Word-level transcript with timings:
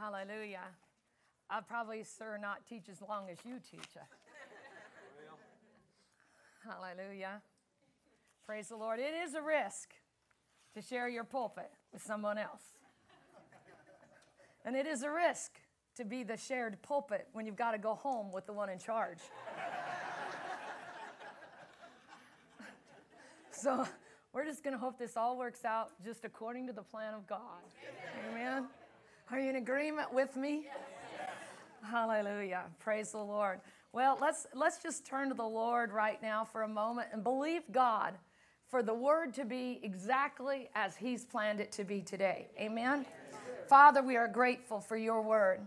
Hallelujah. 0.00 0.64
I'll 1.50 1.60
probably, 1.60 2.02
sir, 2.04 2.38
not 2.40 2.66
teach 2.66 2.88
as 2.90 3.02
long 3.06 3.28
as 3.30 3.36
you 3.44 3.56
teach. 3.70 3.80
Hallelujah. 6.64 7.42
Praise 8.46 8.68
the 8.68 8.76
Lord. 8.76 8.98
It 8.98 9.12
is 9.12 9.34
a 9.34 9.42
risk 9.42 9.90
to 10.74 10.80
share 10.80 11.06
your 11.06 11.24
pulpit 11.24 11.70
with 11.92 12.02
someone 12.02 12.38
else. 12.38 12.62
And 14.64 14.74
it 14.74 14.86
is 14.86 15.02
a 15.02 15.10
risk 15.10 15.52
to 15.96 16.06
be 16.06 16.22
the 16.22 16.38
shared 16.38 16.80
pulpit 16.80 17.28
when 17.34 17.44
you've 17.44 17.56
got 17.56 17.72
to 17.72 17.78
go 17.78 17.94
home 17.94 18.32
with 18.32 18.46
the 18.46 18.54
one 18.54 18.70
in 18.70 18.78
charge. 18.78 19.18
so 23.50 23.86
we're 24.32 24.46
just 24.46 24.64
going 24.64 24.72
to 24.72 24.80
hope 24.80 24.98
this 24.98 25.18
all 25.18 25.36
works 25.36 25.66
out 25.66 25.90
just 26.02 26.24
according 26.24 26.68
to 26.68 26.72
the 26.72 26.82
plan 26.82 27.12
of 27.12 27.26
God. 27.26 27.60
Amen. 28.30 28.66
Are 29.32 29.38
you 29.38 29.48
in 29.48 29.56
agreement 29.56 30.12
with 30.12 30.34
me? 30.34 30.66
Hallelujah. 31.82 32.64
Praise 32.80 33.12
the 33.12 33.18
Lord. 33.18 33.60
Well, 33.92 34.18
let's 34.20 34.48
let's 34.54 34.82
just 34.82 35.06
turn 35.06 35.28
to 35.28 35.34
the 35.34 35.42
Lord 35.42 35.92
right 35.92 36.20
now 36.20 36.44
for 36.44 36.62
a 36.62 36.68
moment 36.68 37.08
and 37.12 37.22
believe 37.22 37.62
God 37.70 38.14
for 38.66 38.82
the 38.82 38.92
word 38.92 39.32
to 39.34 39.44
be 39.44 39.78
exactly 39.84 40.68
as 40.74 40.96
he's 40.96 41.24
planned 41.24 41.60
it 41.60 41.70
to 41.72 41.84
be 41.84 42.00
today. 42.00 42.48
Amen. 42.58 43.06
Father, 43.68 44.02
we 44.02 44.16
are 44.16 44.26
grateful 44.26 44.80
for 44.80 44.96
your 44.96 45.22
word. 45.22 45.60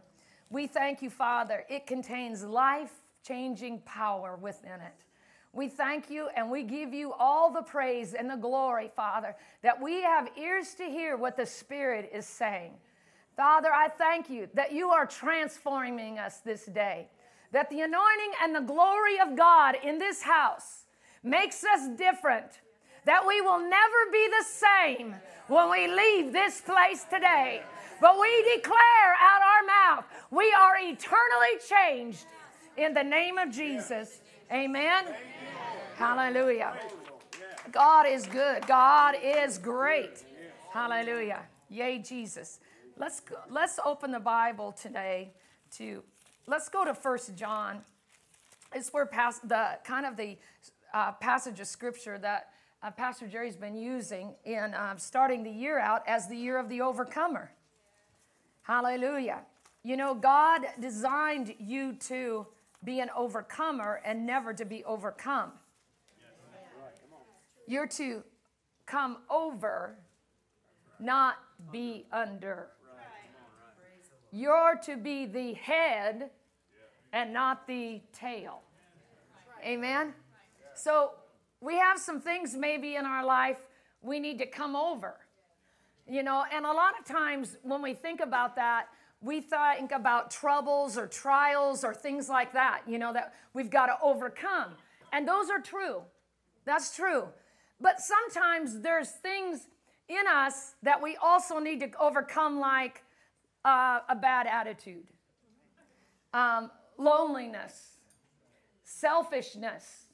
We 0.50 0.68
thank 0.68 1.02
you, 1.02 1.10
Father. 1.10 1.64
It 1.70 1.88
contains 1.88 2.44
life-changing 2.44 3.80
power 3.86 4.36
within 4.36 4.82
it. 4.82 4.94
We 5.54 5.70
thank 5.70 6.10
you 6.10 6.28
and 6.36 6.52
we 6.52 6.64
give 6.64 6.94
you 6.94 7.14
all 7.14 7.50
the 7.50 7.62
praise 7.62 8.14
and 8.14 8.30
the 8.30 8.36
glory, 8.36 8.92
Father, 8.94 9.38
that 9.62 9.82
we 9.82 10.02
have 10.02 10.30
ears 10.38 10.74
to 10.76 10.84
hear 10.84 11.16
what 11.16 11.38
the 11.38 11.46
Spirit 11.46 12.10
is 12.14 12.26
saying. 12.26 12.74
Father, 13.36 13.70
I 13.74 13.90
thank 13.90 14.30
you 14.30 14.48
that 14.54 14.72
you 14.74 14.90
are 14.90 15.06
transforming 15.06 16.20
us 16.20 16.38
this 16.40 16.66
day, 16.66 17.08
that 17.52 17.70
the 17.70 17.82
anointing 17.82 18.32
and 18.44 18.56
the 18.56 18.62
glory 18.62 19.20
of 19.20 19.36
God 19.36 19.76
in 19.84 19.98
this 19.98 20.22
house 20.22 20.84
makes 21.24 21.64
us 21.64 21.88
different, 21.98 22.62
that 23.06 23.26
we 23.26 23.42
will 23.42 23.60
never 23.60 24.12
be 24.12 24.28
the 24.28 24.46
same 24.46 25.16
when 25.48 25.70
we 25.72 25.88
leave 25.88 26.32
this 26.32 26.62
place 26.62 27.06
today. 27.06 27.64
But 28.00 28.20
we 28.20 28.30
declare 28.56 29.16
out 29.20 29.42
our 29.42 29.96
mouth, 29.96 30.06
we 30.30 30.54
are 30.54 30.76
eternally 30.78 31.58
changed 31.68 32.26
in 32.78 32.94
the 32.94 33.04
name 33.04 33.38
of 33.38 33.50
Jesus. 33.52 34.22
Amen. 34.52 35.06
Amen. 35.06 35.16
Hallelujah. 35.96 36.76
God 37.72 38.06
is 38.08 38.26
good. 38.26 38.68
God 38.68 39.16
is 39.22 39.58
great. 39.58 40.24
Hallelujah. 40.72 41.44
Yay, 41.70 42.00
Jesus. 42.00 42.60
Let's 42.96 43.22
go, 43.22 43.38
let's 43.50 43.80
open 43.84 44.12
the 44.12 44.20
Bible 44.20 44.72
today 44.72 45.34
to 45.78 46.04
let's 46.46 46.70
go 46.70 46.86
to 46.86 46.94
First 46.94 47.36
John. 47.36 47.82
It's 48.74 48.94
where 48.94 49.08
past 49.08 49.48
the 49.50 49.80
kind 49.84 50.06
of 50.06 50.16
the 50.16 50.38
uh, 50.94 51.14
passage 51.14 51.60
of 51.60 51.66
scripture 51.66 52.20
that 52.20 52.50
uh, 52.84 52.92
Pastor 52.92 53.28
Jerry's 53.28 53.56
been 53.56 53.76
using 53.76 54.36
in 54.46 54.76
uh, 54.76 54.96
starting 54.98 55.44
the 55.44 55.50
year 55.50 55.80
out 55.80 56.04
as 56.08 56.28
the 56.28 56.36
year 56.36 56.60
of 56.60 56.70
the 56.70 56.82
overcomer. 56.82 57.52
Hallelujah. 58.62 59.40
You 59.84 59.98
know, 59.98 60.14
God 60.14 60.62
designed 60.80 61.56
you 61.60 61.94
to 61.94 62.46
be 62.84 63.00
an 63.00 63.10
overcomer 63.18 64.02
and 64.06 64.26
never 64.26 64.54
to 64.54 64.66
be 64.66 64.84
overcome. 64.84 65.52
You're 67.66 67.88
to 67.88 68.24
come 68.86 69.18
over, 69.32 69.98
not 71.00 71.38
be 71.72 72.06
under. 72.12 72.68
You're 74.36 74.80
to 74.86 74.98
be 74.98 75.28
the 75.28 75.54
head 75.54 76.32
and 77.14 77.32
not 77.32 77.68
the 77.68 78.02
tail. 78.12 78.62
Amen? 79.64 80.16
So 80.74 81.12
we 81.62 81.78
have 81.78 82.00
some 82.00 82.20
things 82.20 82.56
maybe 82.56 82.96
in 82.96 83.06
our 83.06 83.24
life 83.24 83.58
we 84.02 84.20
need 84.20 84.40
to 84.40 84.48
come 84.48 84.76
over. 84.76 85.20
You 86.10 86.24
know, 86.24 86.44
and 86.52 86.66
a 86.66 86.72
lot 86.72 87.00
of 87.00 87.06
times 87.06 87.58
when 87.62 87.84
we 87.84 87.94
think 87.94 88.22
about 88.22 88.56
that, 88.56 88.88
we 89.22 89.40
think 89.40 89.92
about 89.92 90.32
troubles 90.32 90.98
or 90.98 91.06
trials 91.06 91.84
or 91.84 91.94
things 91.94 92.28
like 92.28 92.54
that, 92.54 92.82
you 92.88 92.98
know, 92.98 93.14
that 93.14 93.36
we've 93.54 93.70
got 93.70 93.86
to 93.86 93.98
overcome. 94.02 94.72
And 95.14 95.28
those 95.28 95.52
are 95.52 95.62
true. 95.62 96.02
That's 96.66 96.96
true. 96.96 97.28
But 97.80 98.02
sometimes 98.02 98.80
there's 98.80 99.10
things 99.10 99.68
in 100.10 100.24
us 100.28 100.74
that 100.82 101.02
we 101.02 101.18
also 101.22 101.60
need 101.60 101.80
to 101.82 101.92
overcome, 102.00 102.60
like 102.60 103.03
uh, 103.66 104.00
a 104.10 104.16
bad 104.16 104.48
attitude, 104.48 105.08
um, 106.34 106.72
loneliness, 106.98 107.98
selfishness. 108.84 110.08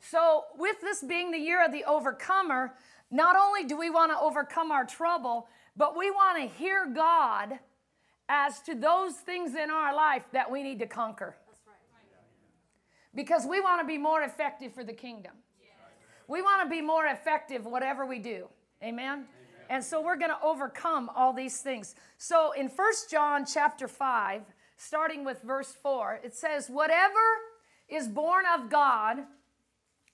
So, 0.00 0.44
with 0.56 0.80
this 0.80 1.02
being 1.02 1.30
the 1.30 1.38
year 1.38 1.64
of 1.64 1.72
the 1.72 1.84
overcomer, 1.84 2.74
not 3.10 3.36
only 3.36 3.64
do 3.64 3.76
we 3.76 3.90
want 3.90 4.12
to 4.12 4.18
overcome 4.18 4.70
our 4.70 4.84
trouble, 4.84 5.48
but 5.76 5.96
we 5.96 6.10
want 6.10 6.38
to 6.40 6.48
hear 6.56 6.86
God 6.86 7.58
as 8.28 8.60
to 8.62 8.74
those 8.74 9.14
things 9.14 9.54
in 9.54 9.70
our 9.70 9.94
life 9.94 10.24
that 10.32 10.50
we 10.50 10.62
need 10.62 10.78
to 10.80 10.86
conquer. 10.86 11.36
Because 13.14 13.46
we 13.46 13.60
want 13.60 13.80
to 13.80 13.86
be 13.86 13.98
more 13.98 14.22
effective 14.22 14.74
for 14.74 14.84
the 14.84 14.92
kingdom. 14.92 15.32
We 16.28 16.42
want 16.42 16.62
to 16.62 16.68
be 16.68 16.82
more 16.82 17.06
effective 17.06 17.64
whatever 17.64 18.04
we 18.04 18.18
do. 18.18 18.48
Amen. 18.82 19.26
And 19.68 19.82
so 19.82 20.00
we're 20.00 20.16
going 20.16 20.30
to 20.30 20.42
overcome 20.42 21.10
all 21.14 21.32
these 21.32 21.60
things. 21.60 21.94
So 22.18 22.52
in 22.52 22.68
First 22.68 23.10
John 23.10 23.44
chapter 23.44 23.88
5, 23.88 24.42
starting 24.76 25.24
with 25.24 25.42
verse 25.42 25.72
4, 25.72 26.20
it 26.24 26.34
says, 26.34 26.68
Whatever 26.68 27.18
is 27.88 28.08
born 28.08 28.44
of 28.54 28.70
God 28.70 29.18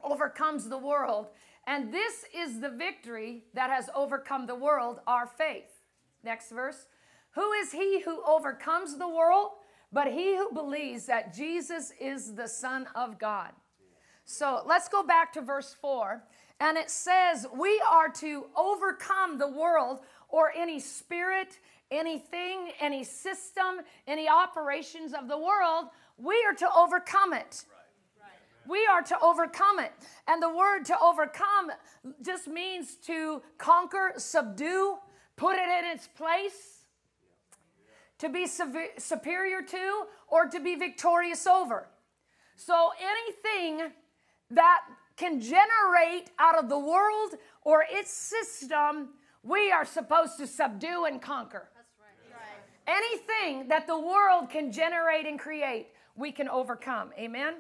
overcomes 0.03 0.69
the 0.69 0.79
world. 0.79 1.29
And 1.67 1.93
this 1.93 2.25
is 2.37 2.61
the 2.61 2.71
victory 2.71 3.45
that 3.55 3.71
has 3.71 3.89
overcome 3.95 4.47
the 4.47 4.55
world, 4.55 5.01
our 5.07 5.27
faith. 5.27 5.83
Next 6.25 6.51
verse. 6.51 6.87
Who 7.33 7.53
is 7.53 7.73
he 7.73 8.03
who 8.03 8.23
overcomes 8.27 8.99
the 8.99 9.09
world? 9.09 9.51
But 9.93 10.13
he 10.13 10.37
who 10.37 10.53
believes 10.53 11.07
that 11.07 11.35
Jesus 11.35 11.93
is 12.01 12.35
the 12.35 12.49
Son 12.49 12.87
of 12.95 13.19
God. 13.19 13.51
So 14.25 14.63
let's 14.67 14.89
go 14.89 15.03
back 15.03 15.33
to 15.35 15.43
verse 15.43 15.77
4. 15.81 16.23
And 16.63 16.79
it 16.79 16.91
says 16.91 17.45
we 17.53 17.83
are 17.91 18.09
to 18.21 18.47
overcome 18.57 19.37
the 19.37 19.49
world 19.49 19.99
or 20.29 20.53
any 20.57 20.79
spirit, 20.79 21.59
anything, 21.91 22.71
any 22.79 23.03
system, 23.03 23.81
any 24.07 24.29
operations 24.29 25.13
of 25.13 25.27
the 25.27 25.37
world. 25.37 25.87
We 26.19 26.37
are 26.49 26.55
to 26.55 26.69
overcome 26.73 27.33
it. 27.33 27.65
We 28.69 28.87
are 28.87 29.03
to 29.03 29.19
overcome 29.21 29.81
it. 29.81 29.93
And 30.29 30.41
the 30.41 30.55
word 30.55 30.85
to 30.85 30.97
overcome 31.01 31.73
just 32.25 32.47
means 32.47 32.95
to 33.07 33.43
conquer, 33.59 34.13
subdue, 34.17 34.99
put 35.35 35.57
it 35.57 35.69
in 35.69 35.91
its 35.91 36.07
place, 36.07 36.85
to 38.19 38.29
be 38.29 38.47
superior 38.47 39.63
to, 39.63 40.05
or 40.29 40.47
to 40.47 40.61
be 40.61 40.77
victorious 40.77 41.45
over. 41.45 41.89
So 42.55 42.91
anything 43.01 43.91
that 44.53 44.83
can 45.17 45.41
generate 45.41 46.31
out 46.39 46.59
of 46.59 46.69
the 46.69 46.79
world 46.79 47.35
or 47.63 47.85
its 47.89 48.13
system, 48.13 49.11
we 49.43 49.71
are 49.71 49.85
supposed 49.85 50.39
to 50.39 50.47
subdue 50.47 51.05
and 51.05 51.21
conquer. 51.21 51.69
Right. 52.31 52.41
Anything 52.87 53.69
that 53.69 53.87
the 53.87 53.99
world 53.99 54.51
can 54.51 54.73
generate 54.73 55.27
and 55.27 55.39
create, 55.39 55.89
we 56.17 56.33
can 56.33 56.49
overcome. 56.49 57.11
Amen? 57.19 57.43
Amen? 57.43 57.55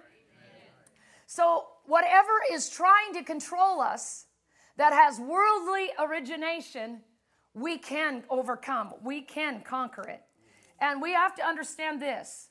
So, 1.27 1.67
whatever 1.87 2.31
is 2.51 2.69
trying 2.69 3.15
to 3.15 3.23
control 3.23 3.81
us 3.81 4.27
that 4.77 4.93
has 4.93 5.19
worldly 5.19 5.89
origination, 5.99 7.01
we 7.55 7.79
can 7.79 8.23
overcome, 8.31 8.95
we 9.03 9.23
can 9.23 9.62
conquer 9.62 10.03
it. 10.09 10.23
And 10.81 11.01
we 11.01 11.12
have 11.12 11.35
to 11.37 11.43
understand 11.44 12.00
this 12.00 12.49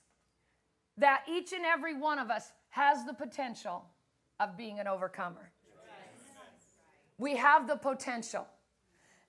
that 0.98 1.24
each 1.30 1.54
and 1.54 1.66
every 1.66 1.98
one 1.98 2.20
of 2.20 2.30
us 2.30 2.52
has 2.70 3.06
the 3.06 3.14
potential 3.14 3.86
of 4.42 4.58
being 4.58 4.80
an 4.80 4.88
overcomer. 4.88 5.52
We 7.18 7.38
have 7.38 7.68
the 7.68 7.76
potential. 7.76 8.48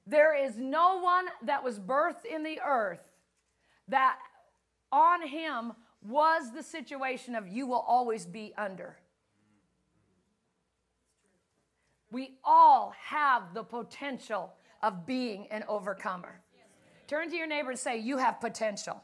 There 0.06 0.35
is 0.35 0.56
no 0.56 0.99
one 1.00 1.26
that 1.43 1.62
was 1.62 1.79
birthed 1.79 2.25
in 2.25 2.43
the 2.43 2.59
earth 2.67 3.12
that 3.88 4.19
on 4.91 5.26
him 5.26 5.73
was 6.03 6.53
the 6.53 6.62
situation 6.62 7.35
of 7.35 7.47
you 7.47 7.67
will 7.67 7.85
always 7.87 8.25
be 8.25 8.55
under. 8.56 8.97
We 12.11 12.38
all 12.43 12.94
have 12.99 13.55
the 13.55 13.62
potential 13.62 14.55
of 14.82 15.06
being 15.06 15.47
an 15.50 15.65
overcomer. 15.69 16.41
Turn 17.06 17.31
to 17.31 17.37
your 17.37 17.47
neighbor 17.47 17.70
and 17.70 17.79
say, 17.79 17.99
You 17.99 18.17
have 18.17 18.41
potential. 18.41 19.03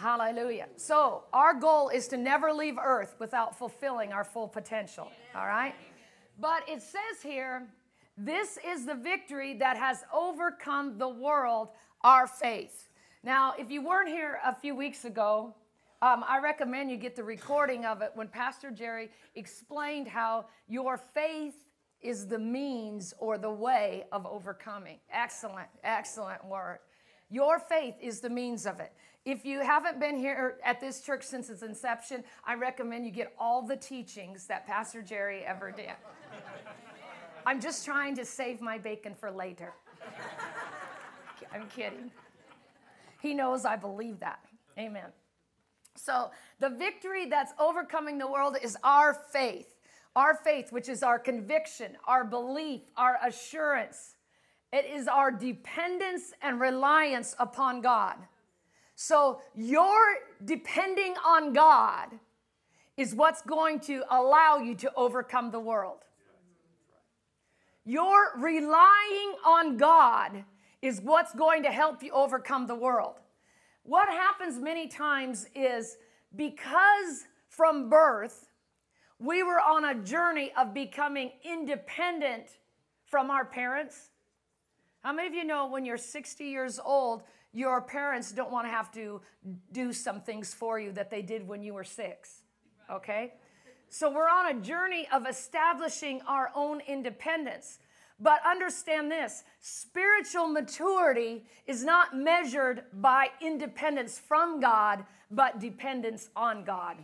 Hallelujah. 0.00 0.68
So, 0.76 1.24
our 1.32 1.54
goal 1.54 1.88
is 1.88 2.06
to 2.08 2.16
never 2.16 2.52
leave 2.52 2.78
earth 2.78 3.16
without 3.18 3.58
fulfilling 3.58 4.12
our 4.12 4.22
full 4.22 4.46
potential. 4.46 5.10
All 5.34 5.46
right? 5.46 5.74
But 6.38 6.62
it 6.68 6.82
says 6.82 7.20
here 7.20 7.66
This 8.16 8.60
is 8.64 8.86
the 8.86 8.94
victory 8.94 9.54
that 9.54 9.76
has 9.76 10.04
overcome 10.14 10.98
the 10.98 11.08
world, 11.08 11.70
our 12.02 12.28
faith. 12.28 12.88
Now, 13.24 13.54
if 13.58 13.72
you 13.72 13.84
weren't 13.84 14.08
here 14.08 14.38
a 14.44 14.54
few 14.54 14.76
weeks 14.76 15.04
ago, 15.04 15.52
um, 16.00 16.24
I 16.28 16.38
recommend 16.38 16.92
you 16.92 16.96
get 16.96 17.16
the 17.16 17.24
recording 17.24 17.84
of 17.84 18.00
it 18.00 18.12
when 18.14 18.28
Pastor 18.28 18.70
Jerry 18.70 19.10
explained 19.34 20.06
how 20.06 20.46
your 20.68 20.96
faith 20.96 21.56
is 22.00 22.28
the 22.28 22.38
means 22.38 23.14
or 23.18 23.36
the 23.36 23.50
way 23.50 24.04
of 24.12 24.24
overcoming. 24.26 25.00
Excellent, 25.12 25.68
excellent 25.82 26.44
word. 26.44 26.78
Your 27.30 27.58
faith 27.58 27.94
is 28.00 28.20
the 28.20 28.30
means 28.30 28.64
of 28.64 28.78
it. 28.78 28.92
If 29.28 29.44
you 29.44 29.60
haven't 29.60 30.00
been 30.00 30.16
here 30.16 30.56
at 30.64 30.80
this 30.80 31.02
church 31.02 31.22
since 31.22 31.50
its 31.50 31.60
inception, 31.60 32.24
I 32.46 32.54
recommend 32.54 33.04
you 33.04 33.12
get 33.12 33.34
all 33.38 33.60
the 33.60 33.76
teachings 33.76 34.46
that 34.46 34.66
Pastor 34.66 35.02
Jerry 35.02 35.44
ever 35.44 35.70
did. 35.70 35.90
I'm 37.44 37.60
just 37.60 37.84
trying 37.84 38.16
to 38.16 38.24
save 38.24 38.62
my 38.62 38.78
bacon 38.78 39.14
for 39.14 39.30
later. 39.30 39.74
I'm 41.52 41.68
kidding. 41.68 42.10
He 43.20 43.34
knows 43.34 43.66
I 43.66 43.76
believe 43.76 44.18
that. 44.20 44.38
Amen. 44.78 45.12
So, 45.94 46.30
the 46.58 46.70
victory 46.70 47.26
that's 47.26 47.52
overcoming 47.60 48.16
the 48.16 48.26
world 48.26 48.56
is 48.62 48.78
our 48.82 49.12
faith. 49.12 49.74
Our 50.16 50.36
faith, 50.36 50.72
which 50.72 50.88
is 50.88 51.02
our 51.02 51.18
conviction, 51.18 51.98
our 52.06 52.24
belief, 52.24 52.80
our 52.96 53.18
assurance. 53.22 54.14
It 54.72 54.86
is 54.86 55.06
our 55.06 55.30
dependence 55.30 56.32
and 56.40 56.58
reliance 56.58 57.36
upon 57.38 57.82
God. 57.82 58.16
So, 59.00 59.40
your 59.54 59.96
depending 60.44 61.14
on 61.24 61.52
God 61.52 62.08
is 62.96 63.14
what's 63.14 63.42
going 63.42 63.78
to 63.82 64.02
allow 64.10 64.56
you 64.56 64.74
to 64.74 64.92
overcome 64.96 65.52
the 65.52 65.60
world. 65.60 65.98
Your 67.84 68.32
relying 68.36 69.34
on 69.46 69.76
God 69.76 70.42
is 70.82 71.00
what's 71.00 71.32
going 71.32 71.62
to 71.62 71.70
help 71.70 72.02
you 72.02 72.10
overcome 72.10 72.66
the 72.66 72.74
world. 72.74 73.20
What 73.84 74.08
happens 74.08 74.58
many 74.58 74.88
times 74.88 75.46
is 75.54 75.96
because 76.34 77.28
from 77.50 77.88
birth, 77.88 78.50
we 79.20 79.44
were 79.44 79.60
on 79.60 79.84
a 79.84 79.94
journey 79.94 80.50
of 80.58 80.74
becoming 80.74 81.30
independent 81.44 82.46
from 83.06 83.30
our 83.30 83.44
parents. 83.44 84.10
How 85.04 85.12
many 85.12 85.28
of 85.28 85.34
you 85.34 85.44
know 85.44 85.68
when 85.68 85.84
you're 85.84 85.96
60 85.96 86.42
years 86.42 86.80
old, 86.84 87.22
your 87.58 87.82
parents 87.82 88.30
don't 88.30 88.52
want 88.52 88.66
to 88.66 88.70
have 88.70 88.92
to 88.92 89.20
do 89.72 89.92
some 89.92 90.20
things 90.20 90.54
for 90.54 90.78
you 90.78 90.92
that 90.92 91.10
they 91.10 91.22
did 91.22 91.46
when 91.46 91.62
you 91.62 91.74
were 91.74 91.84
six? 91.84 92.42
Okay? 92.90 93.34
So 93.88 94.10
we're 94.10 94.28
on 94.28 94.56
a 94.56 94.60
journey 94.60 95.08
of 95.12 95.26
establishing 95.26 96.20
our 96.26 96.50
own 96.54 96.80
independence. 96.86 97.80
But 98.20 98.40
understand 98.46 99.10
this 99.10 99.44
spiritual 99.60 100.48
maturity 100.48 101.46
is 101.66 101.84
not 101.84 102.16
measured 102.16 102.84
by 102.92 103.28
independence 103.40 104.18
from 104.18 104.60
God, 104.60 105.04
but 105.30 105.58
dependence 105.58 106.30
on 106.36 106.64
God. 106.64 106.96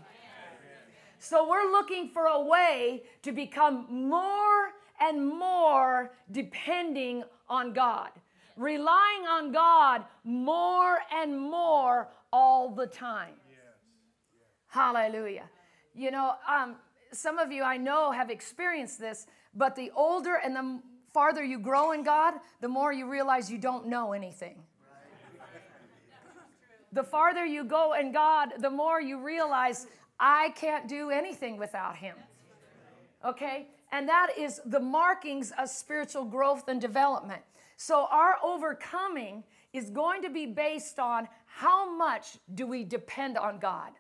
So 1.19 1.49
we're 1.49 1.71
looking 1.71 2.11
for 2.11 2.27
a 2.27 2.41
way 2.41 3.05
to 3.23 3.33
become 3.33 3.87
more 3.91 4.73
and 5.01 5.27
more 5.27 6.13
depending 6.31 7.25
on 7.49 7.73
God, 7.73 8.11
relying 8.57 9.27
on 9.29 9.53
God 9.53 10.05
more 10.25 10.99
and 11.13 11.39
more 11.39 12.09
all 12.33 12.75
the 12.75 12.87
time. 12.87 13.35
Hallelujah. 14.69 15.49
You 15.95 16.11
know, 16.11 16.35
um, 16.49 16.77
some 17.13 17.39
of 17.39 17.53
you 17.53 17.63
I 17.63 17.77
know 17.77 18.11
have 18.11 18.31
experienced 18.31 18.99
this, 18.99 19.27
but 19.55 19.77
the 19.77 19.93
older 19.95 20.35
and 20.45 20.57
the 20.57 20.81
farther 21.13 21.45
you 21.45 21.61
grow 21.61 21.93
in 21.93 22.03
God, 22.03 22.35
the 22.61 22.69
more 22.69 22.93
you 22.93 23.09
realize 23.09 23.51
you 23.51 23.59
don't 23.59 23.87
know 23.87 24.13
anything. 24.13 24.63
The 26.93 27.05
farther 27.05 27.45
you 27.45 27.65
go 27.65 27.95
in 27.95 28.13
God, 28.13 28.53
the 28.59 28.71
more 28.71 29.01
you 29.01 29.21
realize 29.21 29.87
I 30.19 30.51
can't 30.51 30.89
do 30.89 31.11
anything 31.11 31.57
without 31.57 31.97
Him. 31.97 32.17
Okay? 33.25 33.69
And 33.91 34.09
that 34.09 34.31
is 34.39 34.61
the 34.65 34.81
markings 34.81 35.53
of 35.59 35.69
spiritual 35.69 36.25
growth 36.25 36.69
and 36.69 36.81
development. 36.81 37.43
So 37.77 38.07
our 38.11 38.37
overcoming 38.43 39.45
is 39.73 39.91
going 39.91 40.23
to 40.23 40.31
be 40.31 40.47
based 40.47 40.99
on 40.99 41.29
how 41.47 41.97
much 41.97 42.39
do 42.55 42.67
we 42.67 42.85
depend 42.85 43.37
on 43.37 43.59
God. 43.59 43.93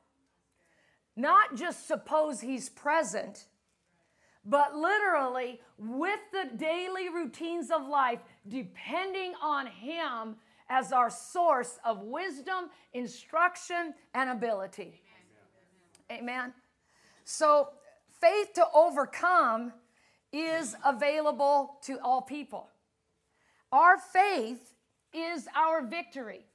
Not 1.16 1.56
just 1.56 1.86
suppose 1.86 2.40
He's 2.40 2.68
present, 2.68 3.46
but 4.44 4.74
literally 4.74 5.60
with 5.78 6.20
the 6.32 6.56
daily 6.56 7.08
routines 7.08 7.70
of 7.70 7.86
life, 7.86 8.20
depending 8.48 9.32
on 9.42 9.66
Him 9.66 10.36
as 10.68 10.92
our 10.92 11.10
source 11.10 11.78
of 11.84 12.02
wisdom, 12.02 12.70
instruction, 12.92 13.94
and 14.14 14.30
ability. 14.30 15.00
Amen. 16.10 16.52
So, 17.24 17.70
faith 18.20 18.52
to 18.54 18.66
overcome 18.74 19.72
is 20.32 20.74
available 20.84 21.78
to 21.84 21.98
all 22.00 22.22
people. 22.22 22.68
Our 23.74 23.98
faith 23.98 24.72
is 25.12 25.48
our 25.56 25.84
victory. 25.84 26.46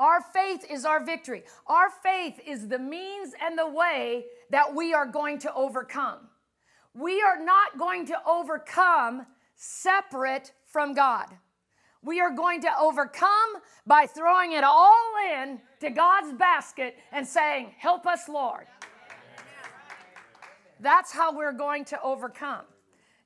Our 0.00 0.20
faith 0.20 0.64
is 0.68 0.84
our 0.84 1.04
victory. 1.04 1.44
Our 1.68 1.88
faith 2.02 2.40
is 2.44 2.66
the 2.66 2.80
means 2.80 3.32
and 3.40 3.56
the 3.56 3.68
way 3.68 4.24
that 4.50 4.74
we 4.74 4.92
are 4.92 5.06
going 5.06 5.38
to 5.40 5.54
overcome. 5.54 6.18
We 6.94 7.22
are 7.22 7.38
not 7.40 7.78
going 7.78 8.06
to 8.06 8.16
overcome 8.26 9.24
separate 9.54 10.50
from 10.66 10.94
God. 10.94 11.28
We 12.02 12.20
are 12.20 12.32
going 12.32 12.60
to 12.62 12.70
overcome 12.80 13.62
by 13.86 14.06
throwing 14.06 14.50
it 14.50 14.64
all 14.64 15.12
in 15.32 15.60
to 15.78 15.90
God's 15.90 16.32
basket 16.32 16.96
and 17.12 17.24
saying, 17.24 17.72
Help 17.78 18.04
us, 18.04 18.28
Lord. 18.28 18.66
That's 20.80 21.12
how 21.12 21.36
we're 21.36 21.52
going 21.52 21.84
to 21.84 22.02
overcome. 22.02 22.64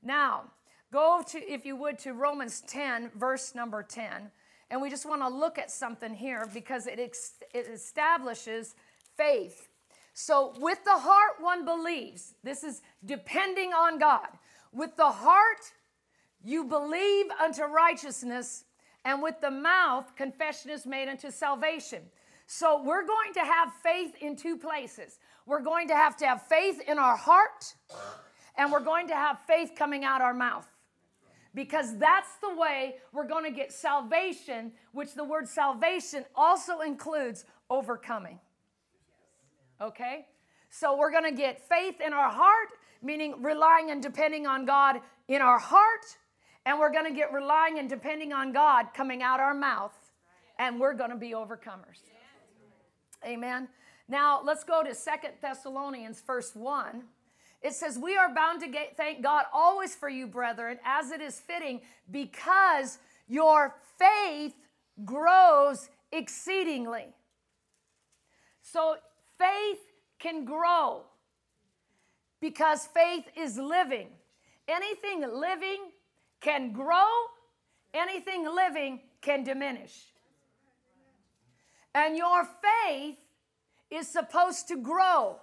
Now, 0.02 0.51
go 0.92 1.24
to, 1.30 1.38
if 1.38 1.66
you 1.66 1.74
would, 1.76 1.98
to 2.00 2.12
Romans 2.12 2.62
10, 2.68 3.10
verse 3.16 3.54
number 3.54 3.82
10. 3.82 4.30
And 4.70 4.80
we 4.80 4.90
just 4.90 5.04
want 5.04 5.22
to 5.22 5.28
look 5.28 5.58
at 5.58 5.70
something 5.70 6.14
here 6.14 6.48
because 6.54 6.86
it, 6.86 7.00
ex- 7.00 7.34
it 7.52 7.66
establishes 7.66 8.76
faith 9.16 9.68
so, 10.14 10.52
with 10.58 10.84
the 10.84 10.98
heart, 10.98 11.40
one 11.40 11.64
believes. 11.64 12.34
This 12.44 12.64
is 12.64 12.82
depending 13.04 13.72
on 13.72 13.98
God. 13.98 14.28
With 14.72 14.96
the 14.96 15.10
heart, 15.10 15.72
you 16.44 16.64
believe 16.64 17.26
unto 17.42 17.62
righteousness, 17.64 18.64
and 19.04 19.22
with 19.22 19.40
the 19.40 19.50
mouth, 19.50 20.14
confession 20.16 20.70
is 20.70 20.86
made 20.86 21.08
unto 21.08 21.30
salvation. 21.30 22.02
So, 22.46 22.82
we're 22.82 23.06
going 23.06 23.32
to 23.34 23.40
have 23.40 23.72
faith 23.82 24.14
in 24.20 24.36
two 24.36 24.58
places. 24.58 25.18
We're 25.46 25.62
going 25.62 25.88
to 25.88 25.96
have 25.96 26.16
to 26.18 26.26
have 26.26 26.42
faith 26.46 26.80
in 26.86 26.98
our 26.98 27.16
heart, 27.16 27.74
and 28.56 28.70
we're 28.70 28.80
going 28.80 29.08
to 29.08 29.14
have 29.14 29.40
faith 29.46 29.72
coming 29.76 30.04
out 30.04 30.20
our 30.20 30.34
mouth. 30.34 30.68
Because 31.54 31.98
that's 31.98 32.36
the 32.40 32.54
way 32.54 32.96
we're 33.12 33.26
going 33.26 33.44
to 33.44 33.50
get 33.50 33.72
salvation, 33.72 34.72
which 34.92 35.14
the 35.14 35.24
word 35.24 35.46
salvation 35.46 36.24
also 36.34 36.80
includes 36.80 37.44
overcoming. 37.68 38.38
Okay? 39.80 40.26
So 40.70 40.96
we're 40.96 41.10
going 41.10 41.24
to 41.24 41.36
get 41.36 41.60
faith 41.68 42.00
in 42.00 42.14
our 42.14 42.30
heart, 42.30 42.68
meaning 43.02 43.42
relying 43.42 43.90
and 43.90 44.02
depending 44.02 44.46
on 44.46 44.64
God 44.64 45.00
in 45.28 45.42
our 45.42 45.58
heart, 45.58 46.16
and 46.64 46.78
we're 46.78 46.92
going 46.92 47.04
to 47.04 47.14
get 47.14 47.32
relying 47.32 47.78
and 47.78 47.88
depending 47.88 48.32
on 48.32 48.52
God 48.52 48.86
coming 48.94 49.22
out 49.22 49.40
our 49.40 49.54
mouth, 49.54 49.92
and 50.58 50.80
we're 50.80 50.94
going 50.94 51.10
to 51.10 51.16
be 51.16 51.32
overcomers. 51.32 52.00
Amen. 53.24 53.68
Now 54.08 54.40
let's 54.42 54.64
go 54.64 54.82
to 54.82 54.94
Second 54.94 55.34
Thessalonians, 55.40 56.22
verse 56.26 56.54
1. 56.54 57.02
It 57.62 57.74
says, 57.74 57.98
We 57.98 58.16
are 58.16 58.34
bound 58.34 58.60
to 58.62 58.68
get, 58.68 58.96
thank 58.96 59.22
God 59.22 59.44
always 59.52 59.94
for 59.94 60.08
you, 60.08 60.26
brethren, 60.26 60.78
as 60.84 61.10
it 61.10 61.20
is 61.20 61.40
fitting, 61.40 61.80
because 62.10 62.98
your 63.28 63.74
faith 63.98 64.54
grows 65.04 65.88
exceedingly. 66.10 67.06
So 68.62 68.96
faith 69.38 69.80
can 70.18 70.44
grow 70.44 71.02
because 72.40 72.86
faith 72.86 73.24
is 73.36 73.56
living. 73.56 74.08
Anything 74.68 75.20
living 75.20 75.78
can 76.40 76.72
grow, 76.72 77.08
anything 77.94 78.44
living 78.44 79.00
can 79.20 79.44
diminish. 79.44 80.06
And 81.94 82.16
your 82.16 82.44
faith 82.44 83.18
is 83.90 84.08
supposed 84.08 84.68
to 84.68 84.76
grow. 84.76 85.36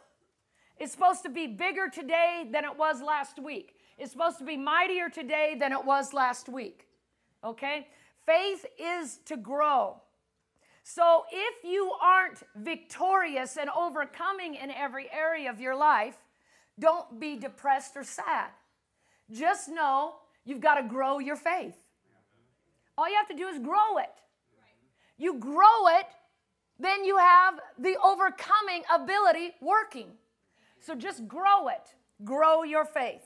It's 0.80 0.92
supposed 0.92 1.24
to 1.24 1.30
be 1.30 1.48
bigger 1.48 1.90
today 1.90 2.48
than 2.52 2.64
it 2.64 2.78
was 2.78 3.02
last 3.02 3.40
week. 3.40 3.76
It's 3.98 4.12
supposed 4.12 4.38
to 4.40 4.46
be 4.46 4.58
mightier 4.58 5.10
today 5.10 5.56
than 5.60 5.72
it 5.72 5.84
was 5.84 6.14
last 6.14 6.48
week. 6.48 6.88
Okay? 7.44 7.88
Faith 8.26 8.66
is 8.80 9.20
to 9.26 9.36
grow. 9.38 10.02
So 10.84 11.26
if 11.32 11.64
you 11.64 11.92
aren't 12.02 12.44
victorious 12.56 13.58
and 13.58 13.70
overcoming 13.70 14.56
in 14.56 14.72
every 14.72 15.10
area 15.12 15.50
of 15.50 15.60
your 15.60 15.76
life, 15.76 16.18
don't 16.80 17.20
be 17.20 17.36
depressed 17.36 17.98
or 17.98 18.04
sad. 18.04 18.48
Just 19.30 19.70
know 19.70 20.16
You've 20.50 20.62
got 20.62 20.82
to 20.82 20.84
grow 20.88 21.20
your 21.20 21.36
faith. 21.36 21.76
All 22.98 23.08
you 23.08 23.16
have 23.16 23.28
to 23.28 23.36
do 23.36 23.48
is 23.48 23.60
grow 23.60 23.98
it. 23.98 24.10
You 25.18 25.36
grow 25.36 25.88
it, 26.00 26.08
then 26.80 27.06
you 27.06 27.18
have 27.18 27.60
the 27.78 27.96
overcoming 28.04 28.82
ability 28.92 29.52
working. 29.62 30.08
So 30.80 30.96
just 30.96 31.28
grow 31.28 31.68
it. 31.68 31.96
Grow 32.24 32.64
your 32.64 32.86
faith. 32.86 33.24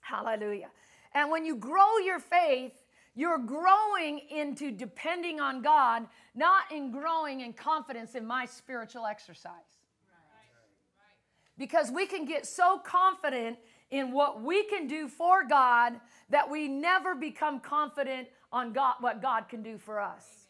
Hallelujah. 0.00 0.70
And 1.14 1.30
when 1.30 1.44
you 1.44 1.56
grow 1.56 1.98
your 2.04 2.18
faith, 2.18 2.72
you're 3.14 3.38
growing 3.38 4.20
into 4.30 4.70
depending 4.70 5.40
on 5.40 5.62
God, 5.62 6.06
not 6.34 6.62
in 6.72 6.90
growing 6.90 7.40
in 7.40 7.52
confidence 7.52 8.14
in 8.14 8.26
my 8.26 8.46
spiritual 8.46 9.06
exercise. 9.06 9.52
Because 11.58 11.90
we 11.90 12.06
can 12.06 12.24
get 12.24 12.46
so 12.46 12.78
confident 12.78 13.58
in 13.90 14.12
what 14.12 14.42
we 14.42 14.64
can 14.64 14.86
do 14.86 15.06
for 15.06 15.44
God 15.44 16.00
that 16.30 16.50
we 16.50 16.66
never 16.66 17.14
become 17.14 17.60
confident 17.60 18.28
on 18.50 18.72
God, 18.72 18.94
what 19.00 19.20
God 19.20 19.48
can 19.50 19.62
do 19.62 19.76
for 19.76 20.00
us. 20.00 20.41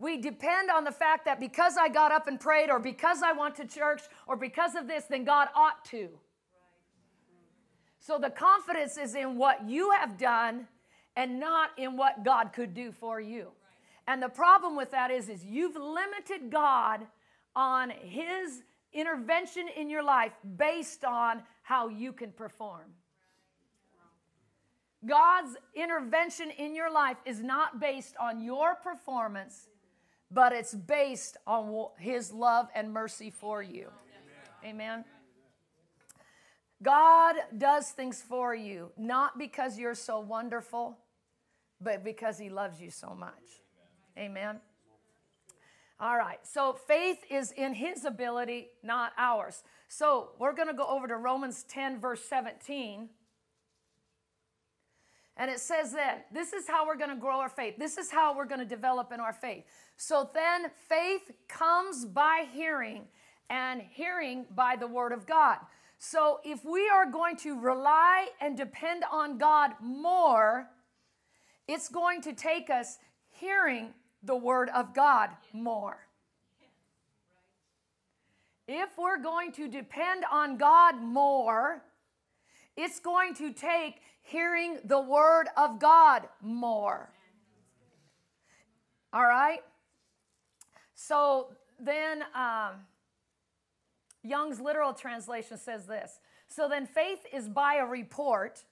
We 0.00 0.16
depend 0.16 0.70
on 0.70 0.84
the 0.84 0.92
fact 0.92 1.26
that 1.26 1.38
because 1.38 1.76
I 1.78 1.90
got 1.90 2.10
up 2.10 2.26
and 2.26 2.40
prayed, 2.40 2.70
or 2.70 2.80
because 2.80 3.22
I 3.22 3.32
went 3.32 3.54
to 3.56 3.66
church, 3.66 4.00
or 4.26 4.34
because 4.34 4.74
of 4.74 4.88
this, 4.88 5.04
then 5.04 5.24
God 5.24 5.48
ought 5.54 5.84
to. 5.86 6.08
So 8.00 8.18
the 8.18 8.30
confidence 8.30 8.96
is 8.96 9.14
in 9.14 9.36
what 9.36 9.68
you 9.68 9.90
have 9.90 10.16
done 10.16 10.66
and 11.16 11.38
not 11.38 11.70
in 11.76 11.98
what 11.98 12.24
God 12.24 12.54
could 12.54 12.72
do 12.72 12.92
for 12.92 13.20
you. 13.20 13.48
And 14.06 14.22
the 14.22 14.30
problem 14.30 14.74
with 14.74 14.90
that 14.92 15.10
is, 15.10 15.28
is 15.28 15.44
you've 15.44 15.76
limited 15.76 16.50
God 16.50 17.06
on 17.54 17.90
his 17.90 18.62
intervention 18.94 19.68
in 19.76 19.90
your 19.90 20.02
life 20.02 20.32
based 20.56 21.04
on 21.04 21.42
how 21.62 21.88
you 21.88 22.14
can 22.14 22.32
perform. 22.32 22.94
God's 25.06 25.56
intervention 25.74 26.50
in 26.50 26.74
your 26.74 26.90
life 26.90 27.16
is 27.24 27.42
not 27.42 27.80
based 27.80 28.16
on 28.18 28.42
your 28.42 28.74
performance, 28.74 29.68
but 30.30 30.52
it's 30.52 30.74
based 30.74 31.36
on 31.46 31.88
his 31.98 32.32
love 32.32 32.68
and 32.74 32.92
mercy 32.92 33.30
for 33.30 33.62
you. 33.62 33.88
Amen. 34.64 34.74
Amen. 34.74 35.04
God 36.82 37.36
does 37.56 37.90
things 37.90 38.22
for 38.22 38.54
you, 38.54 38.90
not 38.96 39.38
because 39.38 39.78
you're 39.78 39.94
so 39.94 40.20
wonderful, 40.20 40.96
but 41.80 42.04
because 42.04 42.38
He 42.38 42.48
loves 42.48 42.80
you 42.80 42.90
so 42.90 43.14
much. 43.14 43.62
Amen. 44.16 44.60
All 45.98 46.16
right, 46.16 46.38
so 46.42 46.72
faith 46.72 47.18
is 47.28 47.52
in 47.52 47.74
His 47.74 48.06
ability, 48.06 48.68
not 48.82 49.12
ours. 49.18 49.62
So 49.88 50.30
we're 50.38 50.54
going 50.54 50.68
to 50.68 50.74
go 50.74 50.86
over 50.86 51.06
to 51.06 51.16
Romans 51.16 51.64
10, 51.64 52.00
verse 52.00 52.22
17. 52.24 53.10
And 55.36 55.50
it 55.50 55.60
says 55.60 55.92
then, 55.92 56.18
this 56.32 56.52
is 56.52 56.66
how 56.68 56.86
we're 56.86 56.96
going 56.96 57.10
to 57.10 57.16
grow 57.16 57.40
our 57.40 57.48
faith. 57.48 57.76
This 57.78 57.96
is 57.96 58.10
how 58.10 58.36
we're 58.36 58.44
going 58.44 58.60
to 58.60 58.66
develop 58.66 59.10
in 59.12 59.20
our 59.20 59.32
faith. 59.32 59.64
So 59.96 60.28
then 60.34 60.70
faith 60.88 61.30
comes 61.48 62.04
by 62.04 62.46
hearing, 62.52 63.04
and 63.48 63.82
hearing 63.90 64.46
by 64.54 64.76
the 64.76 64.86
word 64.86 65.12
of 65.12 65.26
God. 65.26 65.58
So 65.98 66.40
if 66.44 66.64
we 66.64 66.88
are 66.88 67.10
going 67.10 67.36
to 67.38 67.58
rely 67.58 68.28
and 68.40 68.56
depend 68.56 69.04
on 69.10 69.38
God 69.38 69.72
more, 69.80 70.68
it's 71.68 71.88
going 71.88 72.22
to 72.22 72.32
take 72.32 72.70
us 72.70 72.98
hearing 73.30 73.94
the 74.22 74.36
word 74.36 74.68
of 74.74 74.94
God 74.94 75.30
more. 75.52 76.06
If 78.66 78.90
we're 78.98 79.18
going 79.18 79.52
to 79.52 79.68
depend 79.68 80.24
on 80.30 80.56
God 80.56 81.02
more, 81.02 81.82
it's 82.76 83.00
going 83.00 83.34
to 83.34 83.52
take 83.52 84.00
hearing 84.22 84.78
the 84.84 85.00
word 85.00 85.46
of 85.56 85.78
God 85.78 86.28
more. 86.40 87.10
All 89.12 89.26
right? 89.26 89.60
So 90.94 91.48
then, 91.78 92.22
um, 92.34 92.86
Young's 94.22 94.60
literal 94.60 94.92
translation 94.92 95.56
says 95.56 95.86
this 95.86 96.20
So 96.48 96.68
then 96.68 96.86
faith 96.86 97.20
is 97.32 97.48
by 97.48 97.76
a 97.76 97.86
report, 97.86 98.64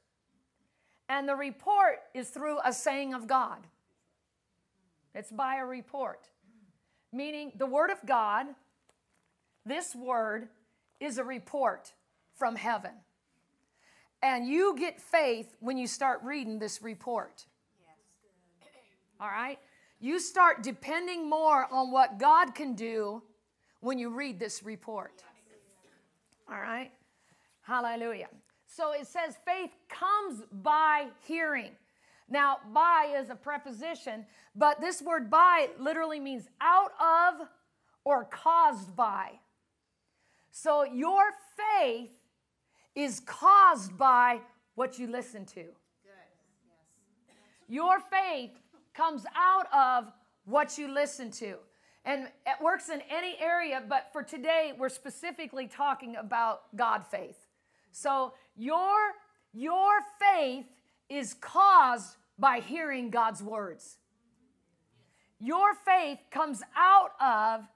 and 1.09 1.28
the 1.28 1.35
report 1.35 2.00
is 2.14 2.28
through 2.28 2.59
a 2.64 2.73
saying 2.73 3.14
of 3.14 3.26
God. 3.26 3.67
It's 5.14 5.33
by 5.33 5.57
a 5.57 5.64
report, 5.64 6.28
meaning 7.12 7.52
the 7.57 7.67
Word 7.67 7.90
of 7.90 8.05
God, 8.07 8.47
this 9.64 9.95
Word, 9.95 10.49
is 11.00 11.19
a 11.19 11.25
report 11.25 11.93
from 12.35 12.57
heaven. 12.57 12.93
And 14.22 14.46
you 14.46 14.75
get 14.76 15.00
faith 15.00 15.56
when 15.60 15.78
you 15.78 15.87
start 15.87 16.20
reading 16.25 16.58
this 16.58 16.82
report. 16.82 17.46
All 19.20 19.28
right? 19.28 19.58
You 20.00 20.18
start 20.18 20.62
depending 20.62 21.28
more 21.28 21.66
on 21.72 21.90
what 21.90 22.18
God 22.18 22.54
can 22.54 22.75
do 22.75 23.22
when 23.80 23.98
you 23.98 24.10
read 24.10 24.38
this 24.38 24.62
report. 24.62 25.22
All 26.50 26.58
right? 26.58 26.90
Hallelujah. 27.62 28.28
So 28.66 28.92
it 28.92 29.06
says 29.06 29.37
faith 29.44 29.70
comes 29.88 30.42
by 30.50 31.06
hearing. 31.26 31.72
Now, 32.28 32.58
by 32.72 33.14
is 33.18 33.30
a 33.30 33.34
preposition, 33.34 34.26
but 34.54 34.80
this 34.80 35.00
word 35.00 35.30
by 35.30 35.68
literally 35.78 36.20
means 36.20 36.48
out 36.60 36.92
of 37.00 37.48
or 38.04 38.25
caused 38.25 38.94
by. 38.94 39.40
So 40.50 40.84
your 40.84 41.22
faith 41.56 42.17
is 42.95 43.21
caused 43.21 43.97
by 43.97 44.40
what 44.75 44.99
you 44.99 45.07
listen 45.07 45.45
to. 45.47 45.64
Your 47.68 48.00
faith 48.00 48.52
comes 48.95 49.25
out 49.37 49.66
of 49.73 50.11
what 50.45 50.78
you 50.78 50.88
listen 50.88 51.30
to. 51.33 51.57
And 52.04 52.28
it 52.47 52.62
works 52.62 52.88
in 52.88 53.02
any 53.11 53.37
area, 53.38 53.83
but 53.87 54.09
for 54.12 54.23
today, 54.23 54.73
we're 54.78 54.88
specifically 54.88 55.66
talking 55.66 56.16
about 56.16 56.75
God 56.75 57.04
faith. 57.07 57.37
So 57.92 58.33
your, 58.57 58.97
your 59.52 60.00
faith 60.18 60.64
is 61.11 61.35
caused 61.35 62.16
by 62.38 62.61
hearing 62.61 63.11
God's 63.11 63.42
words. 63.42 63.99
Your 65.38 65.75
faith 65.75 66.18
comes 66.30 66.62
out 66.76 67.11
of 67.21 67.66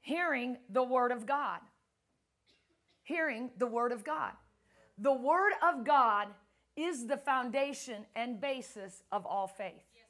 hearing 0.00 0.58
the 0.68 0.82
Word 0.82 1.10
of 1.10 1.24
God. 1.24 1.60
Hearing 3.04 3.50
the 3.56 3.66
Word 3.66 3.92
of 3.92 4.04
God. 4.04 4.32
The 4.98 5.12
Word 5.12 5.52
of 5.62 5.84
God 5.84 6.28
is 6.76 7.06
the 7.06 7.16
foundation 7.16 8.04
and 8.16 8.40
basis 8.40 9.02
of 9.12 9.26
all 9.26 9.46
faith. 9.46 9.74
Yes, 9.94 10.04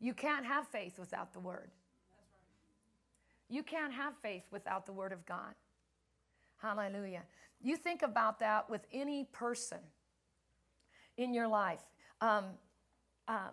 You 0.00 0.14
can't 0.14 0.46
have 0.46 0.68
faith 0.68 0.98
without 0.98 1.32
the 1.32 1.40
Word. 1.40 1.70
You 3.48 3.62
can't 3.62 3.92
have 3.92 4.14
faith 4.22 4.44
without 4.50 4.86
the 4.86 4.92
Word 4.92 5.12
of 5.12 5.24
God. 5.26 5.54
Hallelujah. 6.58 7.22
You 7.60 7.76
think 7.76 8.02
about 8.02 8.40
that 8.40 8.68
with 8.70 8.86
any 8.92 9.24
person 9.32 9.78
in 11.16 11.34
your 11.34 11.48
life. 11.48 11.80
Um, 12.20 12.44
um, 13.28 13.50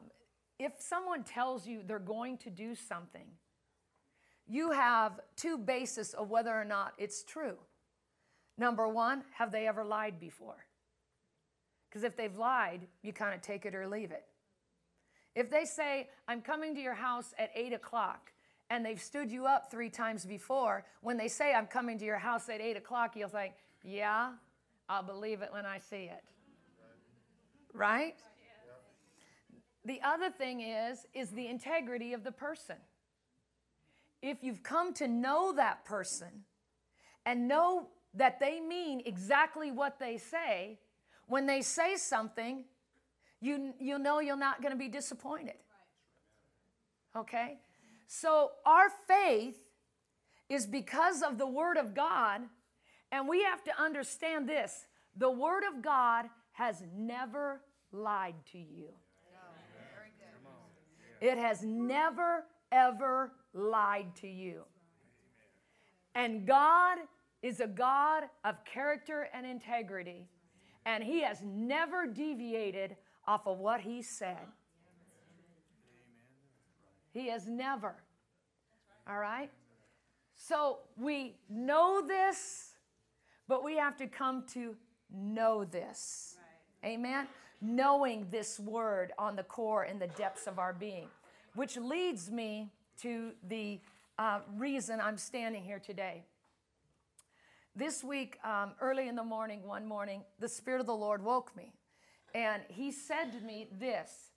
if 0.57 0.73
someone 0.79 1.23
tells 1.23 1.67
you 1.67 1.81
they're 1.85 1.99
going 1.99 2.37
to 2.39 2.49
do 2.49 2.75
something, 2.75 3.25
you 4.47 4.71
have 4.71 5.19
two 5.35 5.57
bases 5.57 6.13
of 6.13 6.29
whether 6.29 6.53
or 6.53 6.65
not 6.65 6.93
it's 6.97 7.23
true. 7.23 7.57
Number 8.59 8.89
one, 8.89 9.23
have 9.31 9.51
they 9.53 9.67
ever 9.67 9.85
lied 9.85 10.19
before? 10.19 10.65
Because 11.89 12.03
if 12.03 12.17
they've 12.17 12.35
lied, 12.35 12.81
you 13.01 13.13
kind 13.13 13.33
of 13.33 13.41
take 13.41 13.65
it 13.65 13.73
or 13.73 13.87
leave 13.87 14.11
it. 14.11 14.25
If 15.33 15.49
they 15.49 15.63
say, 15.63 16.09
I'm 16.27 16.41
coming 16.41 16.75
to 16.75 16.81
your 16.81 16.93
house 16.93 17.33
at 17.39 17.51
8 17.55 17.71
o'clock, 17.71 18.33
and 18.69 18.85
they've 18.85 19.01
stood 19.01 19.31
you 19.31 19.45
up 19.45 19.71
three 19.71 19.89
times 19.89 20.25
before, 20.25 20.85
when 21.01 21.15
they 21.15 21.29
say, 21.29 21.53
I'm 21.53 21.67
coming 21.67 21.97
to 21.99 22.05
your 22.05 22.17
house 22.17 22.49
at 22.49 22.59
8 22.59 22.75
o'clock, 22.75 23.15
you'll 23.15 23.29
think, 23.29 23.53
Yeah, 23.81 24.33
I'll 24.89 25.03
believe 25.03 25.41
it 25.41 25.53
when 25.53 25.65
I 25.65 25.77
see 25.77 26.09
it. 26.11 26.23
Right? 27.73 28.15
The 29.85 30.01
other 30.03 30.29
thing 30.29 30.59
is, 30.59 31.05
is 31.13 31.29
the 31.29 31.47
integrity 31.47 32.11
of 32.11 32.25
the 32.25 32.33
person. 32.33 32.75
If 34.21 34.43
you've 34.43 34.63
come 34.63 34.93
to 34.95 35.07
know 35.07 35.53
that 35.53 35.85
person 35.85 36.43
and 37.25 37.47
know 37.47 37.87
that 38.13 38.39
they 38.39 38.59
mean 38.59 39.01
exactly 39.05 39.71
what 39.71 39.99
they 39.99 40.17
say, 40.17 40.79
when 41.27 41.45
they 41.45 41.61
say 41.61 41.95
something, 41.95 42.63
you, 43.41 43.73
you 43.79 43.99
know 43.99 44.19
you're 44.19 44.35
not 44.35 44.61
going 44.61 44.73
to 44.73 44.77
be 44.77 44.89
disappointed. 44.89 45.55
Okay? 47.15 47.59
So 48.07 48.51
our 48.65 48.89
faith 49.07 49.57
is 50.49 50.65
because 50.65 51.21
of 51.21 51.37
the 51.37 51.47
Word 51.47 51.77
of 51.77 51.93
God, 51.93 52.41
and 53.11 53.27
we 53.27 53.43
have 53.43 53.63
to 53.65 53.81
understand 53.81 54.49
this 54.49 54.87
the 55.15 55.29
Word 55.29 55.63
of 55.63 55.81
God 55.81 56.25
has 56.53 56.83
never 56.95 57.61
lied 57.91 58.35
to 58.51 58.57
you. 58.57 58.89
It 61.21 61.37
has 61.37 61.63
never, 61.63 62.45
ever 62.71 63.33
lied 63.53 64.15
to 64.21 64.27
you. 64.27 64.63
And 66.15 66.47
God 66.47 66.97
is 67.41 67.59
a 67.59 67.67
God 67.67 68.23
of 68.43 68.63
character 68.65 69.29
and 69.33 69.45
integrity. 69.45 70.27
and 70.85 71.03
he 71.03 71.21
has 71.21 71.41
never 71.43 72.07
deviated 72.07 72.95
off 73.27 73.45
of 73.45 73.59
what 73.59 73.81
he 73.81 74.01
said. 74.01 74.47
He 77.13 77.27
has 77.27 77.47
never. 77.47 77.95
All 79.07 79.17
right? 79.19 79.51
So 80.35 80.79
we 80.97 81.35
know 81.49 82.01
this, 82.05 82.75
but 83.47 83.63
we 83.63 83.75
have 83.77 83.97
to 83.97 84.07
come 84.07 84.45
to 84.53 84.75
know 85.13 85.65
this. 85.65 86.37
Amen? 86.83 87.27
Knowing 87.61 88.25
this 88.31 88.59
word 88.59 89.11
on 89.19 89.35
the 89.35 89.43
core 89.43 89.85
in 89.85 89.99
the 89.99 90.07
depths 90.07 90.47
of 90.47 90.59
our 90.59 90.73
being, 90.73 91.07
which 91.55 91.77
leads 91.77 92.31
me 92.31 92.71
to 93.01 93.31
the 93.47 93.79
uh, 94.17 94.39
reason 94.55 94.99
I'm 95.01 95.17
standing 95.17 95.63
here 95.63 95.79
today. 95.79 96.23
This 97.75 98.03
week, 98.03 98.37
um, 98.43 98.73
early 98.81 99.07
in 99.07 99.15
the 99.15 99.23
morning, 99.23 99.65
one 99.65 99.87
morning, 99.87 100.23
the 100.39 100.49
Spirit 100.49 100.81
of 100.81 100.87
the 100.87 100.95
Lord 100.95 101.23
woke 101.23 101.55
me. 101.55 101.73
And 102.33 102.63
He 102.67 102.91
said 102.91 103.31
to 103.33 103.39
me 103.41 103.67
this 103.79 104.31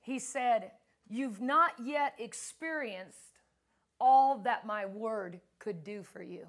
He 0.00 0.18
said, 0.18 0.72
You've 1.08 1.40
not 1.40 1.72
yet 1.82 2.14
experienced 2.18 3.40
all 4.00 4.38
that 4.38 4.66
my 4.66 4.86
word 4.86 5.40
could 5.58 5.84
do 5.84 6.02
for 6.02 6.22
you. 6.22 6.46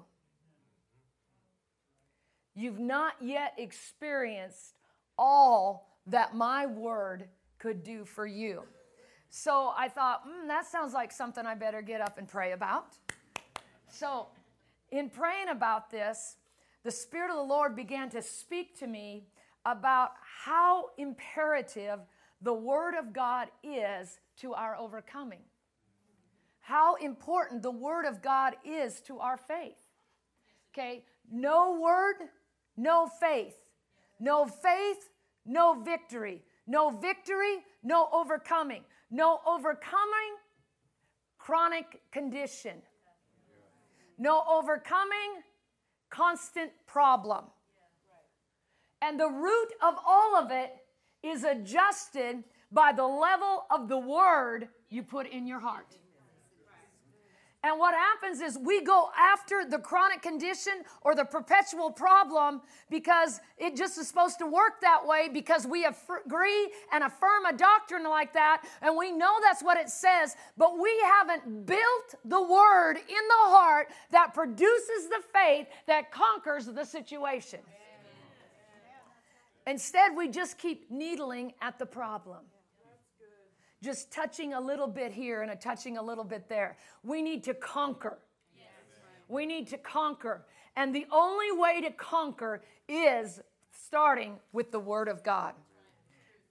You've 2.54 2.80
not 2.80 3.14
yet 3.20 3.54
experienced 3.56 4.74
all 5.16 5.86
that 6.06 6.34
my 6.34 6.66
word 6.66 7.28
could 7.58 7.84
do 7.84 8.04
for 8.04 8.26
you. 8.26 8.62
So 9.30 9.72
I 9.76 9.88
thought, 9.88 10.26
mm, 10.26 10.48
that 10.48 10.66
sounds 10.66 10.92
like 10.92 11.12
something 11.12 11.46
I 11.46 11.54
better 11.54 11.82
get 11.82 12.00
up 12.00 12.18
and 12.18 12.26
pray 12.26 12.52
about. 12.52 12.86
So, 13.88 14.26
in 14.90 15.10
praying 15.10 15.48
about 15.50 15.90
this, 15.90 16.36
the 16.84 16.90
Spirit 16.90 17.30
of 17.30 17.36
the 17.36 17.42
Lord 17.42 17.76
began 17.76 18.08
to 18.10 18.22
speak 18.22 18.78
to 18.78 18.86
me 18.86 19.26
about 19.66 20.10
how 20.44 20.86
imperative 20.96 22.00
the 22.40 22.54
Word 22.54 22.94
of 22.94 23.12
God 23.12 23.48
is 23.62 24.20
to 24.40 24.54
our 24.54 24.76
overcoming. 24.76 25.42
How 26.60 26.94
important 26.96 27.62
the 27.62 27.70
Word 27.70 28.06
of 28.06 28.22
God 28.22 28.54
is 28.64 29.00
to 29.02 29.18
our 29.18 29.36
faith. 29.36 29.76
Okay, 30.72 31.04
no 31.30 31.78
Word, 31.80 32.16
no 32.76 33.08
faith. 33.20 33.56
No 34.20 34.46
faith, 34.46 35.10
no 35.46 35.82
victory. 35.82 36.42
No 36.66 36.90
victory, 36.90 37.58
no 37.82 38.08
overcoming. 38.12 38.82
No 39.10 39.40
overcoming, 39.46 40.36
chronic 41.38 42.02
condition. 42.12 42.82
No 44.18 44.42
overcoming, 44.50 45.42
constant 46.10 46.72
problem. 46.86 47.44
And 49.00 49.18
the 49.18 49.28
root 49.28 49.68
of 49.82 49.94
all 50.06 50.36
of 50.36 50.50
it 50.50 50.72
is 51.22 51.44
adjusted 51.44 52.42
by 52.72 52.92
the 52.92 53.06
level 53.06 53.64
of 53.70 53.88
the 53.88 53.98
word 53.98 54.68
you 54.88 55.02
put 55.02 55.28
in 55.28 55.46
your 55.46 55.60
heart. 55.60 55.96
And 57.64 57.76
what 57.76 57.92
happens 57.92 58.40
is 58.40 58.56
we 58.56 58.84
go 58.84 59.10
after 59.18 59.64
the 59.68 59.78
chronic 59.78 60.22
condition 60.22 60.74
or 61.02 61.16
the 61.16 61.24
perpetual 61.24 61.90
problem 61.90 62.60
because 62.88 63.40
it 63.58 63.76
just 63.76 63.98
is 63.98 64.06
supposed 64.06 64.38
to 64.38 64.46
work 64.46 64.80
that 64.80 65.04
way 65.04 65.28
because 65.32 65.66
we 65.66 65.84
agree 65.84 66.70
and 66.92 67.02
affirm 67.02 67.46
a 67.46 67.52
doctrine 67.52 68.04
like 68.04 68.32
that 68.34 68.62
and 68.80 68.96
we 68.96 69.10
know 69.10 69.38
that's 69.42 69.62
what 69.62 69.76
it 69.76 69.88
says, 69.88 70.36
but 70.56 70.78
we 70.78 70.90
haven't 71.18 71.66
built 71.66 72.14
the 72.24 72.40
word 72.40 72.94
in 72.96 73.04
the 73.28 73.50
heart 73.50 73.88
that 74.12 74.34
produces 74.34 75.08
the 75.10 75.22
faith 75.32 75.66
that 75.88 76.12
conquers 76.12 76.66
the 76.66 76.84
situation. 76.84 77.60
Instead, 79.66 80.16
we 80.16 80.28
just 80.28 80.58
keep 80.58 80.90
needling 80.92 81.52
at 81.60 81.76
the 81.78 81.86
problem 81.86 82.38
just 83.82 84.10
touching 84.12 84.54
a 84.54 84.60
little 84.60 84.88
bit 84.88 85.12
here 85.12 85.42
and 85.42 85.50
a 85.50 85.56
touching 85.56 85.96
a 85.98 86.02
little 86.02 86.24
bit 86.24 86.48
there. 86.48 86.76
We 87.02 87.22
need 87.22 87.44
to 87.44 87.54
conquer. 87.54 88.18
We 89.28 89.46
need 89.46 89.68
to 89.68 89.78
conquer. 89.78 90.44
And 90.76 90.94
the 90.94 91.06
only 91.12 91.52
way 91.52 91.80
to 91.82 91.90
conquer 91.90 92.62
is 92.88 93.40
starting 93.70 94.38
with 94.52 94.70
the 94.72 94.80
Word 94.80 95.08
of 95.08 95.22
God. 95.22 95.54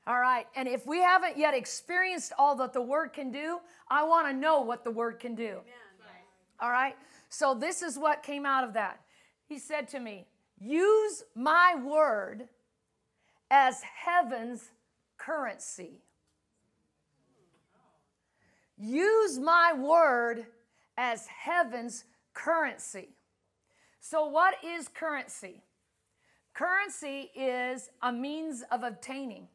All 0.06 0.20
right. 0.20 0.48
And 0.56 0.68
if 0.68 0.88
we 0.88 1.00
haven't 1.02 1.38
yet 1.38 1.54
experienced 1.54 2.32
all 2.38 2.56
that 2.58 2.72
the 2.72 2.82
Word 2.82 3.12
can 3.12 3.32
do, 3.32 3.60
I 3.90 4.04
want 4.06 4.28
to 4.28 4.34
know 4.34 4.62
what 4.62 4.84
the 4.84 4.92
Word 4.92 5.20
can 5.20 5.36
do. 5.36 5.58
All 6.60 6.72
right. 6.72 6.96
So 7.30 7.54
this 7.54 7.82
is 7.82 7.98
what 7.98 8.24
came 8.24 8.46
out 8.46 8.64
of 8.64 8.74
that. 8.74 9.02
He 9.46 9.60
said 9.60 9.90
to 9.90 10.00
me, 10.00 10.28
Use 10.60 11.24
my 11.36 11.76
Word 11.84 12.48
as 13.52 13.82
heaven's 13.82 14.70
currency. 15.18 16.02
Use 18.78 19.40
my 19.40 19.74
word 19.74 20.46
as 20.98 21.28
heaven's 21.28 22.06
currency. 22.34 23.10
So, 24.00 24.28
what 24.28 24.56
is 24.64 24.88
currency? 24.88 25.64
Currency 26.54 27.32
is 27.36 27.90
a 28.02 28.12
means 28.12 28.64
of 28.72 28.84
obtaining. 28.84 29.48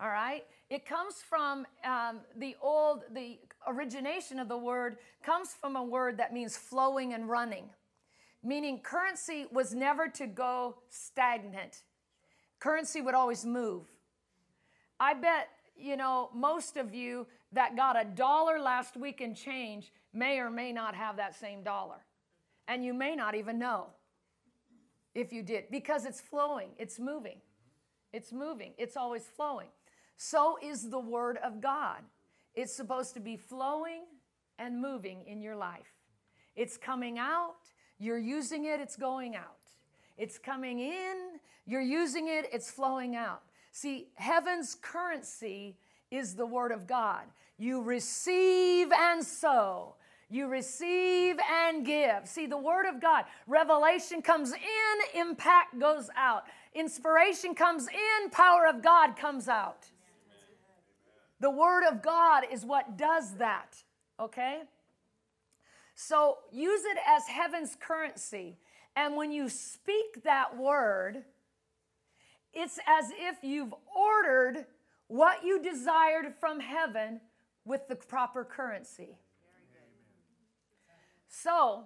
All 0.00 0.08
right? 0.08 0.44
It 0.70 0.86
comes 0.86 1.16
from 1.16 1.66
um, 1.84 2.20
the 2.36 2.56
old, 2.62 3.02
the 3.12 3.38
origination 3.66 4.38
of 4.38 4.48
the 4.48 4.56
word 4.56 4.96
comes 5.22 5.50
from 5.50 5.76
a 5.76 5.82
word 5.82 6.16
that 6.18 6.32
means 6.32 6.56
flowing 6.56 7.12
and 7.12 7.28
running, 7.28 7.64
meaning 8.42 8.80
currency 8.80 9.46
was 9.52 9.74
never 9.74 10.08
to 10.08 10.26
go 10.26 10.76
stagnant. 10.88 11.82
Currency 12.58 13.00
would 13.00 13.14
always 13.14 13.44
move. 13.44 13.82
I 14.98 15.14
bet, 15.14 15.48
you 15.76 15.96
know, 15.96 16.30
most 16.34 16.76
of 16.76 16.94
you 16.94 17.26
that 17.52 17.76
got 17.76 18.00
a 18.00 18.04
dollar 18.04 18.58
last 18.58 18.96
week 18.96 19.20
in 19.20 19.34
change 19.34 19.92
may 20.12 20.38
or 20.38 20.50
may 20.50 20.72
not 20.72 20.94
have 20.94 21.16
that 21.16 21.34
same 21.34 21.62
dollar. 21.62 22.04
And 22.68 22.84
you 22.84 22.94
may 22.94 23.14
not 23.14 23.34
even 23.34 23.58
know 23.58 23.88
if 25.14 25.32
you 25.32 25.42
did 25.42 25.64
because 25.70 26.04
it's 26.04 26.20
flowing, 26.20 26.70
it's 26.78 26.98
moving. 26.98 27.40
It's 28.12 28.32
moving, 28.32 28.72
it's 28.76 28.96
always 28.96 29.24
flowing. 29.24 29.68
So 30.16 30.58
is 30.62 30.90
the 30.90 30.98
Word 30.98 31.38
of 31.42 31.60
God. 31.60 32.02
It's 32.54 32.74
supposed 32.74 33.14
to 33.14 33.20
be 33.20 33.36
flowing 33.36 34.02
and 34.58 34.80
moving 34.80 35.24
in 35.26 35.40
your 35.40 35.56
life. 35.56 35.94
It's 36.54 36.76
coming 36.76 37.18
out, 37.18 37.56
you're 37.98 38.18
using 38.18 38.66
it, 38.66 38.80
it's 38.80 38.96
going 38.96 39.34
out. 39.34 39.56
It's 40.18 40.38
coming 40.38 40.80
in, 40.80 41.40
you're 41.66 41.80
using 41.80 42.28
it, 42.28 42.46
it's 42.52 42.70
flowing 42.70 43.16
out. 43.16 43.42
See, 43.70 44.08
heaven's 44.14 44.74
currency 44.74 45.78
is 46.10 46.34
the 46.34 46.44
Word 46.44 46.72
of 46.72 46.86
God. 46.86 47.22
You 47.62 47.80
receive 47.80 48.90
and 48.90 49.22
sow. 49.22 49.94
You 50.28 50.48
receive 50.48 51.36
and 51.48 51.86
give. 51.86 52.26
See, 52.26 52.46
the 52.46 52.58
Word 52.58 52.86
of 52.86 53.00
God, 53.00 53.24
revelation 53.46 54.20
comes 54.20 54.50
in, 54.50 55.20
impact 55.20 55.78
goes 55.78 56.10
out. 56.16 56.42
Inspiration 56.74 57.54
comes 57.54 57.86
in, 57.86 58.30
power 58.30 58.66
of 58.66 58.82
God 58.82 59.14
comes 59.16 59.46
out. 59.46 59.86
The 61.38 61.52
Word 61.52 61.84
of 61.88 62.02
God 62.02 62.42
is 62.50 62.64
what 62.64 62.98
does 62.98 63.36
that, 63.36 63.76
okay? 64.18 64.62
So 65.94 66.38
use 66.50 66.82
it 66.84 66.98
as 67.06 67.28
heaven's 67.28 67.76
currency. 67.76 68.58
And 68.96 69.14
when 69.14 69.30
you 69.30 69.48
speak 69.48 70.24
that 70.24 70.58
word, 70.58 71.22
it's 72.52 72.80
as 72.88 73.12
if 73.16 73.36
you've 73.44 73.72
ordered 73.96 74.66
what 75.06 75.44
you 75.44 75.62
desired 75.62 76.34
from 76.40 76.58
heaven 76.58 77.20
with 77.64 77.86
the 77.88 77.96
proper 77.96 78.44
currency. 78.44 79.16
So, 81.28 81.84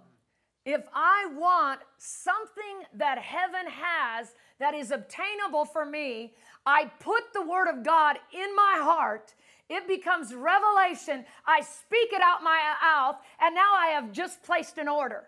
if 0.65 0.85
I 0.93 1.29
want 1.37 1.81
something 1.97 2.83
that 2.95 3.19
heaven 3.19 3.71
has 3.71 4.35
that 4.59 4.75
is 4.75 4.91
obtainable 4.91 5.65
for 5.65 5.87
me, 5.87 6.35
I 6.67 6.87
put 6.99 7.33
the 7.33 7.43
Word 7.43 7.69
of 7.69 7.85
God 7.85 8.17
in 8.33 8.57
my 8.57 8.79
heart. 8.81 9.35
It 9.69 9.87
becomes 9.87 10.35
revelation. 10.35 11.25
I 11.47 11.61
speak 11.61 12.13
it 12.13 12.21
out 12.21 12.43
my 12.43 12.75
mouth, 12.83 13.17
and 13.41 13.55
now 13.55 13.75
I 13.77 13.89
have 13.89 14.11
just 14.13 14.43
placed 14.43 14.79
an 14.79 14.89
order. 14.89 15.25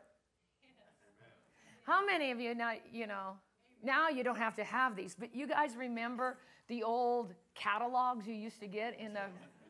How 1.85 2.05
many 2.05 2.33
of 2.33 2.41
you 2.41 2.55
now, 2.55 2.73
you 2.93 3.07
know, 3.07 3.35
now 3.83 4.09
you 4.09 4.25
don't 4.25 4.37
have 4.39 4.57
to 4.57 4.65
have 4.65 4.97
these, 4.97 5.15
but 5.19 5.35
you 5.35 5.47
guys 5.47 5.77
remember 5.77 6.37
the 6.69 6.83
old 6.83 7.33
catalogs 7.55 8.27
you 8.27 8.35
used 8.35 8.61
to 8.61 8.67
get 8.67 8.99
in 8.99 9.15
the 9.15 9.21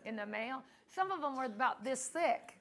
in 0.08 0.16
the 0.16 0.26
mail? 0.26 0.62
Some 0.88 1.12
of 1.12 1.20
them 1.20 1.36
were 1.36 1.44
about 1.44 1.84
this 1.84 2.06
thick, 2.06 2.58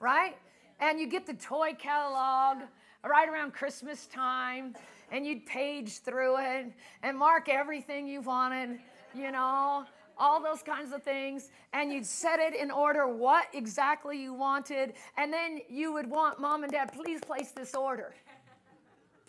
right? 0.00 0.36
And 0.80 0.98
you 0.98 1.06
get 1.06 1.24
the 1.24 1.34
toy 1.34 1.72
catalog 1.78 2.64
right 3.08 3.28
around 3.28 3.54
Christmas 3.54 4.06
time, 4.06 4.74
and 5.12 5.24
you'd 5.24 5.46
page 5.46 6.00
through 6.00 6.38
it 6.38 6.72
and 7.02 7.16
mark 7.16 7.48
everything 7.48 8.08
you 8.08 8.20
wanted, 8.20 8.80
you 9.14 9.30
know, 9.30 9.84
all 10.18 10.42
those 10.42 10.62
kinds 10.62 10.92
of 10.92 11.02
things, 11.02 11.50
and 11.72 11.92
you'd 11.92 12.06
set 12.06 12.38
it 12.40 12.54
in 12.54 12.70
order 12.70 13.06
what 13.06 13.46
exactly 13.52 14.20
you 14.20 14.34
wanted, 14.34 14.94
and 15.16 15.32
then 15.32 15.60
you 15.68 15.92
would 15.92 16.08
want 16.08 16.40
mom 16.40 16.64
and 16.64 16.72
dad, 16.72 16.92
please 16.92 17.20
place 17.20 17.52
this 17.52 17.74
order. 17.74 18.14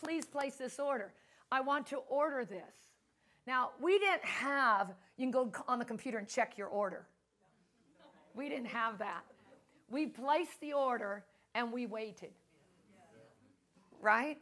Please 0.04 0.26
place 0.26 0.56
this 0.56 0.80
order. 0.80 1.14
I 1.52 1.62
want 1.62 1.88
to 1.88 1.98
order 2.10 2.46
this. 2.46 2.74
Now, 3.48 3.72
we 3.82 4.00
didn't 4.00 4.26
have, 4.26 4.94
you 5.18 5.26
can 5.26 5.32
go 5.32 5.52
on 5.68 5.80
the 5.80 5.86
computer 5.86 6.18
and 6.18 6.28
check 6.28 6.58
your 6.58 6.68
order. 6.68 7.08
We 8.36 8.50
didn't 8.50 8.68
have 8.68 8.98
that. 9.00 9.24
We 9.90 10.08
placed 10.08 10.60
the 10.62 10.74
order 10.74 11.24
and 11.54 11.72
we 11.72 11.86
waited. 11.86 12.32
Right? 14.02 14.38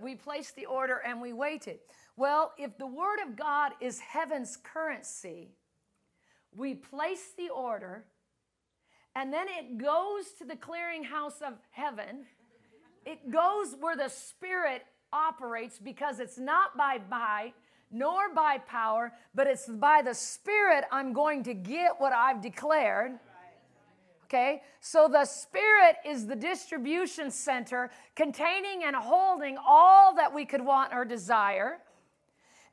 We 0.00 0.14
placed 0.14 0.56
the 0.56 0.66
order 0.66 1.00
and 1.06 1.20
we 1.20 1.32
waited. 1.32 1.78
Well, 2.16 2.52
if 2.58 2.76
the 2.76 2.86
Word 2.86 3.18
of 3.26 3.36
God 3.36 3.72
is 3.80 4.00
heaven's 4.00 4.56
currency, 4.56 5.50
we 6.56 6.74
place 6.74 7.32
the 7.36 7.50
order 7.50 8.04
and 9.14 9.32
then 9.32 9.46
it 9.48 9.78
goes 9.78 10.32
to 10.38 10.44
the 10.44 10.54
clearinghouse 10.54 11.42
of 11.42 11.54
heaven. 11.70 12.26
It 13.04 13.30
goes 13.30 13.74
where 13.78 13.96
the 13.96 14.08
Spirit 14.08 14.82
operates 15.12 15.78
because 15.78 16.20
it's 16.20 16.38
not 16.38 16.76
by 16.76 17.00
might 17.10 17.54
nor 17.90 18.32
by 18.34 18.58
power, 18.58 19.12
but 19.34 19.46
it's 19.46 19.66
by 19.66 20.02
the 20.02 20.14
Spirit 20.14 20.84
I'm 20.90 21.12
going 21.12 21.42
to 21.44 21.54
get 21.54 21.92
what 21.98 22.12
I've 22.12 22.40
declared. 22.40 23.12
Okay, 24.24 24.62
so 24.80 25.08
the 25.08 25.24
Spirit 25.24 25.96
is 26.06 26.26
the 26.26 26.36
distribution 26.36 27.32
center 27.32 27.90
containing 28.14 28.84
and 28.84 28.94
holding 28.94 29.58
all 29.58 30.14
that 30.14 30.32
we 30.32 30.44
could 30.44 30.64
want 30.64 30.94
or 30.94 31.04
desire. 31.04 31.78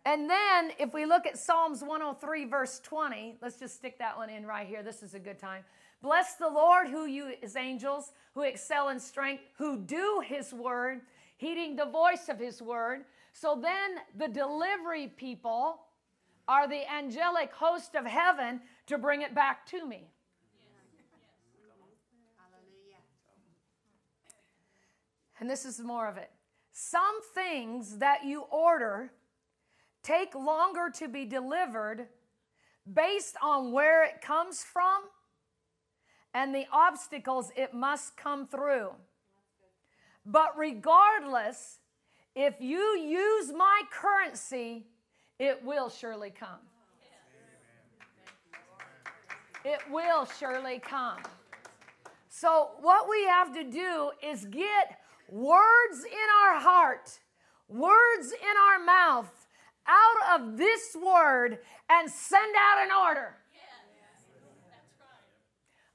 And 0.06 0.30
then, 0.30 0.72
if 0.80 0.94
we 0.94 1.06
look 1.06 1.26
at 1.26 1.38
Psalms 1.38 1.82
103, 1.82 2.46
verse 2.46 2.80
20, 2.80 3.38
let's 3.42 3.58
just 3.60 3.76
stick 3.76 3.98
that 4.00 4.16
one 4.16 4.30
in 4.30 4.46
right 4.46 4.66
here. 4.66 4.84
This 4.84 5.04
is 5.04 5.16
a 5.16 5.20
good 5.20 5.40
time. 5.40 5.64
Bless 6.02 6.36
the 6.36 6.48
Lord, 6.48 6.88
who 6.88 7.08
you 7.08 7.34
his 7.42 7.56
angels, 7.56 8.14
who 8.34 8.44
excel 8.44 8.90
in 8.90 9.00
strength, 9.00 9.44
who 9.58 9.78
do 9.78 10.22
his 10.24 10.54
word, 10.54 11.02
heeding 11.38 11.76
the 11.76 11.88
voice 11.88 12.30
of 12.30 12.40
his 12.40 12.62
word. 12.62 13.04
So 13.40 13.60
then 13.62 13.98
the 14.18 14.28
delivery 14.28 15.14
people 15.16 15.82
are 16.48 16.68
the 16.68 16.92
angelic 16.92 17.54
host 17.54 17.94
of 17.94 18.04
heaven 18.04 18.62
to 18.88 18.98
bring 18.98 19.22
it 19.22 19.36
back 19.36 19.64
to 19.68 19.86
me. 19.86 20.10
And 25.40 25.48
this 25.48 25.66
is 25.66 25.80
more 25.80 26.08
of 26.08 26.18
it. 26.18 26.32
Some 26.72 27.22
things 27.36 28.00
that 28.00 28.26
you 28.26 28.42
order 28.42 29.12
take 30.02 30.34
longer 30.34 30.90
to 30.96 31.08
be 31.08 31.24
delivered 31.24 32.08
based 32.92 33.36
on 33.44 33.72
where 33.72 34.04
it 34.04 34.20
comes 34.20 34.64
from 34.64 35.04
and 36.34 36.56
the 36.56 36.66
obstacles 36.74 37.52
it 37.56 37.72
must 37.72 38.18
come 38.18 38.48
through. 38.48 38.94
But 40.26 40.58
regardless, 40.58 41.78
if 42.38 42.62
you 42.62 42.96
use 43.00 43.52
my 43.52 43.82
currency, 43.92 44.86
it 45.40 45.60
will 45.66 45.90
surely 45.90 46.30
come. 46.30 46.60
It 49.66 49.80
will 49.92 50.26
surely 50.40 50.78
come. 50.78 51.18
So, 52.30 52.70
what 52.80 53.10
we 53.10 53.26
have 53.26 53.52
to 53.56 53.64
do 53.64 54.12
is 54.24 54.46
get 54.46 55.00
words 55.30 56.04
in 56.06 56.28
our 56.46 56.60
heart, 56.60 57.10
words 57.68 58.32
in 58.32 58.56
our 58.70 58.86
mouth, 58.86 59.48
out 59.88 60.40
of 60.40 60.58
this 60.58 60.96
word 61.04 61.58
and 61.90 62.10
send 62.10 62.56
out 62.56 62.86
an 62.86 62.92
order. 63.08 63.36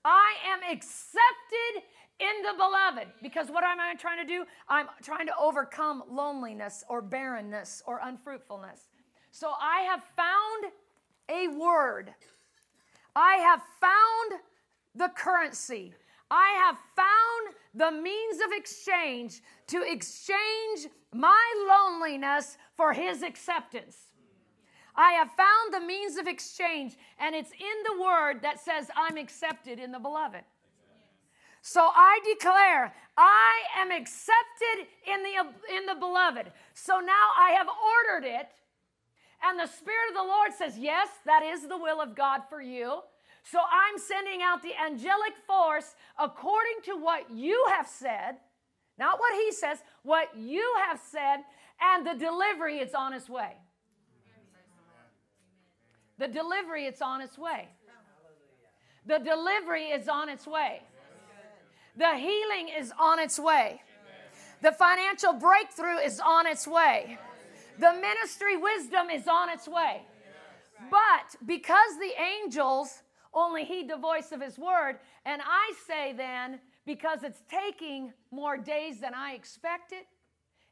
I 0.05 0.35
am 0.53 0.59
accepted 0.73 1.85
in 2.23 2.43
the 2.43 2.55
beloved. 2.57 3.09
Because 3.23 3.49
what 3.51 3.65
am 3.65 3.81
I 3.81 3.95
trying 3.95 4.25
to 4.25 4.33
do? 4.33 4.45
I'm 4.69 4.87
trying 5.03 5.27
to 5.27 5.37
overcome 5.39 6.05
loneliness 6.09 6.85
or 6.89 7.03
barrenness 7.03 7.83
or 7.87 8.01
unfruitfulness. 8.03 8.89
So 9.31 9.53
I 9.61 9.81
have 9.81 10.03
found 10.17 10.73
a 11.29 11.49
word. 11.59 12.15
I 13.17 13.37
have 13.37 13.63
found 13.81 14.41
the 14.95 15.09
currency. 15.09 15.95
I 16.31 16.49
have 16.65 16.79
found 16.97 17.55
the 17.75 18.03
means 18.03 18.41
of 18.41 18.53
exchange 18.53 19.41
to 19.69 19.83
exchange 19.83 20.89
my 21.13 21.43
loneliness 21.69 22.57
for 22.77 22.93
his 22.93 23.23
acceptance. 23.23 23.97
I 24.95 25.13
have 25.13 25.31
found 25.33 25.73
the 25.73 25.87
means 25.87 26.17
of 26.17 26.27
exchange, 26.27 26.97
and 27.19 27.35
it's 27.35 27.51
in 27.53 27.97
the 27.97 28.03
word 28.03 28.43
that 28.43 28.61
says, 28.61 28.91
I'm 28.95 29.17
accepted 29.17 29.79
in 29.79 29.91
the 29.91 29.99
beloved. 29.99 30.45
So 31.63 31.81
I 31.81 32.19
declare, 32.29 32.93
I 33.17 33.53
am 33.79 33.93
accepted 33.93 34.87
in 35.07 35.23
the, 35.23 35.77
in 35.77 35.87
the 35.87 35.95
beloved. 35.95 36.51
So 36.75 36.99
now 36.99 37.31
I 37.39 37.51
have 37.57 37.69
ordered 37.69 38.27
it, 38.27 38.49
and 39.45 39.59
the 39.59 39.67
Spirit 39.67 40.11
of 40.11 40.17
the 40.17 40.23
Lord 40.23 40.53
says, 40.53 40.77
Yes, 40.77 41.09
that 41.25 41.45
is 41.45 41.63
the 41.63 41.79
will 41.79 42.01
of 42.01 42.17
God 42.17 42.43
for 42.51 42.61
you. 42.61 43.01
So 43.45 43.59
I'm 43.59 43.99
sending 43.99 44.43
out 44.43 44.63
the 44.63 44.73
angelic 44.75 45.35
force 45.47 45.95
according 46.19 46.83
to 46.85 46.97
what 46.97 47.31
you 47.31 47.65
have 47.71 47.87
said, 47.87 48.37
not 48.99 49.21
what 49.21 49.35
he 49.35 49.53
says, 49.53 49.79
what 50.03 50.37
you 50.37 50.75
have 50.87 51.01
said, 51.01 51.39
and 51.81 52.07
the 52.07 52.15
delivery 52.15 52.79
is 52.79 52.93
on 52.93 53.13
its 53.13 53.29
way. 53.29 53.55
The 56.19 56.29
delivery 56.29 56.87
it's 56.87 57.03
on 57.03 57.21
its 57.21 57.39
way. 57.39 57.69
The 59.07 59.19
delivery 59.19 59.87
is 59.87 60.09
on 60.09 60.29
its 60.29 60.47
way. 60.47 60.83
The 61.97 62.17
healing 62.17 62.69
is 62.79 62.93
on 62.99 63.19
its 63.19 63.39
way. 63.39 63.83
The 64.61 64.73
financial 64.73 65.33
breakthrough 65.35 65.99
is 65.99 66.21
on 66.21 66.47
its 66.47 66.67
way. 66.67 67.19
The 67.79 67.93
ministry 67.93 68.57
wisdom 68.57 69.11
is 69.11 69.27
on 69.27 69.49
its 69.51 69.67
way. 69.67 70.03
But 70.91 71.37
because 71.47 71.99
the 71.99 72.13
angels 72.21 73.03
only 73.35 73.65
heed 73.65 73.89
the 73.89 73.97
voice 73.97 74.33
of 74.33 74.41
his 74.41 74.59
word. 74.59 74.99
And 75.25 75.41
I 75.45 75.73
say 75.87 76.13
then, 76.13 76.61
because 76.85 77.23
it's 77.23 77.43
taking 77.49 78.13
more 78.31 78.57
days 78.57 79.01
than 79.01 79.15
I 79.15 79.33
expected, 79.33 80.05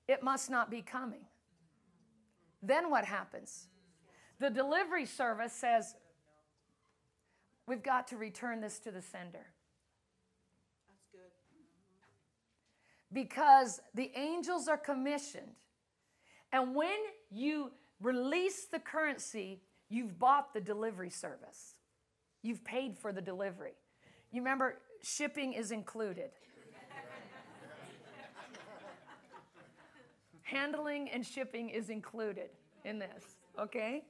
it 0.09 0.23
must 0.23 0.51
not 0.51 0.71
be 0.71 0.83
coming. 0.83 1.25
Then 2.63 2.91
what 2.91 3.05
happens? 3.05 3.69
The 4.39 4.51
delivery 4.51 5.07
service 5.07 5.53
says, 5.53 5.95
We've 7.67 7.83
got 7.83 8.09
to 8.09 8.17
return 8.17 8.61
this 8.61 8.81
to 8.81 8.91
the 8.91 9.01
sender. 9.01 9.47
That's 10.89 11.07
good. 11.13 11.31
Because 13.13 13.81
the 13.95 14.13
angels 14.15 14.69
are 14.69 14.77
commissioned. 14.77 15.57
And 16.53 16.75
when 16.75 16.99
you 17.31 17.73
release 18.01 18.67
the 18.67 18.79
currency, 18.79 19.63
you've 19.89 20.19
bought 20.19 20.55
the 20.55 20.61
delivery 20.61 21.11
service. 21.11 21.75
You've 22.43 22.65
paid 22.65 22.97
for 22.97 23.13
the 23.13 23.21
delivery. 23.21 23.75
You 24.33 24.41
remember, 24.41 24.79
shipping 25.03 25.53
is 25.53 25.73
included. 25.73 26.31
Handling 30.43 31.11
and 31.11 31.27
shipping 31.27 31.71
is 31.71 31.91
included 31.91 32.51
in 32.85 32.99
this, 32.99 33.25
okay? 33.59 34.05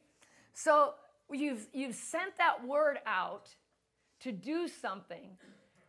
So 0.52 0.94
you've, 1.32 1.66
you've 1.72 1.94
sent 1.94 2.36
that 2.38 2.66
word 2.66 2.98
out 3.06 3.48
to 4.20 4.32
do 4.32 4.68
something, 4.68 5.30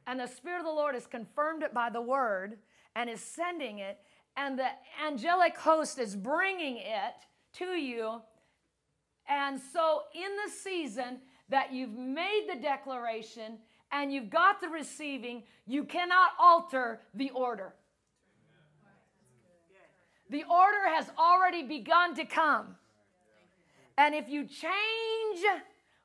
and 0.07 0.19
the 0.19 0.27
Spirit 0.27 0.59
of 0.59 0.65
the 0.65 0.71
Lord 0.71 0.95
has 0.95 1.05
confirmed 1.05 1.63
it 1.63 1.73
by 1.73 1.89
the 1.89 2.01
word 2.01 2.57
and 2.95 3.09
is 3.09 3.21
sending 3.21 3.79
it, 3.79 3.99
and 4.35 4.57
the 4.57 4.67
angelic 5.05 5.57
host 5.57 5.99
is 5.99 6.15
bringing 6.15 6.77
it 6.77 7.15
to 7.53 7.65
you. 7.65 8.21
And 9.27 9.59
so, 9.73 10.03
in 10.13 10.29
the 10.45 10.51
season, 10.51 11.19
that 11.51 11.73
you've 11.73 11.93
made 11.93 12.47
the 12.49 12.59
declaration 12.59 13.59
and 13.91 14.11
you've 14.11 14.29
got 14.29 14.61
the 14.61 14.69
receiving, 14.69 15.43
you 15.67 15.83
cannot 15.83 16.31
alter 16.39 17.01
the 17.13 17.29
order. 17.31 17.73
The 20.29 20.43
order 20.49 20.87
has 20.87 21.11
already 21.19 21.63
begun 21.63 22.15
to 22.15 22.23
come. 22.23 22.77
And 23.97 24.15
if 24.15 24.29
you 24.29 24.45
change 24.45 25.45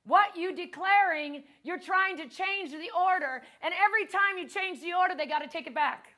what 0.05 0.37
you 0.37 0.55
declaring, 0.55 1.45
you're 1.63 1.79
trying 1.79 2.17
to 2.17 2.25
change 2.25 2.73
the 2.73 2.91
order. 2.99 3.43
And 3.63 3.73
every 3.85 4.07
time 4.07 4.37
you 4.37 4.49
change 4.49 4.81
the 4.83 4.95
order, 4.95 5.15
they 5.17 5.27
got 5.27 5.43
to 5.43 5.49
take 5.49 5.69
it 5.69 5.75
back. 5.75 6.16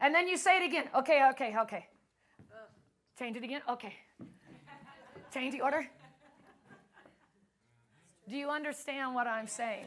And 0.00 0.14
then 0.14 0.28
you 0.28 0.36
say 0.36 0.62
it 0.62 0.66
again. 0.66 0.84
Okay, 0.96 1.28
okay, 1.32 1.54
okay. 1.62 1.86
Change 3.18 3.36
it 3.36 3.44
again. 3.44 3.60
Okay. 3.68 3.94
Change 5.32 5.52
the 5.52 5.60
order. 5.60 5.86
Do 8.28 8.36
you 8.36 8.48
understand 8.48 9.14
what 9.14 9.26
I'm 9.26 9.46
saying? 9.46 9.86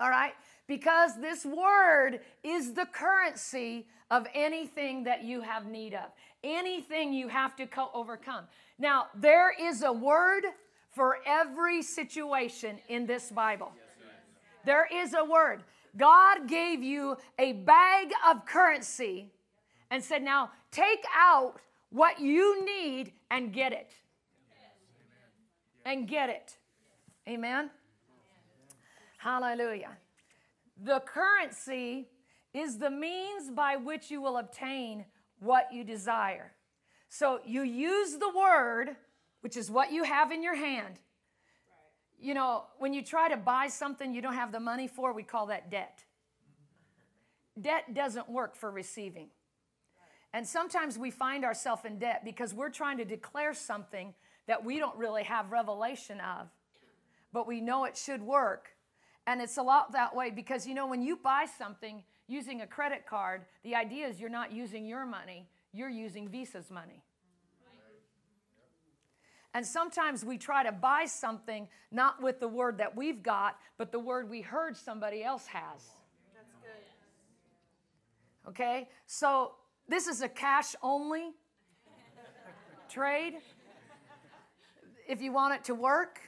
All 0.00 0.10
right? 0.10 0.32
Because 0.66 1.18
this 1.20 1.46
word 1.46 2.20
is 2.42 2.74
the 2.74 2.86
currency 2.86 3.86
of 4.10 4.26
anything 4.34 5.04
that 5.04 5.24
you 5.24 5.40
have 5.40 5.66
need 5.66 5.94
of, 5.94 6.10
anything 6.44 7.12
you 7.12 7.28
have 7.28 7.56
to 7.56 7.66
co- 7.66 7.90
overcome. 7.94 8.44
Now, 8.78 9.06
there 9.14 9.52
is 9.58 9.82
a 9.82 9.92
word 9.92 10.42
for 10.90 11.18
every 11.26 11.82
situation 11.82 12.78
in 12.88 13.06
this 13.06 13.30
Bible. 13.30 13.72
There 14.64 14.88
is 14.92 15.14
a 15.14 15.24
word. 15.24 15.62
God 15.96 16.48
gave 16.48 16.82
you 16.82 17.16
a 17.38 17.52
bag 17.52 18.10
of 18.28 18.44
currency 18.46 19.32
and 19.90 20.02
said, 20.02 20.22
Now 20.22 20.50
take 20.70 21.04
out 21.16 21.60
what 21.90 22.20
you 22.20 22.64
need 22.64 23.12
and 23.30 23.52
get 23.52 23.72
it. 23.72 23.92
And 25.84 26.08
get 26.08 26.28
it. 26.28 26.58
Amen? 27.28 27.70
Hallelujah. 29.18 29.96
The 30.82 31.00
currency 31.00 32.08
is 32.52 32.78
the 32.78 32.90
means 32.90 33.50
by 33.50 33.76
which 33.76 34.10
you 34.10 34.20
will 34.20 34.38
obtain 34.38 35.04
what 35.40 35.68
you 35.72 35.84
desire. 35.84 36.52
So 37.08 37.40
you 37.44 37.62
use 37.62 38.16
the 38.16 38.32
word, 38.36 38.96
which 39.40 39.56
is 39.56 39.70
what 39.70 39.92
you 39.92 40.04
have 40.04 40.32
in 40.32 40.42
your 40.42 40.56
hand. 40.56 41.00
You 42.18 42.34
know, 42.34 42.64
when 42.78 42.92
you 42.92 43.02
try 43.02 43.28
to 43.28 43.36
buy 43.36 43.68
something 43.68 44.14
you 44.14 44.22
don't 44.22 44.34
have 44.34 44.52
the 44.52 44.60
money 44.60 44.88
for, 44.88 45.12
we 45.12 45.22
call 45.22 45.46
that 45.46 45.70
debt. 45.70 46.04
Debt 47.60 47.94
doesn't 47.94 48.28
work 48.28 48.56
for 48.56 48.70
receiving. 48.70 49.28
And 50.32 50.46
sometimes 50.46 50.98
we 50.98 51.10
find 51.10 51.44
ourselves 51.44 51.84
in 51.84 51.98
debt 51.98 52.22
because 52.24 52.52
we're 52.52 52.70
trying 52.70 52.98
to 52.98 53.04
declare 53.04 53.54
something 53.54 54.14
that 54.46 54.64
we 54.64 54.78
don't 54.78 54.96
really 54.96 55.24
have 55.24 55.50
revelation 55.50 56.20
of, 56.20 56.48
but 57.32 57.46
we 57.46 57.60
know 57.60 57.84
it 57.84 57.96
should 57.96 58.22
work. 58.22 58.68
And 59.26 59.40
it's 59.40 59.56
a 59.56 59.62
lot 59.62 59.92
that 59.92 60.14
way 60.14 60.30
because, 60.30 60.66
you 60.66 60.74
know, 60.74 60.86
when 60.86 61.02
you 61.02 61.16
buy 61.16 61.46
something 61.58 62.02
using 62.28 62.60
a 62.60 62.66
credit 62.66 63.06
card, 63.06 63.44
the 63.64 63.74
idea 63.74 64.06
is 64.06 64.20
you're 64.20 64.28
not 64.30 64.52
using 64.52 64.86
your 64.86 65.06
money, 65.06 65.48
you're 65.72 65.88
using 65.88 66.28
Visa's 66.28 66.70
money. 66.70 67.02
And 69.56 69.64
sometimes 69.66 70.22
we 70.22 70.36
try 70.36 70.62
to 70.64 70.70
buy 70.70 71.06
something 71.06 71.66
not 71.90 72.22
with 72.22 72.40
the 72.40 72.46
word 72.46 72.76
that 72.76 72.94
we've 72.94 73.22
got, 73.22 73.56
but 73.78 73.90
the 73.90 73.98
word 73.98 74.28
we 74.28 74.42
heard 74.42 74.76
somebody 74.76 75.24
else 75.24 75.46
has. 75.46 75.82
That's 76.34 76.52
good. 76.60 78.50
Okay? 78.50 78.86
So 79.06 79.52
this 79.88 80.08
is 80.08 80.20
a 80.20 80.28
cash 80.28 80.76
only 80.82 81.30
trade. 82.90 83.36
If 85.08 85.22
you 85.22 85.32
want 85.32 85.54
it 85.54 85.64
to 85.64 85.74
work, 85.74 86.20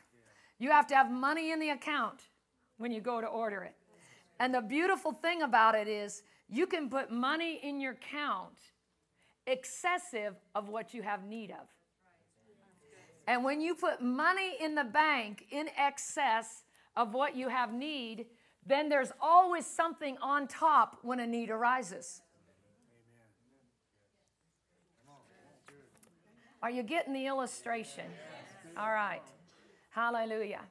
you 0.59 0.71
have 0.71 0.87
to 0.87 0.97
have 0.97 1.11
money 1.11 1.53
in 1.53 1.61
the 1.61 1.69
account 1.69 2.23
when 2.79 2.93
you 2.93 3.03
go 3.03 3.21
to 3.21 3.27
order 3.27 3.63
it. 3.63 3.75
And 4.41 4.55
the 4.55 4.63
beautiful 4.63 5.13
thing 5.13 5.43
about 5.43 5.75
it 5.75 5.87
is 5.87 6.23
you 6.49 6.67
can 6.67 6.89
put 6.89 7.13
money 7.13 7.61
in 7.63 7.79
your 7.79 7.93
account 7.93 8.57
excessive 9.47 10.35
of 10.55 10.71
what 10.71 10.95
you 10.95 11.03
have 11.03 11.27
need 11.27 11.51
of. 11.51 11.69
And 13.29 13.45
when 13.45 13.61
you 13.61 13.75
put 13.75 14.01
money 14.01 14.57
in 14.59 14.75
the 14.75 14.85
bank 14.85 15.45
in 15.51 15.69
excess 15.77 16.65
of 16.97 17.13
what 17.13 17.37
you 17.37 17.51
have 17.51 17.75
need, 17.75 18.25
then 18.67 18.89
there's 18.89 19.13
always 19.21 19.67
something 19.67 20.17
on 20.23 20.49
top 20.49 21.01
when 21.03 21.21
a 21.21 21.27
need 21.27 21.51
arises. 21.51 22.23
Are 26.63 26.71
you 26.71 26.83
getting 26.83 27.13
the 27.13 27.27
illustration? 27.27 28.07
All 28.79 28.91
right. 28.91 29.23
Hallelujah. 29.91 30.63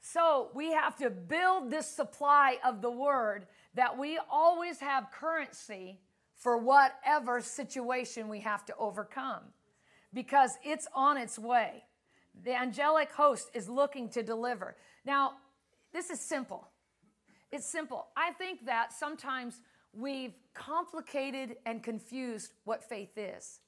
So 0.00 0.48
we 0.54 0.72
have 0.72 0.96
to 0.96 1.10
build 1.10 1.70
this 1.70 1.86
supply 1.86 2.56
of 2.64 2.80
the 2.80 2.90
word 2.90 3.48
that 3.74 3.98
we 3.98 4.18
always 4.30 4.80
have 4.80 5.10
currency 5.12 6.00
for 6.36 6.56
whatever 6.56 7.42
situation 7.42 8.28
we 8.28 8.40
have 8.40 8.64
to 8.64 8.74
overcome 8.78 9.42
because 10.16 10.56
it's 10.64 10.88
on 10.94 11.18
its 11.18 11.38
way. 11.38 11.84
The 12.42 12.58
angelic 12.58 13.12
host 13.12 13.50
is 13.52 13.68
looking 13.68 14.08
to 14.10 14.22
deliver. 14.22 14.74
Now, 15.04 15.32
this 15.92 16.08
is 16.08 16.18
simple. 16.18 16.66
It's 17.52 17.66
simple. 17.66 18.06
I 18.16 18.32
think 18.32 18.64
that 18.64 18.94
sometimes 18.94 19.60
we've 19.92 20.32
complicated 20.54 21.56
and 21.66 21.82
confused 21.82 22.54
what 22.64 22.82
faith 22.82 23.18
is. 23.18 23.60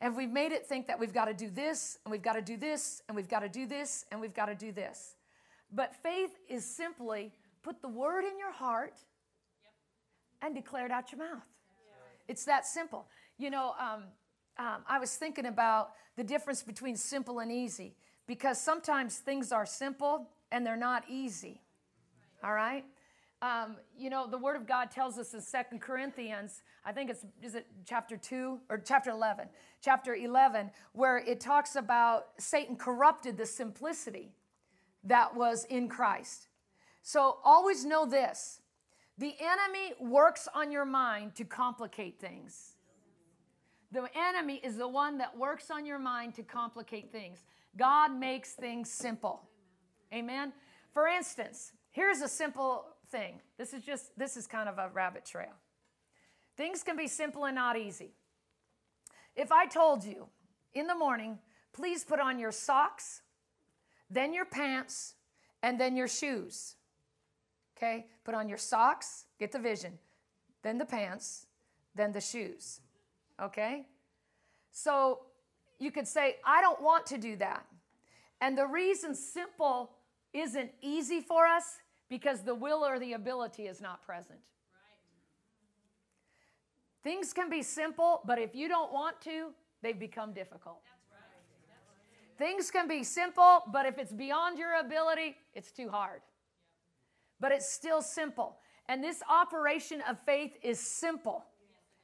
And 0.00 0.16
we've 0.16 0.28
made 0.28 0.50
it 0.50 0.66
think 0.66 0.88
that 0.88 0.98
we've 0.98 1.14
got 1.14 1.26
to 1.26 1.34
do 1.34 1.48
this, 1.48 1.98
and 2.04 2.10
we've 2.10 2.20
got 2.20 2.32
to 2.32 2.42
do 2.42 2.56
this, 2.56 3.02
and 3.06 3.14
we've 3.14 3.28
got 3.28 3.40
to 3.40 3.48
do 3.48 3.64
this, 3.64 4.04
and 4.10 4.20
we've 4.20 4.34
got 4.34 4.46
to 4.46 4.56
do 4.56 4.72
this. 4.72 5.14
But 5.72 5.94
faith 6.02 6.32
is 6.48 6.64
simply 6.64 7.32
put 7.62 7.80
the 7.80 7.88
word 7.88 8.24
in 8.24 8.36
your 8.40 8.52
heart 8.52 8.94
and 10.42 10.52
declare 10.52 10.84
it 10.84 10.90
out 10.90 11.12
your 11.12 11.20
mouth. 11.20 11.46
It's 12.26 12.44
that 12.46 12.66
simple. 12.66 13.06
You 13.38 13.50
know, 13.50 13.74
um, 13.78 14.02
um, 14.58 14.84
I 14.88 14.98
was 14.98 15.16
thinking 15.16 15.46
about 15.46 15.92
the 16.16 16.24
difference 16.24 16.62
between 16.62 16.96
simple 16.96 17.38
and 17.40 17.50
easy 17.50 17.94
because 18.26 18.60
sometimes 18.60 19.18
things 19.18 19.52
are 19.52 19.66
simple 19.66 20.28
and 20.50 20.66
they're 20.66 20.76
not 20.76 21.04
easy. 21.08 21.60
All 22.44 22.52
right? 22.52 22.84
Um, 23.40 23.76
you 23.98 24.08
know, 24.08 24.28
the 24.28 24.38
Word 24.38 24.56
of 24.56 24.66
God 24.66 24.90
tells 24.90 25.18
us 25.18 25.34
in 25.34 25.40
Second 25.40 25.80
Corinthians, 25.80 26.62
I 26.84 26.92
think 26.92 27.10
it's, 27.10 27.24
is 27.42 27.56
it 27.56 27.66
chapter 27.84 28.16
2 28.16 28.60
or 28.68 28.78
chapter 28.78 29.10
11? 29.10 29.48
Chapter 29.80 30.14
11, 30.14 30.70
where 30.92 31.18
it 31.18 31.40
talks 31.40 31.74
about 31.74 32.28
Satan 32.38 32.76
corrupted 32.76 33.36
the 33.36 33.46
simplicity 33.46 34.32
that 35.02 35.34
was 35.34 35.64
in 35.64 35.88
Christ. 35.88 36.46
So 37.02 37.38
always 37.44 37.84
know 37.84 38.06
this 38.06 38.60
the 39.18 39.34
enemy 39.40 39.92
works 40.00 40.48
on 40.54 40.70
your 40.70 40.84
mind 40.84 41.34
to 41.36 41.44
complicate 41.44 42.20
things. 42.20 42.71
The 43.92 44.08
enemy 44.16 44.60
is 44.64 44.76
the 44.76 44.88
one 44.88 45.18
that 45.18 45.36
works 45.36 45.70
on 45.70 45.84
your 45.84 45.98
mind 45.98 46.34
to 46.36 46.42
complicate 46.42 47.12
things. 47.12 47.44
God 47.76 48.12
makes 48.12 48.52
things 48.52 48.90
simple. 48.90 49.42
Amen. 50.12 50.52
For 50.92 51.06
instance, 51.06 51.72
here's 51.90 52.20
a 52.20 52.28
simple 52.28 52.86
thing. 53.10 53.40
This 53.58 53.74
is 53.74 53.82
just 53.82 54.16
this 54.18 54.36
is 54.36 54.46
kind 54.46 54.68
of 54.68 54.78
a 54.78 54.88
rabbit 54.92 55.26
trail. 55.26 55.52
Things 56.56 56.82
can 56.82 56.96
be 56.96 57.06
simple 57.06 57.44
and 57.44 57.54
not 57.54 57.78
easy. 57.78 58.14
If 59.36 59.52
I 59.52 59.66
told 59.66 60.04
you 60.04 60.26
in 60.74 60.86
the 60.86 60.94
morning, 60.94 61.38
please 61.72 62.04
put 62.04 62.20
on 62.20 62.38
your 62.38 62.52
socks, 62.52 63.22
then 64.10 64.32
your 64.34 64.44
pants, 64.44 65.14
and 65.62 65.78
then 65.78 65.96
your 65.96 66.08
shoes. 66.08 66.76
Okay? 67.76 68.06
Put 68.24 68.34
on 68.34 68.48
your 68.48 68.58
socks, 68.58 69.26
get 69.38 69.52
the 69.52 69.58
vision, 69.58 69.98
then 70.62 70.78
the 70.78 70.84
pants, 70.84 71.46
then 71.94 72.12
the 72.12 72.20
shoes. 72.20 72.80
Okay? 73.40 73.86
So 74.70 75.20
you 75.78 75.90
could 75.90 76.08
say, 76.08 76.36
I 76.44 76.60
don't 76.60 76.82
want 76.82 77.06
to 77.06 77.18
do 77.18 77.36
that. 77.36 77.66
And 78.40 78.56
the 78.56 78.66
reason 78.66 79.14
simple 79.14 79.92
isn't 80.32 80.70
easy 80.80 81.20
for 81.20 81.46
us 81.46 81.78
because 82.08 82.42
the 82.42 82.54
will 82.54 82.84
or 82.84 82.98
the 82.98 83.12
ability 83.12 83.66
is 83.66 83.80
not 83.80 84.04
present. 84.04 84.38
Things 87.02 87.32
can 87.32 87.50
be 87.50 87.62
simple, 87.62 88.20
but 88.24 88.38
if 88.38 88.54
you 88.54 88.68
don't 88.68 88.92
want 88.92 89.20
to, 89.22 89.48
they 89.82 89.92
become 89.92 90.32
difficult. 90.32 90.82
Things 92.38 92.70
can 92.70 92.88
be 92.88 93.04
simple, 93.04 93.62
but 93.72 93.86
if 93.86 93.98
it's 93.98 94.12
beyond 94.12 94.58
your 94.58 94.80
ability, 94.80 95.36
it's 95.54 95.70
too 95.70 95.88
hard. 95.88 96.22
But 97.40 97.52
it's 97.52 97.70
still 97.70 98.02
simple. 98.02 98.56
And 98.88 99.02
this 99.02 99.22
operation 99.28 100.02
of 100.08 100.18
faith 100.20 100.52
is 100.62 100.78
simple. 100.80 101.44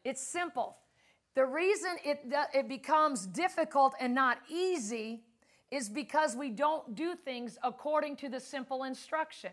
It's 0.05 0.21
simple. 0.21 0.77
The 1.38 1.46
reason 1.46 1.90
it, 2.05 2.27
it 2.53 2.68
becomes 2.68 3.24
difficult 3.24 3.94
and 4.01 4.12
not 4.12 4.38
easy 4.48 5.22
is 5.70 5.88
because 5.88 6.35
we 6.35 6.51
don't 6.51 6.96
do 6.96 7.14
things 7.14 7.57
according 7.62 8.16
to 8.16 8.29
the 8.29 8.40
simple 8.40 8.83
instruction. 8.83 9.53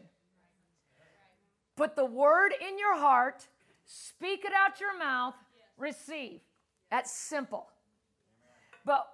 Put 1.75 1.95
the 1.95 2.03
word 2.03 2.53
in 2.59 2.79
your 2.79 2.97
heart, 2.97 3.47
speak 3.85 4.45
it 4.45 4.51
out 4.51 4.79
your 4.79 4.97
mouth, 4.97 5.35
receive. 5.77 6.39
That's 6.89 7.11
simple. 7.11 7.67
But 8.83 9.05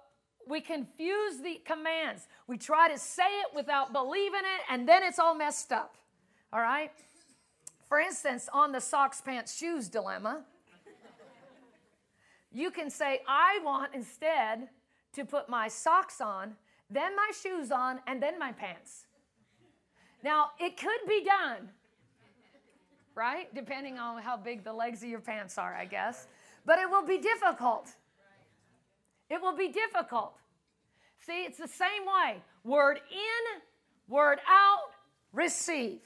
we 0.48 0.62
confuse 0.62 1.42
the 1.42 1.60
commands. 1.66 2.26
We 2.46 2.56
try 2.56 2.90
to 2.90 2.98
say 2.98 3.40
it 3.42 3.54
without 3.54 3.92
believing 3.92 4.40
it, 4.40 4.62
and 4.70 4.88
then 4.88 5.02
it's 5.02 5.18
all 5.18 5.34
messed 5.34 5.72
up. 5.72 5.96
All 6.54 6.62
right? 6.62 6.90
For 7.86 8.00
instance, 8.00 8.48
on 8.50 8.72
the 8.72 8.80
socks, 8.80 9.20
pants, 9.20 9.58
shoes 9.58 9.90
dilemma, 9.90 10.46
you 12.52 12.70
can 12.70 12.90
say, 12.90 13.20
I 13.26 13.60
want 13.64 13.94
instead 13.94 14.68
to 15.14 15.24
put 15.24 15.48
my 15.48 15.68
socks 15.68 16.20
on, 16.20 16.54
then 16.90 17.16
my 17.16 17.30
shoes 17.42 17.70
on, 17.70 18.00
and 18.06 18.22
then 18.22 18.38
my 18.38 18.52
pants. 18.52 19.06
Now, 20.22 20.50
it 20.60 20.76
could 20.76 21.00
be 21.08 21.24
done, 21.24 21.68
right? 23.14 23.52
Depending 23.54 23.98
on 23.98 24.22
how 24.22 24.36
big 24.36 24.64
the 24.64 24.72
legs 24.72 25.02
of 25.02 25.08
your 25.08 25.20
pants 25.20 25.58
are, 25.58 25.74
I 25.74 25.84
guess. 25.84 26.28
But 26.64 26.78
it 26.78 26.88
will 26.88 27.04
be 27.04 27.18
difficult. 27.18 27.90
It 29.28 29.40
will 29.40 29.56
be 29.56 29.68
difficult. 29.68 30.34
See, 31.26 31.44
it's 31.44 31.58
the 31.58 31.68
same 31.68 32.04
way 32.06 32.42
word 32.64 33.00
in, 33.10 33.62
word 34.08 34.38
out, 34.48 34.92
receive. 35.32 36.00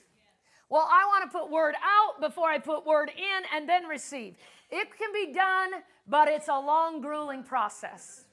Well, 0.69 0.89
I 0.91 1.05
want 1.07 1.31
to 1.31 1.39
put 1.39 1.51
word 1.51 1.75
out 1.83 2.21
before 2.21 2.49
I 2.49 2.59
put 2.59 2.87
word 2.87 3.11
in 3.17 3.43
and 3.55 3.69
then 3.69 3.87
receive. 3.87 4.35
It 4.71 4.89
can 4.97 5.13
be 5.13 5.33
done, 5.33 5.83
but 6.07 6.29
it's 6.29 6.49
a 6.49 6.59
long, 6.59 7.01
grueling 7.01 7.43
process. 7.43 8.25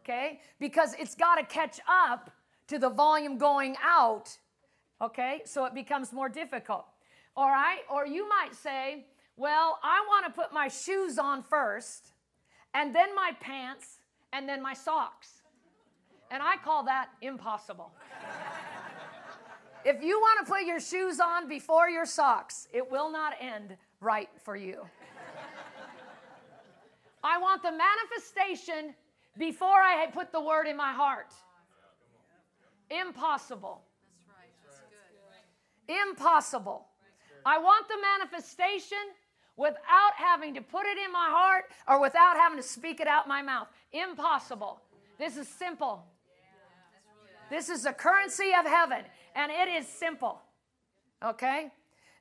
Okay? 0.00 0.40
Because 0.58 0.94
it's 0.98 1.14
got 1.14 1.36
to 1.36 1.44
catch 1.44 1.80
up 1.88 2.30
to 2.68 2.78
the 2.78 2.90
volume 2.90 3.38
going 3.38 3.76
out. 3.82 4.36
Okay? 5.00 5.42
So 5.44 5.64
it 5.64 5.74
becomes 5.74 6.12
more 6.12 6.28
difficult. 6.28 6.86
All 7.36 7.48
right? 7.48 7.80
Or 7.90 8.06
you 8.06 8.28
might 8.28 8.54
say, 8.54 9.06
well, 9.36 9.78
I 9.82 10.04
want 10.08 10.26
to 10.26 10.32
put 10.32 10.52
my 10.52 10.68
shoes 10.68 11.18
on 11.18 11.42
first 11.42 12.12
and 12.74 12.94
then 12.94 13.14
my 13.14 13.32
pants, 13.40 13.98
and 14.32 14.48
then 14.48 14.62
my 14.62 14.74
socks. 14.74 15.42
And 16.30 16.42
I 16.42 16.56
call 16.56 16.84
that 16.84 17.10
impossible. 17.20 17.92
if 19.84 20.02
you 20.02 20.18
want 20.18 20.46
to 20.46 20.50
put 20.50 20.62
your 20.62 20.80
shoes 20.80 21.20
on 21.20 21.48
before 21.48 21.90
your 21.90 22.06
socks, 22.06 22.66
it 22.72 22.90
will 22.90 23.12
not 23.12 23.34
end 23.40 23.76
right 24.02 24.28
for 24.42 24.56
you. 24.56 24.82
I 27.24 27.38
want 27.38 27.62
the 27.62 27.70
manifestation 27.70 28.94
before 29.38 29.68
I 29.68 30.06
put 30.12 30.32
the 30.32 30.40
word 30.40 30.66
in 30.66 30.76
my 30.76 30.92
heart. 30.92 31.32
Impossible. 32.90 33.82
Impossible. 35.88 36.86
I 37.46 37.58
want 37.58 37.88
the 37.88 37.96
manifestation 38.18 38.98
without 39.56 40.14
having 40.16 40.54
to 40.54 40.60
put 40.60 40.86
it 40.86 40.98
in 40.98 41.12
my 41.12 41.28
heart 41.30 41.64
or 41.88 42.00
without 42.00 42.36
having 42.36 42.58
to 42.58 42.62
speak 42.62 43.00
it 43.00 43.06
out 43.06 43.28
my 43.28 43.42
mouth. 43.42 43.68
Impossible. 43.92 44.80
This 45.18 45.36
is 45.36 45.48
simple. 45.48 46.04
This 47.50 47.68
is 47.68 47.82
the 47.82 47.92
currency 47.92 48.50
of 48.58 48.66
heaven, 48.66 49.04
and 49.34 49.52
it 49.52 49.68
is 49.68 49.86
simple. 49.86 50.40
Okay? 51.22 51.70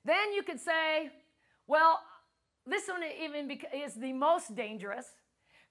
Then 0.04 0.34
you 0.34 0.44
could 0.44 0.60
say, 0.60 1.10
well, 1.68 2.00
this 2.66 2.88
one 2.88 3.02
even 3.24 3.50
is 3.74 3.96
the 3.96 4.14
most 4.14 4.56
dangerous 4.56 5.06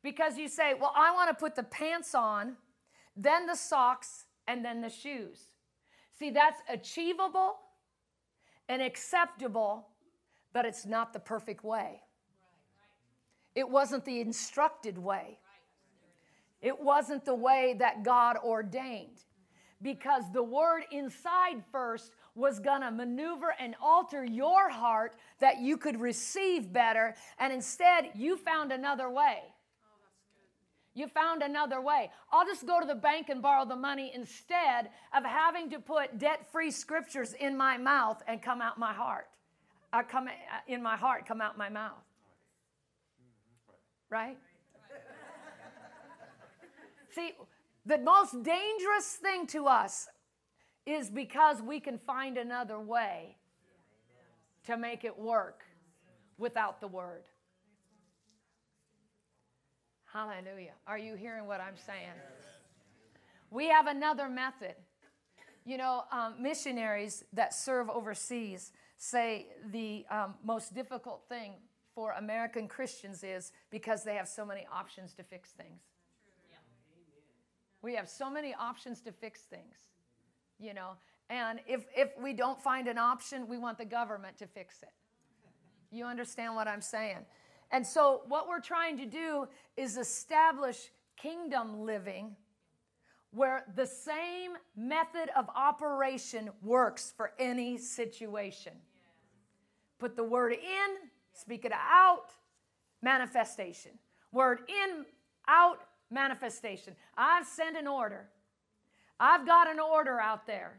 because 0.03 0.39
you 0.39 0.49
say, 0.49 0.75
well, 0.75 0.93
I 0.97 1.13
want 1.13 1.31
to 1.31 1.35
put 1.35 1.55
the 1.55 1.63
pants 1.63 2.15
on, 2.15 2.57
then 3.17 3.47
the 3.47 3.55
socks, 3.55 4.25
and 4.49 4.65
then 4.65 4.81
the 4.81 4.89
shoes. 4.89 5.51
See, 6.19 6.31
that's 6.31 6.61
achievable 6.69 7.57
and 8.69 8.83
acceptable, 8.83 9.89
but 10.53 10.65
it's 10.65 10.87
not 10.87 11.13
the 11.13 11.21
perfect 11.21 11.65
way. 11.65 12.01
It 13.55 13.69
wasn't 13.69 14.05
the 14.05 14.21
instructed 14.21 14.99
way. 14.99 15.39
It 16.61 16.79
wasn't 16.79 17.25
the 17.25 17.35
way 17.35 17.75
that 17.79 18.03
God 18.03 18.37
ordained 18.45 19.23
because 19.83 20.25
the 20.33 20.43
word 20.43 20.83
inside 20.91 21.63
first 21.73 22.13
was 22.35 22.59
going 22.59 22.83
to 22.83 22.91
maneuver 22.91 23.55
and 23.59 23.75
alter 23.83 24.25
your 24.25 24.71
heart 24.71 25.15
that 25.41 25.61
you 25.61 25.77
could 25.77 26.01
receive 26.01 26.73
better. 26.73 27.15
And 27.39 27.53
instead, 27.53 28.11
you 28.15 28.37
found 28.37 28.73
another 28.73 29.11
way. 29.11 29.39
You 30.95 31.07
found 31.07 31.43
another 31.43 31.81
way. 31.81 32.11
I'll 32.33 32.47
just 32.47 32.67
go 32.67 32.81
to 32.81 32.87
the 32.87 32.95
bank 32.95 33.29
and 33.29 33.41
borrow 33.41 33.65
the 33.65 33.77
money 33.77 34.13
instead 34.15 34.91
of 35.17 35.25
having 35.25 35.71
to 35.71 35.79
put 35.79 36.19
debt 36.19 36.51
free 36.51 36.71
scriptures 36.71 37.33
in 37.33 37.57
my 37.57 37.77
mouth 37.77 38.23
and 38.27 38.43
come 38.43 38.61
out 38.61 38.79
my 38.79 38.93
heart. 38.93 39.29
I 39.93 40.03
come 40.03 40.27
uh, 40.27 40.31
in 40.67 40.83
my 40.83 40.97
heart, 40.97 41.27
come 41.27 41.41
out 41.41 41.57
my 41.57 41.69
mouth. 41.69 42.03
Right? 44.09 44.37
See, 47.15 47.33
the 47.87 47.99
most 47.99 48.43
dangerous 48.43 49.19
thing 49.21 49.47
to 49.49 49.67
us 49.67 50.09
is 50.91 51.11
because 51.11 51.63
we 51.63 51.81
can 51.81 51.99
find 51.99 52.37
another 52.37 52.79
way 52.79 53.37
to 54.67 54.77
make 54.77 55.05
it 55.05 55.19
work 55.19 55.63
without 56.39 56.81
the 56.81 56.89
word. 56.89 57.23
Hallelujah. 60.13 60.73
Are 60.87 60.99
you 60.99 61.15
hearing 61.15 61.47
what 61.47 61.61
I'm 61.61 61.77
saying? 61.77 62.11
We 63.51 63.69
have 63.69 63.87
another 63.87 64.29
method. 64.29 64.75
You 65.65 65.77
know, 65.77 66.05
um, 66.11 66.35
missionaries 66.41 67.25
that 67.33 67.55
serve 67.55 67.89
overseas 67.89 68.73
say 68.97 69.47
the 69.71 70.05
um, 70.11 70.35
most 70.45 70.75
difficult 70.75 71.23
thing 71.29 71.53
for 71.95 72.13
American 72.13 72.67
Christians 72.69 73.23
is 73.23 73.53
because 73.71 74.05
they 74.05 74.15
have 74.15 74.29
so 74.29 74.45
many 74.45 74.67
options 74.73 75.15
to 75.15 75.23
fix 75.23 75.51
things. 75.51 75.83
We 77.83 77.95
have 77.95 78.09
so 78.09 78.31
many 78.31 78.55
options 78.55 79.01
to 79.03 79.13
fix 79.13 79.43
things, 79.43 79.77
you 80.61 80.75
know. 80.75 80.93
And 81.29 81.61
if, 81.67 81.87
if 81.97 82.11
we 82.21 82.33
don't 82.33 82.61
find 82.61 82.89
an 82.89 82.99
option, 82.99 83.47
we 83.49 83.57
want 83.57 83.79
the 83.79 83.85
government 83.85 84.37
to 84.39 84.47
fix 84.47 84.83
it. 84.83 84.91
You 85.91 86.05
understand 86.05 86.55
what 86.55 86.69
I'm 86.69 86.83
saying? 86.83 87.25
And 87.73 87.87
so, 87.87 88.23
what 88.27 88.49
we're 88.49 88.61
trying 88.61 88.97
to 88.99 89.07
do 89.07 89.47
is 89.77 89.97
establish 89.97 90.91
kingdom 91.17 91.85
living 91.85 92.37
where 93.33 93.65
the 93.77 93.87
same 93.87 94.53
method 94.77 95.31
of 95.37 95.49
operation 95.55 96.51
works 96.63 97.13
for 97.17 97.33
any 97.39 97.79
situation. 97.79 98.73
Put 100.01 100.17
the 100.17 100.25
word 100.25 100.53
in, 100.53 101.11
speak 101.33 101.65
it 101.65 101.73
out, 101.73 102.33
manifestation. 103.03 103.93
Word 104.33 104.61
in, 104.69 105.05
out, 105.47 105.79
manifestation. 106.11 106.97
I've 107.17 107.47
sent 107.47 107.77
an 107.77 107.87
order. 107.87 108.29
I've 109.21 109.47
got 109.47 109.71
an 109.71 109.79
order 109.79 110.19
out 110.19 110.47
there. 110.47 110.79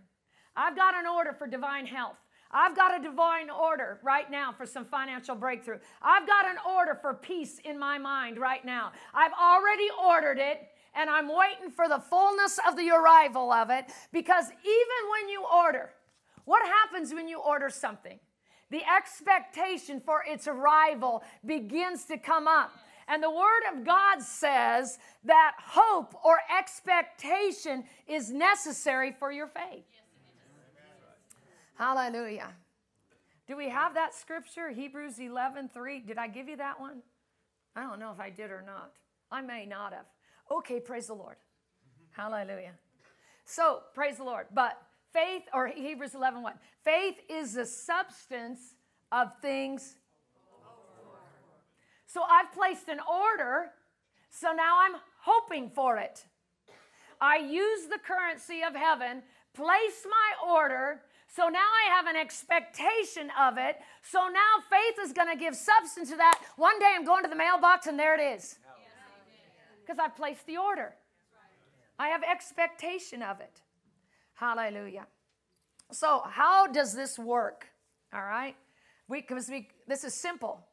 I've 0.56 0.76
got 0.76 0.96
an 0.96 1.06
order 1.06 1.32
for 1.32 1.48
divine 1.48 1.86
health. 1.86 2.18
I've 2.52 2.76
got 2.76 3.00
a 3.00 3.02
divine 3.02 3.50
order 3.50 4.00
right 4.04 4.30
now 4.30 4.52
for 4.52 4.66
some 4.66 4.84
financial 4.84 5.36
breakthrough. 5.36 5.78
I've 6.02 6.28
got 6.28 6.46
an 6.50 6.58
order 6.68 6.96
for 6.96 7.14
peace 7.14 7.60
in 7.64 7.80
my 7.80 7.98
mind 7.98 8.38
right 8.38 8.66
now. 8.66 8.92
I've 9.14 9.32
already 9.32 9.88
ordered 10.04 10.38
it 10.38 10.68
and 10.94 11.10
I'm 11.10 11.30
waiting 11.30 11.72
for 11.74 11.88
the 11.88 12.00
fullness 12.00 12.60
of 12.68 12.76
the 12.76 12.90
arrival 12.90 13.54
of 13.54 13.70
it 13.70 13.86
because 14.12 14.46
even 14.46 15.12
when 15.12 15.30
you 15.30 15.46
order, 15.46 15.92
what 16.44 16.66
happens 16.66 17.14
when 17.14 17.30
you 17.30 17.40
order 17.40 17.70
something? 17.70 18.20
The 18.70 18.82
expectation 18.86 20.02
for 20.02 20.24
its 20.28 20.48
arrival 20.48 21.24
begins 21.46 22.06
to 22.06 22.18
come 22.18 22.48
up. 22.48 22.72
And 23.12 23.22
the 23.22 23.30
Word 23.30 23.64
of 23.74 23.84
God 23.84 24.22
says 24.22 24.98
that 25.26 25.56
hope 25.60 26.16
or 26.24 26.40
expectation 26.58 27.84
is 28.08 28.32
necessary 28.32 29.12
for 29.12 29.34
your 29.34 29.48
faith. 29.48 29.84
Hallelujah. 31.76 32.54
Do 33.48 33.58
we 33.58 33.68
have 33.68 33.96
that 33.96 34.16
scripture, 34.16 34.70
Hebrews 34.70 35.20
11 35.20 35.72
3? 35.74 36.00
Did 36.00 36.18
I 36.18 36.30
give 36.30 36.48
you 36.48 36.56
that 36.56 36.80
one? 36.80 37.02
I 37.76 37.84
don't 37.84 38.00
know 38.00 38.14
if 38.14 38.20
I 38.22 38.30
did 38.30 38.50
or 38.50 38.64
not. 38.66 38.94
I 39.30 39.42
may 39.42 39.66
not 39.66 39.92
have. 39.92 40.06
Okay, 40.50 40.80
praise 40.80 41.08
the 41.08 41.14
Lord. 41.14 41.36
Hallelujah. 42.12 42.76
So, 43.44 43.82
praise 43.94 44.18
the 44.18 44.24
Lord. 44.24 44.46
But 44.54 44.82
faith, 45.12 45.44
or 45.54 45.68
Hebrews 45.68 46.16
11 46.16 46.42
1, 46.42 46.54
faith 46.86 47.16
is 47.30 47.56
the 47.56 47.66
substance 47.66 48.76
of 49.12 49.34
things 49.42 49.96
so 52.12 52.24
I've 52.30 52.52
placed 52.52 52.90
an 52.90 53.00
order, 53.00 53.72
so 54.30 54.52
now 54.52 54.80
I'm 54.82 55.00
hoping 55.22 55.70
for 55.70 55.98
it. 55.98 56.26
I 57.22 57.38
use 57.38 57.88
the 57.88 58.00
currency 58.00 58.62
of 58.68 58.76
heaven, 58.76 59.22
place 59.54 60.06
my 60.10 60.52
order, 60.52 61.02
so 61.34 61.48
now 61.48 61.60
I 61.60 61.96
have 61.96 62.08
an 62.08 62.18
expectation 62.18 63.30
of 63.40 63.58
it. 63.58 63.78
So 64.02 64.20
now 64.28 64.62
faith 64.70 65.06
is 65.06 65.14
going 65.14 65.30
to 65.30 65.40
give 65.40 65.56
substance 65.56 66.10
to 66.10 66.18
that. 66.18 66.42
One 66.58 66.78
day 66.80 66.92
I'm 66.94 67.06
going 67.06 67.24
to 67.24 67.30
the 67.30 67.36
mailbox 67.36 67.88
and 67.88 67.98
there 67.98 68.20
it 68.20 68.36
is. 68.36 68.58
Because 69.80 69.98
I've 69.98 70.16
placed 70.16 70.46
the 70.46 70.58
order. 70.58 70.94
I 71.98 72.10
have 72.10 72.24
expectation 72.24 73.22
of 73.22 73.40
it. 73.40 73.62
Hallelujah. 74.34 75.08
So, 75.92 76.24
how 76.26 76.68
does 76.68 76.94
this 76.94 77.20
work? 77.20 77.68
All 78.14 78.24
right? 78.24 78.56
We, 79.08 79.22
because 79.22 79.50
we, 79.50 79.70
this 79.88 80.04
is 80.04 80.14
simple. 80.14 80.66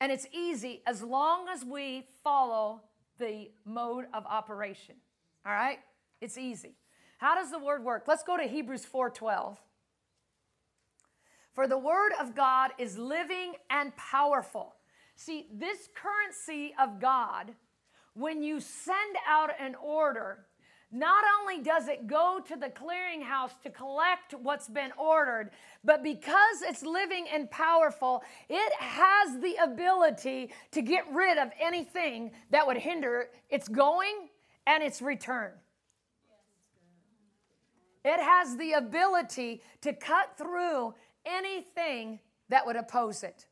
And 0.00 0.10
it's 0.10 0.26
easy 0.32 0.82
as 0.86 1.02
long 1.02 1.48
as 1.48 1.64
we 1.64 2.06
follow 2.24 2.82
the 3.18 3.50
mode 3.64 4.06
of 4.14 4.24
operation. 4.26 4.96
All 5.44 5.52
right? 5.52 5.78
It's 6.20 6.38
easy. 6.38 6.76
How 7.18 7.34
does 7.34 7.50
the 7.50 7.58
word 7.58 7.84
work? 7.84 8.04
Let's 8.08 8.22
go 8.22 8.36
to 8.36 8.44
Hebrews 8.44 8.86
4:12. 8.86 9.58
For 11.52 11.66
the 11.66 11.78
word 11.78 12.12
of 12.18 12.34
God 12.34 12.70
is 12.78 12.96
living 12.96 13.54
and 13.68 13.94
powerful. 13.96 14.76
See, 15.16 15.48
this 15.52 15.88
currency 15.94 16.74
of 16.78 16.98
God, 16.98 17.54
when 18.14 18.42
you 18.42 18.60
send 18.60 19.16
out 19.26 19.50
an 19.58 19.74
order, 19.74 20.46
not 20.92 21.24
only 21.40 21.62
does 21.62 21.86
it 21.86 22.06
go 22.06 22.40
to 22.48 22.56
the 22.56 22.68
clearinghouse 22.68 23.60
to 23.62 23.70
collect 23.70 24.34
what's 24.34 24.68
been 24.68 24.90
ordered, 24.98 25.50
but 25.84 26.02
because 26.02 26.62
it's 26.62 26.82
living 26.82 27.26
and 27.32 27.50
powerful, 27.50 28.22
it 28.48 28.72
has 28.74 29.40
the 29.40 29.54
ability 29.62 30.50
to 30.72 30.82
get 30.82 31.04
rid 31.12 31.38
of 31.38 31.50
anything 31.60 32.32
that 32.50 32.66
would 32.66 32.76
hinder 32.76 33.28
its 33.50 33.68
going 33.68 34.28
and 34.66 34.82
its 34.82 35.00
return. 35.00 35.52
It 38.04 38.20
has 38.20 38.56
the 38.56 38.72
ability 38.72 39.62
to 39.82 39.92
cut 39.92 40.36
through 40.36 40.94
anything 41.24 42.18
that 42.48 42.66
would 42.66 42.76
oppose 42.76 43.22
it. 43.22 43.46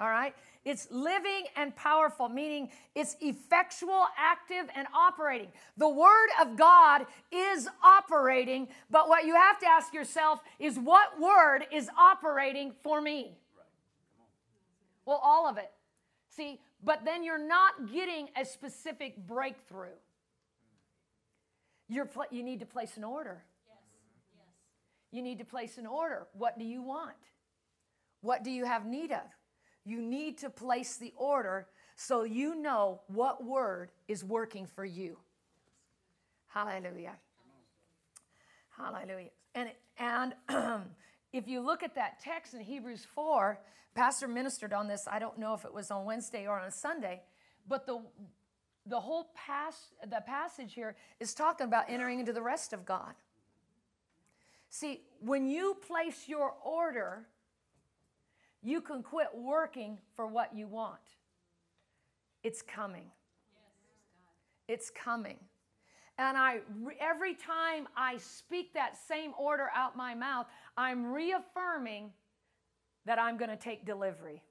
All 0.00 0.08
right? 0.08 0.34
It's 0.68 0.86
living 0.90 1.44
and 1.56 1.74
powerful, 1.74 2.28
meaning 2.28 2.68
it's 2.94 3.16
effectual, 3.22 4.04
active, 4.18 4.66
and 4.76 4.86
operating. 4.94 5.48
The 5.78 5.88
Word 5.88 6.28
of 6.42 6.58
God 6.58 7.06
is 7.32 7.66
operating, 7.82 8.68
but 8.90 9.08
what 9.08 9.24
you 9.24 9.34
have 9.34 9.58
to 9.60 9.66
ask 9.66 9.94
yourself 9.94 10.40
is 10.58 10.78
what 10.78 11.18
Word 11.18 11.60
is 11.72 11.88
operating 11.98 12.72
for 12.82 13.00
me? 13.00 13.38
Well, 15.06 15.18
all 15.24 15.48
of 15.48 15.56
it. 15.56 15.70
See, 16.36 16.60
but 16.84 17.02
then 17.02 17.24
you're 17.24 17.38
not 17.38 17.90
getting 17.90 18.28
a 18.38 18.44
specific 18.44 19.26
breakthrough. 19.26 19.96
You're 21.88 22.04
pl- 22.04 22.26
you 22.30 22.42
need 22.42 22.60
to 22.60 22.66
place 22.66 22.98
an 22.98 23.04
order. 23.04 23.42
Yes. 23.66 23.78
Yes. 24.36 24.46
You 25.12 25.22
need 25.22 25.38
to 25.38 25.46
place 25.46 25.78
an 25.78 25.86
order. 25.86 26.26
What 26.34 26.58
do 26.58 26.64
you 26.66 26.82
want? 26.82 27.16
What 28.20 28.44
do 28.44 28.50
you 28.50 28.66
have 28.66 28.84
need 28.84 29.12
of? 29.12 29.37
You 29.88 30.02
need 30.02 30.36
to 30.38 30.50
place 30.50 30.98
the 30.98 31.14
order 31.16 31.66
so 31.96 32.22
you 32.22 32.54
know 32.54 33.00
what 33.06 33.42
word 33.42 33.90
is 34.06 34.22
working 34.22 34.66
for 34.66 34.84
you. 34.84 35.16
Hallelujah. 36.48 37.14
Hallelujah. 38.76 39.30
And, 39.54 39.70
and 39.98 40.34
if 41.32 41.48
you 41.48 41.60
look 41.60 41.82
at 41.82 41.94
that 41.94 42.20
text 42.20 42.52
in 42.52 42.60
Hebrews 42.60 43.06
4, 43.14 43.58
Pastor 43.94 44.28
ministered 44.28 44.74
on 44.74 44.88
this. 44.88 45.08
I 45.10 45.18
don't 45.18 45.38
know 45.38 45.54
if 45.54 45.64
it 45.64 45.72
was 45.72 45.90
on 45.90 46.04
Wednesday 46.04 46.46
or 46.46 46.60
on 46.60 46.70
Sunday, 46.70 47.22
but 47.66 47.86
the, 47.86 48.00
the 48.84 49.00
whole 49.00 49.30
pas- 49.34 49.94
the 50.02 50.20
passage 50.26 50.74
here 50.74 50.96
is 51.18 51.32
talking 51.32 51.66
about 51.66 51.86
entering 51.88 52.20
into 52.20 52.34
the 52.34 52.42
rest 52.42 52.74
of 52.74 52.84
God. 52.84 53.14
See, 54.68 55.00
when 55.20 55.48
you 55.48 55.78
place 55.86 56.28
your 56.28 56.52
order, 56.62 57.26
you 58.62 58.80
can 58.80 59.02
quit 59.02 59.28
working 59.34 59.98
for 60.16 60.26
what 60.26 60.54
you 60.54 60.66
want. 60.66 60.98
It's 62.42 62.62
coming. 62.62 63.10
It's 64.66 64.90
coming. 64.90 65.38
And 66.18 66.36
I 66.36 66.58
every 67.00 67.34
time 67.34 67.86
I 67.96 68.16
speak 68.16 68.74
that 68.74 68.96
same 68.96 69.32
order 69.38 69.68
out 69.74 69.96
my 69.96 70.14
mouth, 70.14 70.46
I'm 70.76 71.06
reaffirming 71.12 72.10
that 73.06 73.18
I'm 73.18 73.36
going 73.38 73.50
to 73.50 73.56
take 73.56 73.86
delivery. 73.86 74.42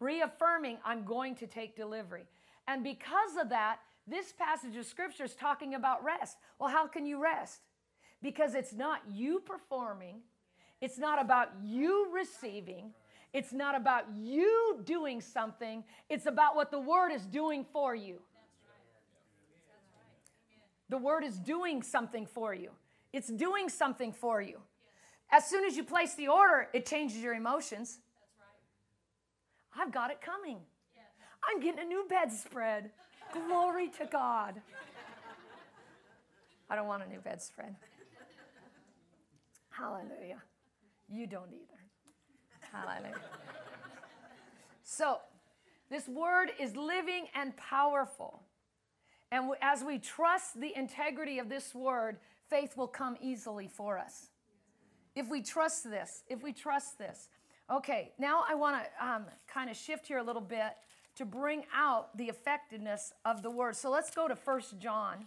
Reaffirming 0.00 0.78
I'm 0.84 1.04
going 1.04 1.34
to 1.36 1.46
take 1.46 1.76
delivery. 1.76 2.26
And 2.66 2.82
because 2.82 3.36
of 3.40 3.50
that, 3.50 3.80
this 4.06 4.32
passage 4.32 4.76
of 4.76 4.86
scripture 4.86 5.24
is 5.24 5.34
talking 5.34 5.74
about 5.74 6.02
rest. 6.02 6.38
Well, 6.58 6.70
how 6.70 6.86
can 6.86 7.04
you 7.04 7.22
rest? 7.22 7.60
Because 8.22 8.54
it's 8.54 8.72
not 8.72 9.02
you 9.10 9.40
performing, 9.40 10.20
it's 10.80 10.98
not 10.98 11.20
about 11.20 11.50
you 11.62 12.08
receiving, 12.14 12.92
it's 13.32 13.52
not 13.52 13.74
about 13.74 14.04
you 14.14 14.80
doing 14.84 15.20
something, 15.20 15.84
it's 16.08 16.26
about 16.26 16.56
what 16.56 16.70
the 16.70 16.80
word 16.80 17.10
is 17.10 17.26
doing 17.26 17.64
for 17.72 17.94
you. 17.94 18.20
The 20.88 20.98
word 20.98 21.24
is 21.24 21.38
doing 21.38 21.82
something 21.82 22.26
for 22.26 22.54
you. 22.54 22.70
It's 23.12 23.28
doing 23.28 23.68
something 23.68 24.12
for 24.12 24.40
you. 24.40 24.58
As 25.30 25.44
soon 25.46 25.64
as 25.64 25.76
you 25.76 25.84
place 25.84 26.14
the 26.14 26.28
order, 26.28 26.68
it 26.72 26.86
changes 26.86 27.18
your 27.18 27.34
emotions. 27.34 27.98
I've 29.78 29.92
got 29.92 30.10
it 30.10 30.20
coming. 30.20 30.58
I'm 31.48 31.60
getting 31.60 31.80
a 31.80 31.84
new 31.84 32.06
bedspread. 32.08 32.90
Glory 33.32 33.88
to 33.98 34.06
God. 34.06 34.60
I 36.70 36.76
don't 36.76 36.86
want 36.86 37.02
a 37.02 37.08
new 37.08 37.20
bedspread. 37.20 37.76
Hallelujah. 39.70 40.42
You 41.08 41.26
don't 41.26 41.52
either. 41.52 41.78
Hallelujah. 42.72 43.14
So, 44.82 45.18
this 45.90 46.06
word 46.06 46.50
is 46.60 46.76
living 46.76 47.26
and 47.34 47.56
powerful. 47.56 48.42
And 49.30 49.50
as 49.60 49.82
we 49.82 49.98
trust 49.98 50.60
the 50.60 50.76
integrity 50.76 51.38
of 51.38 51.48
this 51.48 51.74
word, 51.74 52.18
faith 52.48 52.76
will 52.76 52.88
come 52.88 53.16
easily 53.20 53.68
for 53.68 53.98
us. 53.98 54.28
If 55.14 55.28
we 55.28 55.42
trust 55.42 55.84
this, 55.84 56.22
if 56.28 56.42
we 56.42 56.52
trust 56.52 56.98
this. 56.98 57.28
Okay, 57.70 58.12
now 58.18 58.44
I 58.48 58.54
want 58.54 58.76
to 58.82 59.06
um, 59.06 59.26
kind 59.46 59.68
of 59.68 59.76
shift 59.76 60.06
here 60.06 60.18
a 60.18 60.22
little 60.22 60.42
bit 60.42 60.72
to 61.16 61.24
bring 61.24 61.64
out 61.74 62.16
the 62.16 62.24
effectiveness 62.24 63.12
of 63.24 63.42
the 63.42 63.50
word. 63.50 63.76
So 63.76 63.90
let's 63.90 64.10
go 64.10 64.28
to 64.28 64.36
First 64.36 64.78
John. 64.78 65.26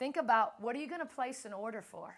Think 0.00 0.16
about 0.16 0.54
what 0.60 0.74
are 0.74 0.78
you 0.78 0.88
going 0.88 1.06
to 1.06 1.14
place 1.14 1.44
an 1.44 1.52
order 1.52 1.82
for? 1.82 2.16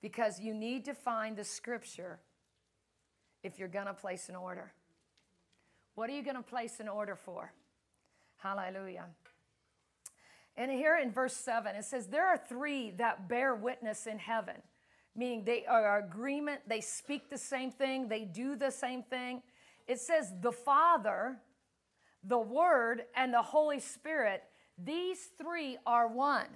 Because 0.00 0.40
you 0.40 0.54
need 0.54 0.86
to 0.86 0.94
find 0.94 1.36
the 1.36 1.44
scripture 1.44 2.18
if 3.42 3.58
you're 3.58 3.68
going 3.68 3.86
to 3.86 3.92
place 3.92 4.30
an 4.30 4.34
order. 4.34 4.72
What 5.96 6.08
are 6.08 6.14
you 6.14 6.22
going 6.22 6.36
to 6.36 6.42
place 6.42 6.80
an 6.80 6.88
order 6.88 7.14
for? 7.14 7.52
Hallelujah. 8.38 9.04
And 10.56 10.70
here 10.70 10.96
in 10.96 11.12
verse 11.12 11.34
7, 11.34 11.76
it 11.76 11.84
says, 11.84 12.06
There 12.06 12.26
are 12.26 12.38
three 12.38 12.92
that 12.92 13.28
bear 13.28 13.54
witness 13.54 14.06
in 14.06 14.18
heaven, 14.18 14.56
meaning 15.14 15.44
they 15.44 15.66
are 15.66 15.98
agreement, 15.98 16.62
they 16.66 16.80
speak 16.80 17.28
the 17.28 17.36
same 17.36 17.70
thing, 17.70 18.08
they 18.08 18.24
do 18.24 18.56
the 18.56 18.70
same 18.70 19.02
thing. 19.02 19.42
It 19.86 20.00
says, 20.00 20.32
The 20.40 20.52
Father, 20.52 21.36
the 22.24 22.38
Word, 22.38 23.02
and 23.14 23.34
the 23.34 23.42
Holy 23.42 23.78
Spirit, 23.78 24.42
these 24.84 25.28
three 25.38 25.78
are 25.86 26.08
one. 26.08 26.46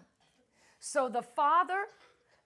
So 0.79 1.09
the 1.09 1.23
Father, 1.23 1.85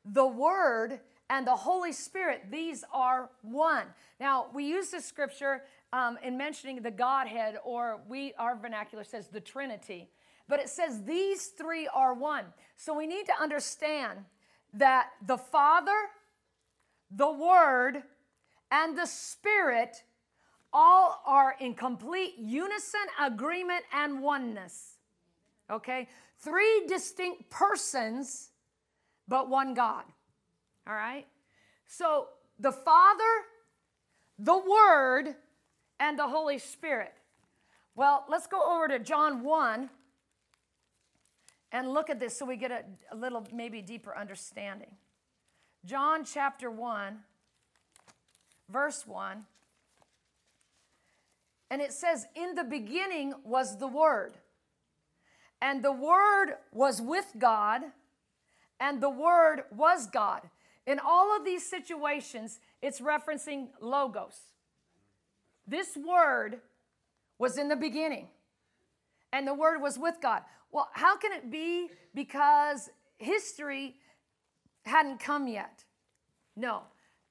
the 0.04 0.26
Word, 0.26 1.00
and 1.28 1.46
the 1.46 1.56
Holy 1.56 1.92
Spirit, 1.92 2.44
these 2.50 2.84
are 2.92 3.30
one. 3.42 3.86
Now, 4.20 4.46
we 4.54 4.64
use 4.64 4.90
this 4.90 5.04
scripture 5.04 5.62
um, 5.92 6.18
in 6.22 6.36
mentioning 6.36 6.82
the 6.82 6.90
Godhead, 6.90 7.56
or 7.64 8.00
we, 8.08 8.32
our 8.38 8.56
vernacular 8.56 9.04
says 9.04 9.28
the 9.28 9.40
Trinity. 9.40 10.08
But 10.48 10.60
it 10.60 10.68
says 10.68 11.02
these 11.04 11.46
three 11.46 11.88
are 11.92 12.14
one. 12.14 12.44
So 12.76 12.94
we 12.96 13.06
need 13.06 13.26
to 13.26 13.32
understand 13.40 14.20
that 14.74 15.08
the 15.26 15.38
Father, 15.38 15.96
the 17.10 17.32
Word, 17.32 18.02
and 18.70 18.96
the 18.96 19.06
Spirit 19.06 20.04
all 20.72 21.22
are 21.26 21.56
in 21.58 21.74
complete 21.74 22.34
unison, 22.38 23.00
agreement, 23.20 23.84
and 23.92 24.20
oneness. 24.20 24.95
Okay? 25.70 26.08
Three 26.38 26.84
distinct 26.86 27.50
persons, 27.50 28.50
but 29.28 29.48
one 29.48 29.74
God. 29.74 30.04
All 30.86 30.94
right? 30.94 31.26
So 31.86 32.28
the 32.58 32.72
Father, 32.72 33.22
the 34.38 34.56
Word, 34.56 35.34
and 35.98 36.18
the 36.18 36.28
Holy 36.28 36.58
Spirit. 36.58 37.14
Well, 37.94 38.24
let's 38.28 38.46
go 38.46 38.76
over 38.76 38.88
to 38.88 38.98
John 38.98 39.42
1 39.42 39.88
and 41.72 41.92
look 41.92 42.10
at 42.10 42.20
this 42.20 42.38
so 42.38 42.44
we 42.44 42.56
get 42.56 42.70
a, 42.70 42.84
a 43.12 43.16
little, 43.16 43.46
maybe 43.52 43.82
deeper 43.82 44.16
understanding. 44.16 44.90
John 45.84 46.24
chapter 46.24 46.70
1, 46.70 47.18
verse 48.68 49.06
1. 49.06 49.44
And 51.70 51.82
it 51.82 51.92
says, 51.92 52.26
In 52.34 52.54
the 52.54 52.64
beginning 52.64 53.34
was 53.44 53.78
the 53.78 53.88
Word, 53.88 54.38
and 55.66 55.82
the 55.82 55.90
Word 55.90 56.54
was 56.70 57.02
with 57.02 57.26
God, 57.40 57.82
and 58.78 59.02
the 59.02 59.10
Word 59.10 59.64
was 59.72 60.06
God. 60.06 60.42
In 60.86 61.00
all 61.04 61.36
of 61.36 61.44
these 61.44 61.68
situations, 61.68 62.60
it's 62.80 63.00
referencing 63.00 63.70
Logos. 63.80 64.38
This 65.66 65.96
Word 65.96 66.60
was 67.36 67.58
in 67.58 67.66
the 67.66 67.74
beginning, 67.74 68.28
and 69.32 69.44
the 69.44 69.54
Word 69.54 69.82
was 69.82 69.98
with 69.98 70.14
God. 70.22 70.42
Well, 70.70 70.88
how 70.92 71.16
can 71.16 71.32
it 71.32 71.50
be? 71.50 71.88
Because 72.14 72.88
history 73.18 73.96
hadn't 74.84 75.18
come 75.18 75.48
yet. 75.48 75.82
No, 76.54 76.82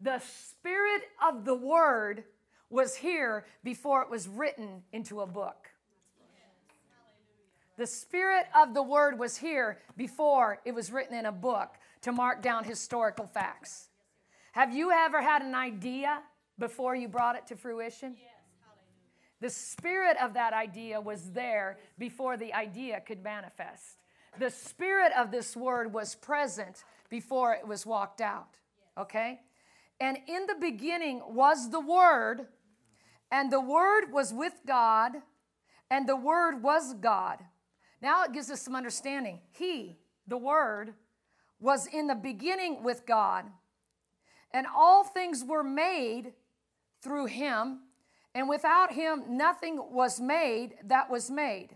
the 0.01 0.19
Spirit 0.19 1.03
of 1.25 1.45
the 1.45 1.55
Word 1.55 2.25
was 2.69 2.97
here 2.97 3.45
before 3.63 4.01
it 4.01 4.09
was 4.09 4.27
written 4.27 4.83
into 4.91 5.21
a 5.21 5.25
book. 5.25 5.69
The 7.78 7.88
Spirit 7.88 8.45
of 8.55 8.73
the 8.73 8.84
Word 8.84 9.19
was 9.19 9.38
here 9.38 9.80
before 9.97 10.59
it 10.65 10.73
was 10.73 10.91
written 10.91 11.17
in 11.17 11.26
a 11.26 11.32
book 11.32 11.76
to 12.01 12.11
mark 12.11 12.41
down 12.41 12.63
historical 12.63 13.26
facts. 13.26 13.89
Have 14.53 14.73
you 14.73 14.91
ever 14.91 15.21
had 15.21 15.41
an 15.41 15.53
idea 15.53 16.21
before 16.57 16.95
you 16.95 17.07
brought 17.07 17.36
it 17.36 17.47
to 17.47 17.55
fruition? 17.55 18.15
The 19.41 19.49
spirit 19.49 20.15
of 20.21 20.34
that 20.36 20.53
idea 20.53 21.01
was 21.01 21.32
there 21.32 21.78
before 21.99 22.38
the 22.38 22.53
idea 22.53 23.01
could 23.01 23.21
manifest. 23.21 23.97
The 24.39 24.49
spirit 24.49 25.11
of 25.17 25.30
this 25.30 25.55
word 25.55 25.93
was 25.93 26.15
present 26.15 26.86
before 27.09 27.53
it 27.53 27.67
was 27.67 27.86
walked 27.86 28.21
out. 28.21 28.57
Okay? 28.97 29.41
And 29.99 30.17
in 30.28 30.45
the 30.47 30.55
beginning 30.59 31.21
was 31.28 31.69
the 31.69 31.80
Word, 31.80 32.47
and 33.32 33.51
the 33.51 33.61
Word 33.61 34.11
was 34.11 34.34
with 34.34 34.53
God, 34.65 35.13
and 35.89 36.07
the 36.07 36.15
Word 36.15 36.61
was 36.61 36.93
God. 36.93 37.39
Now 38.05 38.23
it 38.23 38.33
gives 38.33 38.51
us 38.51 38.61
some 38.61 38.75
understanding. 38.75 39.39
He, 39.49 39.97
the 40.27 40.37
Word, 40.37 40.93
was 41.59 41.87
in 41.87 42.05
the 42.05 42.13
beginning 42.13 42.83
with 42.83 43.03
God, 43.07 43.45
and 44.51 44.67
all 44.67 45.03
things 45.03 45.43
were 45.43 45.63
made 45.63 46.33
through 47.01 47.25
him, 47.25 47.79
and 48.35 48.47
without 48.47 48.93
him 48.93 49.23
nothing 49.29 49.81
was 49.91 50.21
made 50.21 50.75
that 50.83 51.09
was 51.09 51.31
made. 51.31 51.69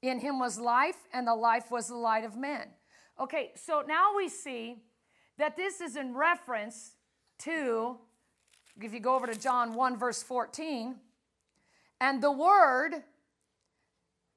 In 0.00 0.20
him 0.20 0.38
was 0.38 0.60
life, 0.60 1.08
and 1.12 1.26
the 1.26 1.34
life 1.34 1.72
was 1.72 1.88
the 1.88 1.96
light 1.96 2.24
of 2.24 2.36
men. 2.36 2.68
Okay, 3.18 3.50
so 3.56 3.82
now 3.84 4.14
we 4.16 4.28
see 4.28 4.76
that 5.38 5.56
this 5.56 5.80
is 5.80 5.96
in 5.96 6.14
reference 6.14 6.92
to, 7.40 7.96
if 8.80 8.94
you 8.94 9.00
go 9.00 9.16
over 9.16 9.26
to 9.26 9.36
John 9.36 9.74
1, 9.74 9.98
verse 9.98 10.22
14, 10.22 10.94
and 12.00 12.22
the 12.22 12.30
Word 12.30 13.02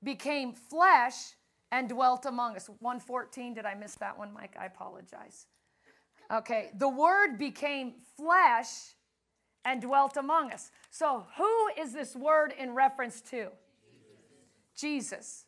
became 0.04 0.54
flesh 0.54 1.16
and 1.72 1.90
dwelt 1.90 2.26
among 2.26 2.56
us. 2.56 2.70
114, 2.80 3.54
did 3.56 3.66
I 3.66 3.74
miss 3.74 3.96
that 3.96 4.18
one, 4.18 4.34
Mike? 4.34 4.56
I 4.60 4.66
apologize. 4.66 5.48
Okay, 6.32 6.70
the 6.78 6.90
Word 6.90 7.38
became 7.38 7.94
flesh 8.16 8.68
and 9.66 9.82
dwelt 9.82 10.18
among 10.18 10.52
us. 10.52 10.72
So, 10.90 11.26
who 11.38 11.82
is 11.82 11.94
this 11.94 12.16
word 12.16 12.54
in 12.58 12.74
reference 12.74 13.22
to? 13.22 13.48
Jesus. 14.76 15.06
Jesus. 15.10 15.46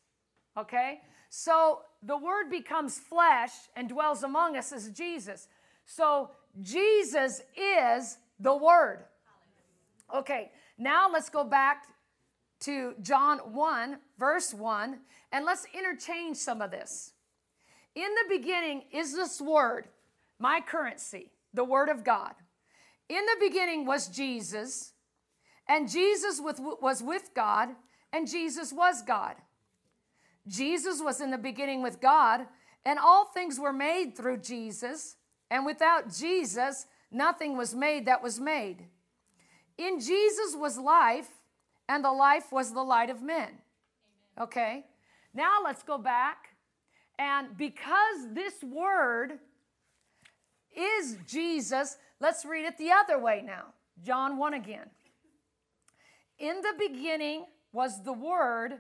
Okay? 0.58 1.02
So, 1.30 1.82
the 2.02 2.18
word 2.18 2.50
becomes 2.50 2.98
flesh 2.98 3.52
and 3.76 3.90
dwells 3.90 4.24
among 4.24 4.56
us 4.56 4.72
as 4.72 4.90
Jesus. 4.92 5.48
So, 5.86 6.32
Jesus 6.62 7.42
is 7.58 8.18
the 8.40 8.56
word. 8.56 9.06
Okay, 10.14 10.52
now 10.78 11.10
let's 11.12 11.30
go 11.30 11.44
back 11.44 11.84
to 12.62 12.94
John 13.02 13.40
1, 13.40 13.98
verse 14.18 14.54
1, 14.54 15.00
and 15.32 15.46
let's 15.46 15.66
interchange 15.74 16.38
some 16.38 16.62
of 16.62 16.72
this. 16.72 17.14
In 17.96 18.10
the 18.16 18.38
beginning 18.38 18.84
is 18.92 19.14
this 19.14 19.42
word, 19.42 19.88
my 20.40 20.62
currency, 20.62 21.32
the 21.54 21.64
word 21.64 21.90
of 21.90 22.04
God. 22.04 22.34
In 23.08 23.24
the 23.26 23.48
beginning 23.48 23.86
was 23.86 24.08
Jesus, 24.08 24.94
and 25.68 25.90
Jesus 25.90 26.42
with, 26.42 26.60
was 26.60 27.02
with 27.04 27.30
God, 27.36 27.70
and 28.12 28.30
Jesus 28.30 28.74
was 28.74 29.02
God. 29.02 29.36
Jesus 30.48 31.02
was 31.02 31.22
in 31.22 31.32
the 31.32 31.38
beginning 31.38 31.82
with 31.82 32.02
God, 32.02 32.42
and 32.86 33.00
all 33.00 33.26
things 33.26 33.60
were 33.60 33.74
made 33.74 34.16
through 34.16 34.38
Jesus, 34.38 35.16
and 35.50 35.66
without 35.66 36.14
Jesus, 36.14 36.86
nothing 37.12 37.58
was 37.58 37.74
made 37.74 38.06
that 38.06 38.24
was 38.24 38.40
made. 38.40 38.86
In 39.78 40.00
Jesus 40.00 40.56
was 40.56 40.78
life, 40.78 41.30
and 41.88 42.04
the 42.04 42.12
life 42.12 42.52
was 42.52 42.74
the 42.74 42.84
light 42.84 43.10
of 43.10 43.22
men. 43.22 43.50
Okay? 44.40 44.86
Now 45.34 45.58
let's 45.64 45.84
go 45.84 45.98
back. 45.98 46.50
And 47.18 47.58
because 47.58 48.34
this 48.34 48.64
word 48.64 49.40
is 50.76 51.18
Jesus, 51.28 51.98
let's 52.20 52.46
read 52.46 52.66
it 52.66 52.78
the 52.78 52.92
other 52.92 53.20
way 53.20 53.42
now. 53.46 53.74
John 54.04 54.38
1 54.38 54.54
again. 54.54 54.90
In 56.38 56.62
the 56.62 56.74
beginning 56.78 57.46
was 57.72 58.04
the 58.04 58.14
Word, 58.14 58.80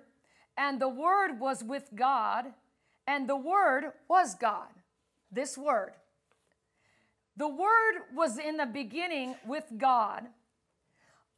and 0.58 0.80
the 0.80 0.89
Word 0.89 1.39
was 1.39 1.64
with 1.64 1.89
God, 1.95 2.45
and 3.08 3.30
the 3.30 3.38
Word 3.38 3.91
was 4.10 4.36
God. 4.36 4.68
This 5.32 5.58
Word. 5.58 5.93
The 7.38 7.47
Word 7.47 8.03
was 8.14 8.38
in 8.38 8.58
the 8.58 8.66
beginning 8.66 9.36
with 9.45 9.66
God. 9.78 10.24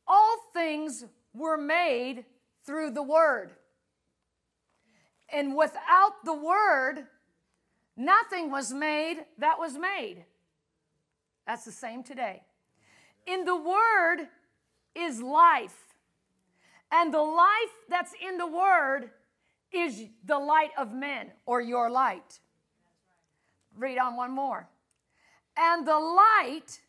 All 0.07 0.37
things 0.53 1.05
were 1.37 1.57
made 1.57 2.25
through 2.65 2.91
the 2.91 3.03
Word. 3.03 3.51
And 5.29 5.55
without 5.55 6.23
the 6.23 6.33
Word, 6.33 7.05
nothing 7.95 8.51
was 8.51 8.73
made 8.73 9.25
that 9.37 9.59
was 9.59 9.77
made. 9.77 10.25
That's 11.45 11.65
the 11.65 11.71
same 11.71 12.03
today. 12.03 12.43
In 13.25 13.45
the 13.45 13.55
Word 13.55 14.27
is 14.95 15.21
life. 15.21 15.75
And 16.91 17.13
the 17.13 17.21
life 17.21 17.75
that's 17.89 18.13
in 18.25 18.37
the 18.37 18.47
Word 18.47 19.09
is 19.71 20.05
the 20.25 20.39
light 20.39 20.71
of 20.77 20.93
men 20.93 21.31
or 21.45 21.61
your 21.61 21.89
light. 21.89 22.39
Read 23.77 23.97
on 23.97 24.15
one 24.15 24.31
more. 24.31 24.67
And 25.57 25.87
the 25.87 25.99
light 25.99 26.81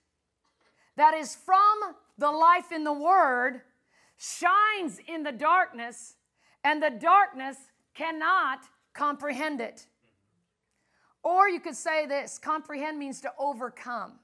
that 0.97 1.15
is 1.15 1.35
from 1.35 1.95
the 2.19 2.31
life 2.31 2.73
in 2.73 2.85
the 2.85 2.93
Word 2.93 3.63
shines 4.19 5.01
in 5.07 5.23
the 5.23 5.33
darkness, 5.33 6.17
and 6.65 6.83
the 6.83 6.91
darkness 6.91 7.57
cannot 7.95 8.61
comprehend 8.93 9.61
it. 9.61 9.87
Or 11.23 11.49
you 11.49 11.61
could 11.61 11.77
say 11.77 12.07
this 12.07 12.39
comprehend 12.39 12.99
means 12.99 13.21
to 13.23 13.33
overcome. 13.39 14.15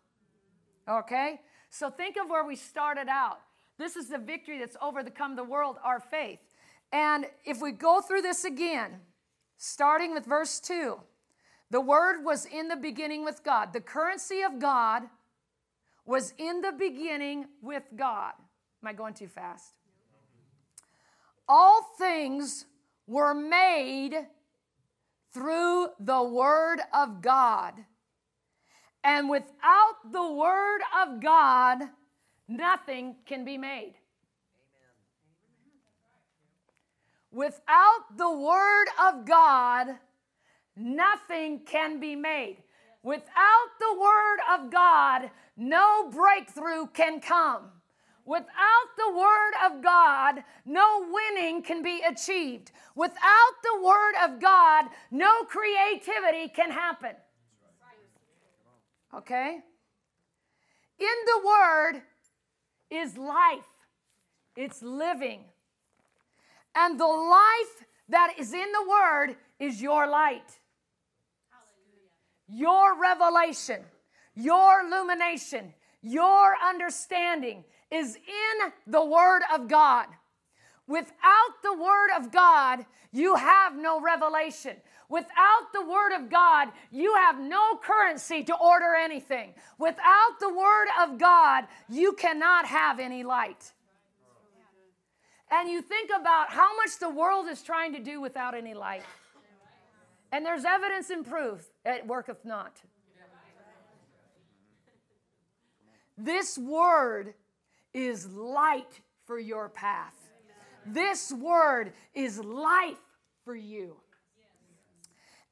Okay? 0.88 1.40
So 1.70 1.90
think 1.90 2.16
of 2.16 2.28
where 2.28 2.44
we 2.44 2.56
started 2.56 3.08
out. 3.08 3.38
This 3.78 3.96
is 3.96 4.08
the 4.08 4.18
victory 4.18 4.58
that's 4.58 4.76
overcome 4.82 5.36
the 5.36 5.44
world, 5.44 5.76
our 5.82 6.00
faith. 6.00 6.38
And 6.92 7.26
if 7.44 7.60
we 7.60 7.72
go 7.72 8.00
through 8.00 8.22
this 8.22 8.44
again, 8.44 9.00
starting 9.56 10.12
with 10.12 10.24
verse 10.24 10.60
2, 10.60 10.98
the 11.70 11.80
Word 11.80 12.24
was 12.24 12.46
in 12.46 12.68
the 12.68 12.76
beginning 12.76 13.24
with 13.24 13.42
God. 13.42 13.72
The 13.72 13.80
currency 13.80 14.42
of 14.42 14.60
God 14.60 15.02
was 16.06 16.34
in 16.38 16.60
the 16.60 16.72
beginning 16.72 17.46
with 17.60 17.82
God. 17.96 18.34
Am 18.82 18.88
I 18.88 18.92
going 18.92 19.14
too 19.14 19.28
fast? 19.28 19.72
All 21.48 21.82
things 21.98 22.66
were 23.06 23.34
made 23.34 24.26
through 25.32 25.88
the 26.00 26.22
Word 26.22 26.80
of 26.92 27.20
God. 27.20 27.74
And 29.02 29.28
without 29.28 30.10
the 30.10 30.32
Word 30.32 30.80
of 31.02 31.20
God, 31.20 31.80
nothing 32.48 33.16
can 33.26 33.44
be 33.44 33.58
made. 33.58 33.94
Without 37.30 38.16
the 38.16 38.30
Word 38.30 38.86
of 39.02 39.26
God, 39.26 39.88
nothing 40.76 41.60
can 41.66 42.00
be 42.00 42.14
made. 42.14 42.58
Without 43.02 43.68
the 43.80 44.00
Word 44.00 44.38
of 44.54 44.70
God, 44.70 45.30
no 45.56 46.08
breakthrough 46.10 46.86
can 46.86 47.20
come. 47.20 47.72
Without 48.26 48.88
the 48.96 49.12
Word 49.12 49.52
of 49.66 49.82
God, 49.82 50.42
no 50.64 51.06
winning 51.10 51.62
can 51.62 51.82
be 51.82 52.00
achieved. 52.08 52.72
Without 52.94 53.54
the 53.62 53.82
Word 53.82 54.14
of 54.24 54.40
God, 54.40 54.86
no 55.10 55.44
creativity 55.44 56.48
can 56.48 56.70
happen. 56.70 57.14
Okay? 59.14 59.58
In 60.98 61.06
the 61.26 61.46
Word 61.46 62.02
is 62.90 63.18
life, 63.18 63.68
it's 64.56 64.82
living. 64.82 65.44
And 66.74 66.98
the 66.98 67.06
life 67.06 67.84
that 68.08 68.34
is 68.38 68.52
in 68.52 68.72
the 68.72 68.88
Word 68.88 69.36
is 69.60 69.82
your 69.82 70.06
light, 70.08 70.58
your 72.48 73.00
revelation, 73.00 73.82
your 74.34 74.80
illumination, 74.80 75.74
your 76.02 76.54
understanding 76.66 77.64
is 77.94 78.16
in 78.16 78.72
the 78.86 79.04
Word 79.04 79.42
of 79.54 79.68
God. 79.68 80.06
Without 80.86 81.62
the 81.62 81.72
Word 81.72 82.10
of 82.16 82.32
God, 82.32 82.84
you 83.12 83.36
have 83.36 83.76
no 83.76 84.00
revelation. 84.00 84.76
Without 85.08 85.72
the 85.72 85.84
Word 85.84 86.12
of 86.12 86.28
God, 86.28 86.68
you 86.90 87.14
have 87.14 87.38
no 87.38 87.76
currency 87.76 88.42
to 88.44 88.56
order 88.56 88.94
anything. 88.94 89.54
Without 89.78 90.40
the 90.40 90.52
Word 90.52 90.88
of 91.02 91.18
God, 91.18 91.64
you 91.88 92.12
cannot 92.14 92.66
have 92.66 92.98
any 92.98 93.22
light. 93.22 93.72
And 95.50 95.70
you 95.70 95.80
think 95.80 96.10
about 96.10 96.50
how 96.50 96.74
much 96.76 96.98
the 96.98 97.10
world 97.10 97.46
is 97.48 97.62
trying 97.62 97.92
to 97.92 98.00
do 98.00 98.20
without 98.20 98.54
any 98.54 98.74
light. 98.74 99.04
And 100.32 100.44
there's 100.44 100.64
evidence 100.64 101.10
and 101.10 101.24
proof 101.24 101.64
it 101.84 102.06
worketh 102.06 102.44
not. 102.44 102.80
This 106.18 106.58
word 106.58 107.34
is 107.94 108.26
light 108.26 109.00
for 109.24 109.38
your 109.38 109.68
path. 109.68 110.14
This 110.84 111.32
word 111.32 111.92
is 112.14 112.38
life 112.38 112.98
for 113.44 113.56
you. 113.56 113.96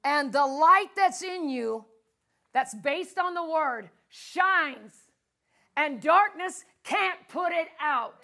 And 0.05 0.32
the 0.32 0.45
light 0.45 0.90
that's 0.97 1.22
in 1.22 1.49
you, 1.49 1.84
that's 2.53 2.74
based 2.74 3.18
on 3.18 3.34
the 3.34 3.45
word, 3.45 3.88
shines, 4.09 4.95
and 5.76 6.03
darkness 6.03 6.64
can't 6.84 7.18
put 7.28 7.53
it 7.53 7.68
out. 7.80 8.20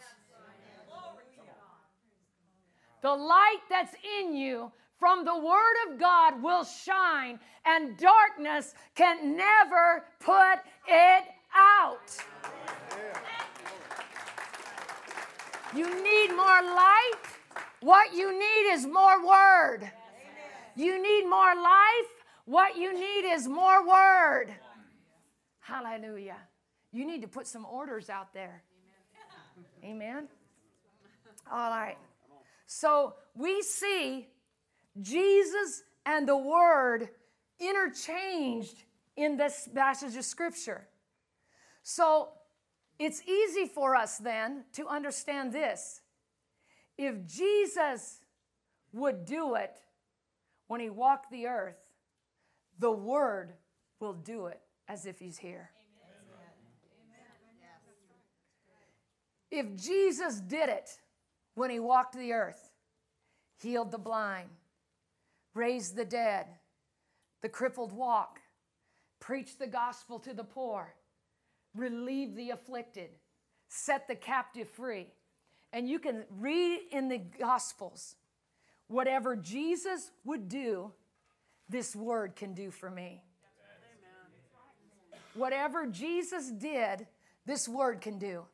The 3.01 3.15
light 3.15 3.61
that's 3.71 3.95
in 4.21 4.35
you 4.35 4.73
from 4.99 5.25
the 5.25 5.39
Word 5.39 5.75
of 5.89 6.01
God 6.01 6.43
will 6.43 6.65
shine, 6.65 7.39
and 7.65 7.97
darkness 7.97 8.75
can 8.97 9.37
never 9.37 10.05
put 10.19 10.59
it 10.89 11.25
out. 11.55 12.17
You 15.77 16.03
need 16.03 16.31
more 16.31 16.63
light. 16.63 17.13
What 17.81 18.15
you 18.15 18.33
need 18.33 18.73
is 18.73 18.87
more 18.87 19.25
Word. 19.27 19.91
You 20.79 21.03
need 21.03 21.29
more 21.29 21.55
life. 21.57 22.19
What 22.45 22.77
you 22.79 22.95
need 22.95 23.31
is 23.31 23.47
more 23.47 23.87
word. 23.87 24.55
Hallelujah. 25.59 26.39
You 26.93 27.05
need 27.05 27.21
to 27.21 27.29
put 27.29 27.47
some 27.47 27.67
orders 27.67 28.09
out 28.09 28.33
there. 28.33 28.63
Amen. 29.85 30.29
All 31.53 31.69
right. 31.69 31.99
So 32.67 33.17
we 33.35 33.61
see 33.61 34.29
Jesus 35.03 35.83
and 36.07 36.27
the 36.27 36.39
Word 36.39 37.11
interchanged 37.61 38.85
in 39.17 39.37
this 39.37 39.69
passage 39.75 40.17
of 40.17 40.25
scripture. 40.25 40.87
So 41.83 42.29
it's 42.99 43.23
easy 43.23 43.67
for 43.67 43.95
us 43.95 44.19
then 44.19 44.65
to 44.73 44.87
understand 44.89 45.53
this. 45.53 46.01
If 46.97 47.27
Jesus 47.27 48.21
would 48.93 49.25
do 49.25 49.55
it 49.55 49.77
when 50.67 50.81
he 50.81 50.91
walked 50.91 51.31
the 51.31 51.47
earth, 51.47 51.79
the 52.79 52.91
word 52.91 53.53
will 54.01 54.15
do 54.15 54.47
it 54.47 54.61
as 54.89 55.07
if 55.07 55.19
he's 55.19 55.39
here. 55.39 55.71
If 59.51 59.77
Jesus 59.77 60.41
did 60.41 60.69
it 60.69 60.91
when 61.55 61.71
he 61.71 61.81
walked 61.81 62.17
the 62.17 62.33
earth, 62.33 62.71
healed 63.63 63.91
the 63.91 63.99
blind, 63.99 64.51
raised 65.55 65.97
the 65.97 66.05
dead, 66.05 66.47
the 67.41 67.49
crippled 67.49 67.93
walk, 67.93 68.41
preached 69.21 69.59
the 69.59 69.67
gospel 69.67 70.19
to 70.21 70.35
the 70.35 70.45
poor, 70.45 70.95
relieved 71.75 72.37
the 72.37 72.51
afflicted, 72.51 73.11
set 73.69 74.09
the 74.09 74.15
captive 74.15 74.69
free. 74.69 75.07
And 75.73 75.89
you 75.89 75.99
can 75.99 76.25
read 76.39 76.81
in 76.91 77.09
the 77.09 77.19
gospels 77.19 78.17
whatever 78.89 79.37
Jesus 79.37 80.11
would 80.25 80.49
do, 80.49 80.93
this 81.69 81.95
word 81.95 82.37
can 82.37 82.55
do 82.55 82.71
for 82.71 82.91
me. 82.91 83.23
Whatever 85.35 85.87
Jesus 85.87 86.51
did, 86.51 87.07
this 87.47 87.69
word 87.69 88.01
can 88.01 88.19
do. 88.19 88.45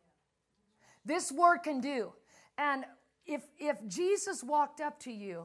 This 1.05 1.31
word 1.31 1.59
can 1.59 1.81
do. 1.81 2.13
And 2.59 2.85
if, 3.27 3.43
if 3.59 3.79
Jesus 3.89 4.43
walked 4.43 4.81
up 4.81 4.99
to 5.01 5.13
you 5.13 5.45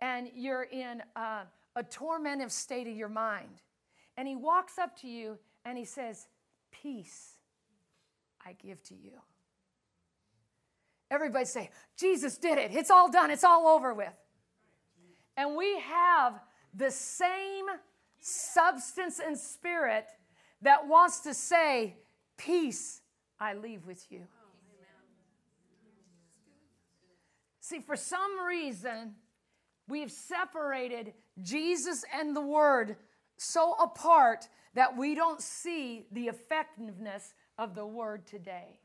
and 0.00 0.28
you're 0.34 0.64
in 0.64 1.02
a, 1.16 1.42
a 1.76 1.82
tormentive 1.82 2.52
state 2.52 2.86
of 2.86 2.96
your 2.96 3.08
mind, 3.08 3.62
and 4.16 4.28
he 4.28 4.36
walks 4.36 4.78
up 4.78 4.96
to 5.00 5.08
you 5.08 5.38
and 5.64 5.78
he 5.78 5.84
says, 5.84 6.26
Peace 6.82 7.36
I 8.44 8.54
give 8.54 8.82
to 8.84 8.94
you. 8.94 9.12
Everybody 11.10 11.44
say, 11.44 11.70
Jesus 11.96 12.38
did 12.38 12.58
it. 12.58 12.70
It's 12.72 12.90
all 12.90 13.10
done. 13.10 13.30
It's 13.30 13.44
all 13.44 13.68
over 13.68 13.94
with. 13.94 14.12
And 15.36 15.56
we 15.56 15.78
have 15.80 16.40
the 16.74 16.90
same 16.90 17.66
substance 18.20 19.20
and 19.24 19.38
spirit 19.38 20.06
that 20.62 20.88
wants 20.88 21.20
to 21.20 21.34
say, 21.34 21.96
Peace 22.36 23.02
I 23.38 23.54
leave 23.54 23.86
with 23.86 24.10
you. 24.10 24.22
See, 27.60 27.80
for 27.80 27.94
some 27.94 28.44
reason, 28.44 29.14
we've 29.88 30.10
separated 30.10 31.12
Jesus 31.40 32.04
and 32.12 32.34
the 32.34 32.40
Word 32.40 32.96
so 33.36 33.74
apart 33.74 34.48
that 34.74 34.96
we 34.96 35.14
don't 35.14 35.40
see 35.40 36.06
the 36.12 36.28
effectiveness 36.28 37.34
of 37.58 37.74
the 37.74 37.86
Word 37.86 38.26
today. 38.26 38.80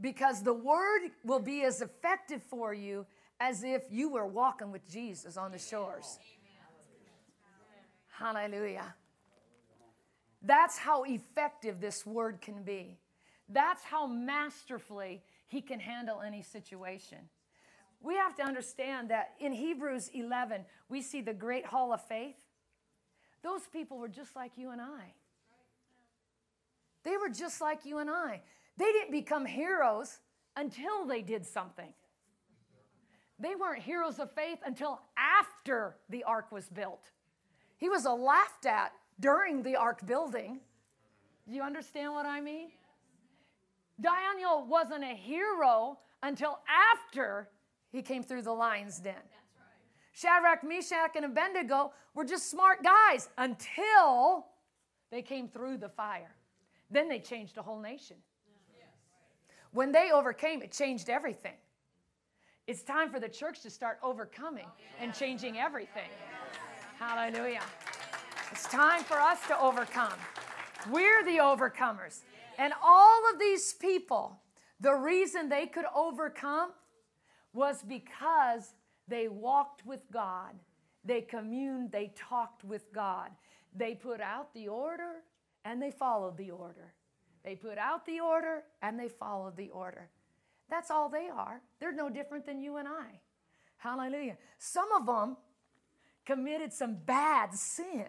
Because 0.00 0.42
the 0.42 0.54
Word 0.54 1.10
will 1.24 1.38
be 1.38 1.62
as 1.62 1.80
effective 1.80 2.42
for 2.42 2.74
you 2.74 3.06
as 3.38 3.62
if 3.62 3.82
you 3.90 4.08
were 4.08 4.26
walking 4.26 4.72
with 4.72 4.88
Jesus 4.88 5.36
on 5.36 5.52
the 5.52 5.58
shores. 5.58 6.18
Hallelujah. 8.08 8.94
That's 10.42 10.78
how 10.78 11.04
effective 11.04 11.80
this 11.80 12.04
Word 12.04 12.40
can 12.40 12.62
be. 12.62 12.98
That's 13.48 13.84
how 13.84 14.06
masterfully 14.06 15.22
he 15.46 15.60
can 15.60 15.78
handle 15.78 16.20
any 16.20 16.42
situation. 16.42 17.18
We 18.00 18.16
have 18.16 18.34
to 18.36 18.42
understand 18.42 19.10
that 19.10 19.34
in 19.38 19.52
Hebrews 19.52 20.10
11, 20.12 20.64
we 20.88 21.02
see 21.02 21.20
the 21.20 21.34
great 21.34 21.66
hall 21.66 21.92
of 21.92 22.02
faith. 22.04 22.36
Those 23.42 23.66
people 23.72 23.98
were 23.98 24.08
just 24.08 24.36
like 24.36 24.52
you 24.56 24.70
and 24.70 24.80
I. 24.80 25.14
They 27.04 27.16
were 27.16 27.28
just 27.28 27.60
like 27.60 27.84
you 27.84 27.98
and 27.98 28.08
I. 28.08 28.42
They 28.76 28.92
didn't 28.92 29.10
become 29.10 29.44
heroes 29.44 30.20
until 30.56 31.06
they 31.06 31.22
did 31.22 31.44
something. 31.44 31.92
They 33.38 33.54
weren't 33.56 33.82
heroes 33.82 34.20
of 34.20 34.30
faith 34.30 34.58
until 34.64 35.00
after 35.16 35.96
the 36.08 36.22
ark 36.24 36.52
was 36.52 36.68
built. 36.68 37.10
He 37.76 37.88
was 37.88 38.04
laughed 38.04 38.66
at 38.66 38.92
during 39.18 39.62
the 39.62 39.74
ark 39.74 40.06
building. 40.06 40.60
Do 41.48 41.54
you 41.56 41.62
understand 41.62 42.12
what 42.12 42.24
I 42.24 42.40
mean? 42.40 42.68
Daniel 44.00 44.64
wasn't 44.68 45.02
a 45.02 45.14
hero 45.14 45.98
until 46.22 46.60
after 46.68 47.48
he 47.90 48.00
came 48.00 48.22
through 48.22 48.42
the 48.42 48.52
lion's 48.52 48.98
den. 49.00 49.14
Shadrach, 50.12 50.62
Meshach, 50.62 51.16
and 51.16 51.24
Abednego 51.24 51.92
were 52.14 52.24
just 52.24 52.50
smart 52.50 52.82
guys 52.82 53.28
until 53.38 54.46
they 55.10 55.22
came 55.22 55.48
through 55.48 55.78
the 55.78 55.88
fire. 55.88 56.34
Then 56.90 57.08
they 57.08 57.18
changed 57.18 57.56
a 57.56 57.62
whole 57.62 57.80
nation. 57.80 58.16
When 59.72 59.90
they 59.90 60.10
overcame, 60.12 60.60
it 60.62 60.70
changed 60.70 61.08
everything. 61.08 61.54
It's 62.66 62.82
time 62.82 63.10
for 63.10 63.18
the 63.18 63.28
church 63.28 63.60
to 63.62 63.70
start 63.70 63.98
overcoming 64.02 64.66
and 65.00 65.14
changing 65.14 65.58
everything. 65.58 66.10
Hallelujah. 66.98 67.62
It's 68.50 68.68
time 68.68 69.02
for 69.02 69.18
us 69.18 69.38
to 69.48 69.58
overcome. 69.58 70.12
We're 70.90 71.24
the 71.24 71.38
overcomers. 71.38 72.20
And 72.58 72.72
all 72.82 73.22
of 73.32 73.40
these 73.40 73.72
people, 73.72 74.38
the 74.78 74.92
reason 74.92 75.48
they 75.48 75.66
could 75.66 75.86
overcome 75.94 76.72
was 77.54 77.82
because 77.82 78.74
they 79.08 79.28
walked 79.28 79.84
with 79.84 80.00
God. 80.12 80.54
They 81.04 81.20
communed, 81.20 81.90
they 81.90 82.12
talked 82.16 82.64
with 82.64 82.92
God. 82.92 83.30
They 83.74 83.94
put 83.94 84.20
out 84.20 84.52
the 84.54 84.68
order 84.68 85.22
and 85.64 85.80
they 85.80 85.90
followed 85.90 86.36
the 86.36 86.50
order. 86.50 86.92
They 87.44 87.56
put 87.56 87.78
out 87.78 88.06
the 88.06 88.20
order 88.20 88.62
and 88.82 88.98
they 88.98 89.08
followed 89.08 89.56
the 89.56 89.70
order. 89.70 90.08
That's 90.70 90.90
all 90.90 91.08
they 91.08 91.28
are. 91.28 91.60
They're 91.80 91.92
no 91.92 92.08
different 92.08 92.46
than 92.46 92.60
you 92.60 92.76
and 92.76 92.86
I. 92.86 93.20
Hallelujah. 93.78 94.36
Some 94.58 94.92
of 94.92 95.06
them 95.06 95.36
committed 96.24 96.72
some 96.72 96.94
bad 97.04 97.52
sin. 97.54 98.06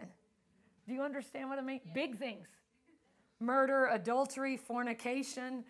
Do 0.87 0.93
you 0.93 1.01
understand 1.01 1.49
what 1.49 1.57
I 1.57 1.61
mean? 1.61 1.81
Big 1.93 2.17
things 2.17 2.47
murder, 3.39 3.87
adultery, 3.87 4.55
fornication, 4.55 5.65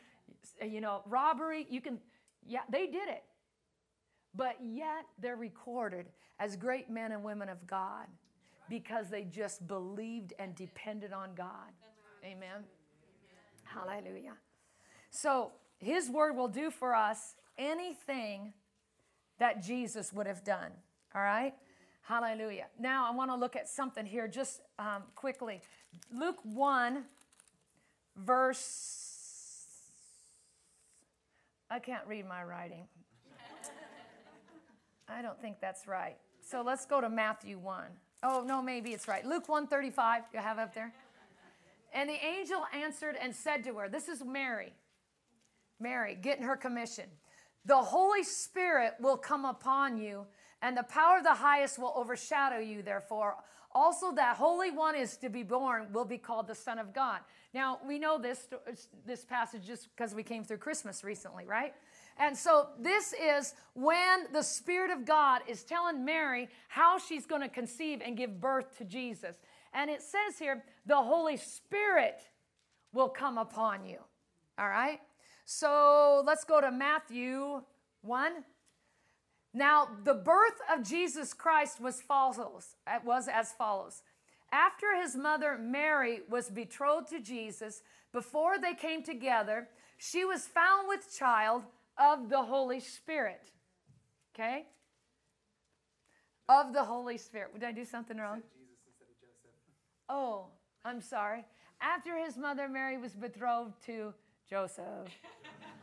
you 0.62 0.80
know, 0.80 1.02
robbery. 1.08 1.66
You 1.70 1.82
can, 1.82 2.00
yeah, 2.46 2.60
they 2.70 2.86
did 2.86 3.10
it. 3.10 3.24
But 4.36 4.58
yet 4.62 5.06
they're 5.20 5.36
recorded 5.36 6.08
as 6.40 6.56
great 6.56 6.90
men 6.90 7.12
and 7.12 7.24
women 7.24 7.50
of 7.50 7.66
God 7.68 8.08
because 8.70 9.10
they 9.10 9.24
just 9.24 9.68
believed 9.68 10.34
and 10.40 10.56
depended 10.56 11.14
on 11.14 11.36
God. 11.36 11.72
Amen. 12.24 12.64
Hallelujah. 13.64 14.34
So 15.12 15.52
his 15.78 16.10
word 16.10 16.36
will 16.36 16.48
do 16.48 16.72
for 16.72 16.96
us 16.96 17.36
anything 17.58 18.54
that 19.40 19.62
Jesus 19.62 20.12
would 20.14 20.26
have 20.26 20.44
done. 20.44 20.72
All 21.14 21.22
right? 21.22 21.54
Hallelujah. 22.02 22.68
Now 22.80 23.10
I 23.10 23.16
want 23.16 23.30
to 23.32 23.36
look 23.36 23.56
at 23.56 23.70
something 23.70 24.06
here 24.06 24.28
just 24.28 24.62
um, 24.80 25.04
quickly. 25.16 25.62
Luke 26.12 26.40
1 26.44 27.04
verse. 28.16 29.10
I 31.70 31.80
can't 31.80 32.06
read 32.08 32.28
my 32.28 32.44
writing. 32.44 32.88
I 35.08 35.22
don't 35.22 35.40
think 35.42 35.58
that's 35.60 35.88
right. 35.88 36.18
So 36.42 36.62
let's 36.62 36.86
go 36.86 37.02
to 37.02 37.10
Matthew 37.10 37.58
1. 37.58 37.86
Oh, 38.24 38.44
no, 38.46 38.62
maybe 38.62 38.92
it's 38.92 39.08
right. 39.08 39.26
Luke 39.26 39.50
135, 39.50 40.24
you 40.34 40.40
have 40.40 40.60
up 40.60 40.74
there? 40.74 40.94
And 41.94 42.10
the 42.10 42.26
angel 42.26 42.64
answered 42.74 43.16
and 43.22 43.36
said 43.36 43.64
to 43.66 43.76
her, 43.76 43.90
This 43.90 44.08
is 44.08 44.24
Mary. 44.24 44.74
Mary, 45.80 46.18
getting 46.20 46.44
her 46.44 46.56
commission. 46.56 47.06
The 47.66 47.78
Holy 47.78 48.24
Spirit 48.24 48.94
will 49.00 49.18
come 49.18 49.46
upon 49.46 49.98
you, 49.98 50.26
and 50.62 50.76
the 50.76 50.84
power 50.84 51.18
of 51.18 51.24
the 51.24 51.34
highest 51.34 51.78
will 51.78 51.94
overshadow 51.96 52.60
you, 52.60 52.82
therefore. 52.82 53.36
Also, 53.76 54.14
that 54.14 54.38
Holy 54.38 54.72
One 54.72 54.96
is 54.96 55.18
to 55.18 55.30
be 55.30 55.44
born 55.44 55.88
will 55.92 56.06
be 56.06 56.18
called 56.18 56.48
the 56.48 56.56
Son 56.56 56.78
of 56.80 56.94
God. 56.94 57.20
Now, 57.54 57.80
we 57.88 58.00
know 58.00 58.18
this, 58.18 58.48
this 59.06 59.26
passage 59.26 59.66
just 59.66 59.90
because 59.96 60.14
we 60.14 60.24
came 60.24 60.44
through 60.44 60.58
Christmas 60.58 61.04
recently, 61.04 61.46
right? 61.46 61.74
And 62.20 62.38
so, 62.38 62.68
this 62.80 63.14
is 63.14 63.56
when 63.74 64.32
the 64.32 64.44
Spirit 64.44 64.92
of 64.92 65.06
God 65.06 65.42
is 65.48 65.64
telling 65.64 66.06
Mary 66.06 66.48
how 66.68 67.00
she's 67.00 67.26
going 67.26 67.42
to 67.42 67.50
conceive 67.50 68.02
and 68.06 68.16
give 68.16 68.40
birth 68.40 68.78
to 68.78 68.86
Jesus. 68.86 69.38
And 69.74 69.90
it 69.90 70.02
says 70.02 70.38
here, 70.38 70.64
the 70.86 70.96
Holy 70.96 71.38
Spirit 71.38 72.22
will 72.94 73.10
come 73.10 73.38
upon 73.38 73.86
you. 73.86 73.98
All 74.60 74.70
right? 74.70 75.00
So, 75.46 76.24
let's 76.26 76.44
go 76.44 76.62
to 76.62 76.72
Matthew 76.72 77.62
1. 78.02 78.32
Now, 79.56 79.88
the 80.04 80.14
birth 80.14 80.60
of 80.72 80.84
Jesus 80.84 81.34
Christ 81.34 81.80
was 81.80 82.02
follows, 82.02 82.76
uh, 82.88 83.00
was 83.04 83.28
as 83.28 83.52
follows. 83.52 84.02
After 84.52 84.96
his 85.02 85.16
mother 85.16 85.58
Mary 85.58 86.22
was 86.30 86.50
betrothed 86.50 87.10
to 87.10 87.20
Jesus, 87.20 87.82
before 88.12 88.60
they 88.60 88.76
came 88.76 89.04
together, 89.04 89.68
she 89.98 90.26
was 90.26 90.46
found 90.46 90.88
with 90.88 91.16
child 91.18 91.64
of 91.98 92.30
the 92.30 92.42
Holy 92.42 92.80
Spirit. 92.80 93.42
Okay? 94.34 94.66
Of 96.50 96.74
the 96.74 96.84
Holy 96.84 97.18
Spirit. 97.18 97.54
Did 97.54 97.64
I 97.64 97.72
do 97.72 97.86
something 97.86 98.18
wrong? 98.18 98.42
Oh, 100.10 100.48
I'm 100.84 101.02
sorry. 101.02 101.46
After 101.82 102.18
his 102.18 102.38
mother 102.38 102.68
Mary 102.68 102.98
was 102.98 103.14
betrothed 103.14 103.74
to 103.86 104.14
Joseph, 104.50 104.86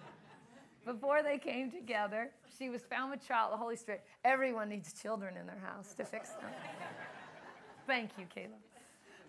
before 0.84 1.22
they 1.22 1.38
came 1.38 1.70
together, 1.70 2.30
she 2.58 2.68
was 2.68 2.82
found 2.82 3.10
with 3.10 3.26
child, 3.26 3.52
the 3.52 3.56
Holy 3.56 3.76
Spirit. 3.76 4.04
Everyone 4.24 4.68
needs 4.68 4.92
children 4.92 5.36
in 5.36 5.46
their 5.46 5.58
house 5.58 5.94
to 5.94 6.04
fix 6.04 6.30
them. 6.30 6.50
Thank 7.86 8.10
you, 8.18 8.26
Caleb. 8.32 8.52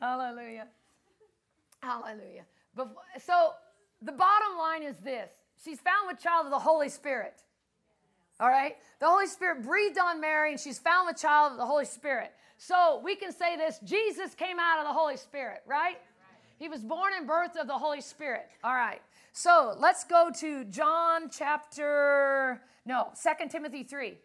Hallelujah. 0.02 0.68
Hallelujah. 1.82 2.46
so 3.24 3.52
the 4.02 4.12
bottom 4.12 4.58
line 4.58 4.84
is 4.84 4.98
this 4.98 5.32
she's 5.64 5.80
found 5.80 6.08
with 6.08 6.20
child 6.20 6.46
of 6.46 6.52
the 6.52 6.60
Holy 6.60 6.90
Spirit. 6.90 7.42
All 8.40 8.50
right? 8.50 8.76
The 9.00 9.08
Holy 9.08 9.28
Spirit 9.28 9.64
breathed 9.64 10.00
on 10.00 10.20
Mary, 10.20 10.52
and 10.52 10.60
she's 10.60 10.80
found 10.80 11.08
with 11.08 11.18
child 11.18 11.54
of 11.54 11.58
the 11.58 11.66
Holy 11.66 11.86
Spirit. 11.86 12.32
So 12.58 13.02
we 13.04 13.16
can 13.16 13.32
say 13.32 13.56
this 13.56 13.80
Jesus 13.84 14.34
came 14.36 14.60
out 14.60 14.80
of 14.80 14.86
the 14.86 14.94
Holy 14.94 15.18
Spirit, 15.18 15.62
right? 15.66 15.98
He 16.58 16.70
was 16.70 16.82
born 16.82 17.14
and 17.18 17.28
birthed 17.28 17.60
of 17.60 17.66
the 17.66 17.78
Holy 17.78 18.02
Spirit. 18.02 18.48
All 18.64 18.76
right. 18.76 19.02
So 19.32 19.76
let's 19.80 20.04
go 20.04 20.30
to 20.42 20.64
John 20.66 21.30
chapter, 21.32 22.62
no, 22.86 23.10
Second 23.14 23.50
Timothy 23.50 23.84
3. 23.84 24.10
You 24.10 24.16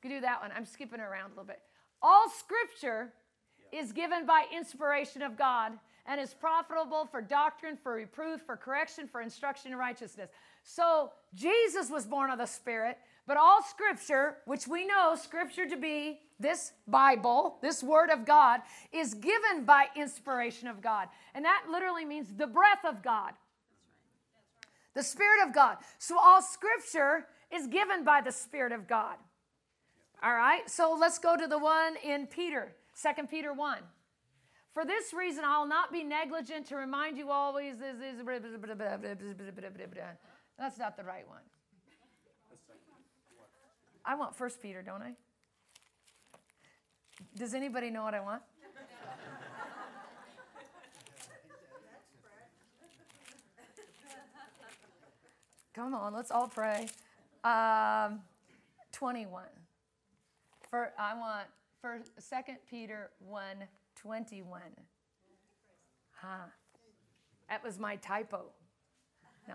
can 0.00 0.10
do 0.10 0.20
that 0.20 0.40
one. 0.40 0.52
I'm 0.54 0.64
skipping 0.64 1.00
around 1.00 1.26
a 1.26 1.28
little 1.30 1.44
bit. 1.44 1.60
All 2.02 2.28
scripture 2.30 3.12
is 3.72 3.92
given 3.92 4.26
by 4.26 4.44
inspiration 4.54 5.22
of 5.22 5.36
God 5.36 5.72
and 6.10 6.20
is 6.20 6.34
profitable 6.34 7.06
for 7.06 7.22
doctrine, 7.22 7.78
for 7.80 7.94
reproof, 7.94 8.40
for 8.44 8.56
correction, 8.56 9.06
for 9.06 9.20
instruction 9.20 9.70
in 9.70 9.78
righteousness. 9.78 10.28
So 10.64 11.12
Jesus 11.34 11.88
was 11.88 12.04
born 12.04 12.32
of 12.32 12.38
the 12.38 12.46
Spirit, 12.46 12.98
but 13.28 13.36
all 13.36 13.62
scripture, 13.62 14.38
which 14.44 14.66
we 14.66 14.84
know 14.84 15.14
scripture 15.14 15.68
to 15.68 15.76
be 15.76 16.18
this 16.40 16.72
Bible, 16.88 17.58
this 17.62 17.80
Word 17.80 18.10
of 18.10 18.26
God, 18.26 18.60
is 18.92 19.14
given 19.14 19.64
by 19.64 19.86
inspiration 19.94 20.66
of 20.66 20.82
God. 20.82 21.06
And 21.32 21.44
that 21.44 21.66
literally 21.70 22.04
means 22.04 22.26
the 22.36 22.48
breath 22.48 22.84
of 22.84 23.04
God, 23.04 23.34
the 24.94 25.04
Spirit 25.04 25.46
of 25.46 25.54
God. 25.54 25.76
So 26.00 26.16
all 26.20 26.42
scripture 26.42 27.26
is 27.54 27.68
given 27.68 28.04
by 28.04 28.20
the 28.20 28.32
Spirit 28.32 28.72
of 28.72 28.88
God. 28.88 29.14
All 30.24 30.34
right, 30.34 30.68
so 30.68 30.96
let's 31.00 31.20
go 31.20 31.36
to 31.36 31.46
the 31.46 31.58
one 31.58 31.94
in 32.04 32.26
Peter, 32.26 32.72
2 33.00 33.28
Peter 33.28 33.52
1. 33.52 33.78
For 34.72 34.84
this 34.84 35.12
reason, 35.12 35.44
I'll 35.44 35.66
not 35.66 35.92
be 35.92 36.04
negligent 36.04 36.66
to 36.66 36.76
remind 36.76 37.18
you 37.18 37.30
always. 37.30 37.76
That's 40.58 40.78
not 40.78 40.96
the 40.96 41.04
right 41.04 41.28
one. 41.28 41.40
I 44.04 44.14
want 44.14 44.36
First 44.36 44.62
Peter, 44.62 44.82
don't 44.82 45.02
I? 45.02 45.14
Does 47.36 47.52
anybody 47.54 47.90
know 47.90 48.04
what 48.04 48.14
I 48.14 48.20
want? 48.20 48.42
Come 55.74 55.94
on, 55.94 56.12
let's 56.12 56.30
all 56.30 56.48
pray. 56.48 56.88
Um, 57.44 58.20
21. 58.92 59.44
For 60.68 60.92
I 60.98 61.14
want 61.14 61.46
for 61.80 62.00
Second 62.18 62.58
Peter 62.68 63.10
1 63.20 63.44
21. 64.02 64.60
Huh. 66.16 66.46
That 67.48 67.64
was 67.64 67.78
my 67.78 67.96
typo. 67.96 68.44
No. 69.48 69.54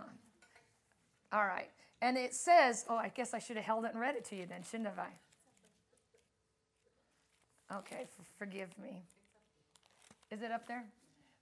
All 1.32 1.46
right. 1.46 1.70
And 2.02 2.18
it 2.18 2.34
says, 2.34 2.86
oh, 2.90 2.98
I 2.98 3.10
guess 3.10 3.34
I 3.34 3.40
should 3.40 3.56
have 3.56 3.66
held 3.66 3.86
it 3.86 3.92
and 3.92 4.00
read 4.00 4.16
it 4.16 4.26
to 4.26 4.36
you 4.36 4.46
then, 4.46 4.62
shouldn't 4.64 4.90
have 4.90 5.00
I? 5.00 5.10
Okay, 7.78 8.06
forgive 8.38 8.70
me. 8.82 9.02
Is 10.32 10.42
it 10.42 10.52
up 10.52 10.68
there? 10.68 10.86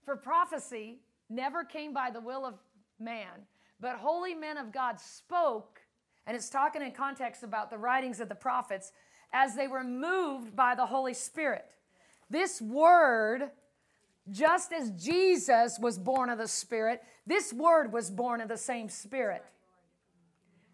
For 0.05 0.15
prophecy 0.15 0.99
never 1.29 1.63
came 1.63 1.93
by 1.93 2.11
the 2.11 2.21
will 2.21 2.45
of 2.45 2.53
man, 2.99 3.47
but 3.79 3.97
holy 3.97 4.33
men 4.33 4.57
of 4.57 4.71
God 4.71 4.99
spoke, 4.99 5.81
and 6.25 6.35
it's 6.35 6.49
talking 6.49 6.81
in 6.81 6.91
context 6.91 7.43
about 7.43 7.69
the 7.69 7.77
writings 7.77 8.19
of 8.19 8.29
the 8.29 8.35
prophets 8.35 8.93
as 9.33 9.55
they 9.55 9.67
were 9.67 9.83
moved 9.83 10.55
by 10.55 10.75
the 10.75 10.85
Holy 10.85 11.13
Spirit. 11.13 11.65
This 12.29 12.61
word, 12.61 13.49
just 14.31 14.73
as 14.73 14.91
Jesus 14.91 15.77
was 15.79 15.97
born 15.97 16.29
of 16.29 16.37
the 16.37 16.47
Spirit, 16.47 17.01
this 17.25 17.53
word 17.53 17.91
was 17.91 18.09
born 18.09 18.41
of 18.41 18.47
the 18.47 18.57
same 18.57 18.89
Spirit. 18.89 19.43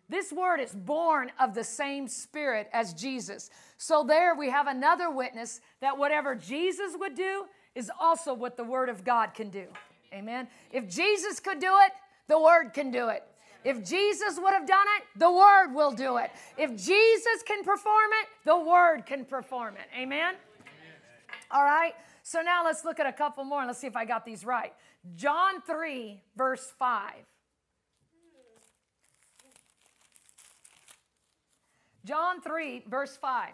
This 0.10 0.34
word 0.34 0.60
is 0.60 0.74
born 0.74 1.32
of 1.40 1.54
the 1.54 1.64
same 1.64 2.08
spirit 2.08 2.68
as 2.74 2.96
Jesus. 2.96 3.52
So, 3.78 4.04
there 4.04 4.34
we 4.34 4.50
have 4.50 4.66
another 4.66 5.12
witness 5.12 5.62
that 5.82 5.98
whatever 5.98 6.34
Jesus 6.34 6.94
would 7.00 7.14
do 7.14 7.46
is 7.76 7.92
also 8.00 8.34
what 8.34 8.58
the 8.58 8.64
word 8.64 8.90
of 8.90 9.04
God 9.04 9.36
can 9.36 9.52
do. 9.52 9.68
Amen. 10.12 10.48
If 10.72 10.90
Jesus 10.90 11.40
could 11.40 11.60
do 11.60 11.72
it, 11.86 11.92
the 12.28 12.40
word 12.40 12.74
can 12.74 12.90
do 12.90 13.10
it. 13.10 13.24
If 13.64 13.88
Jesus 13.88 14.40
would 14.40 14.54
have 14.54 14.66
done 14.66 14.86
it, 14.98 15.20
the 15.20 15.32
word 15.32 15.74
will 15.74 15.92
do 15.92 16.18
it. 16.18 16.32
If 16.58 16.72
Jesus 16.72 17.44
can 17.46 17.64
perform 17.64 18.10
it, 18.22 18.28
the 18.46 18.58
word 18.58 19.06
can 19.06 19.26
perform 19.26 19.76
it. 19.76 19.96
Amen. 19.96 20.36
All 21.52 21.64
right. 21.64 21.94
So 22.24 22.42
now 22.42 22.64
let's 22.64 22.86
look 22.86 23.00
at 23.00 23.08
a 23.08 23.14
couple 23.14 23.44
more 23.44 23.60
and 23.60 23.68
let's 23.68 23.80
see 23.80 23.88
if 23.88 23.96
I 23.96 24.06
got 24.06 24.26
these 24.26 24.46
right. 24.46 24.74
John 25.16 25.62
3, 25.62 26.22
verse 26.36 26.72
5. 26.78 27.14
John 32.06 32.42
3, 32.42 32.84
verse 32.88 33.18
5. 33.18 33.52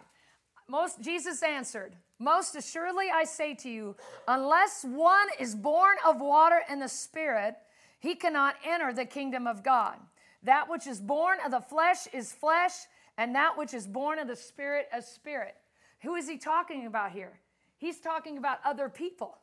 Most 0.68 1.00
Jesus 1.02 1.42
answered, 1.42 1.94
Most 2.18 2.56
assuredly 2.56 3.06
I 3.12 3.24
say 3.24 3.54
to 3.54 3.68
you, 3.68 3.96
unless 4.26 4.84
one 4.84 5.26
is 5.38 5.54
born 5.54 5.96
of 6.06 6.20
water 6.20 6.60
and 6.68 6.80
the 6.82 6.88
Spirit, 6.88 7.54
he 8.00 8.14
cannot 8.14 8.56
enter 8.64 8.92
the 8.92 9.04
kingdom 9.04 9.46
of 9.46 9.62
God. 9.62 9.96
That 10.42 10.68
which 10.68 10.86
is 10.86 11.00
born 11.00 11.38
of 11.44 11.50
the 11.50 11.60
flesh 11.60 12.06
is 12.12 12.32
flesh, 12.32 12.72
and 13.18 13.34
that 13.34 13.56
which 13.56 13.74
is 13.74 13.86
born 13.86 14.18
of 14.18 14.28
the 14.28 14.36
Spirit 14.36 14.88
is 14.96 15.06
spirit. 15.06 15.54
Who 16.02 16.14
is 16.14 16.28
he 16.28 16.36
talking 16.36 16.86
about 16.86 17.12
here? 17.12 17.40
He's 17.78 18.00
talking 18.00 18.38
about 18.38 18.58
other 18.64 18.88
people. 18.88 19.38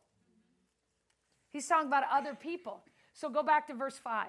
He's 1.52 1.68
talking 1.68 1.88
about 1.88 2.04
other 2.12 2.34
people. 2.34 2.84
So 3.14 3.30
go 3.30 3.44
back 3.44 3.68
to 3.68 3.74
verse 3.74 3.98
5. 3.98 4.28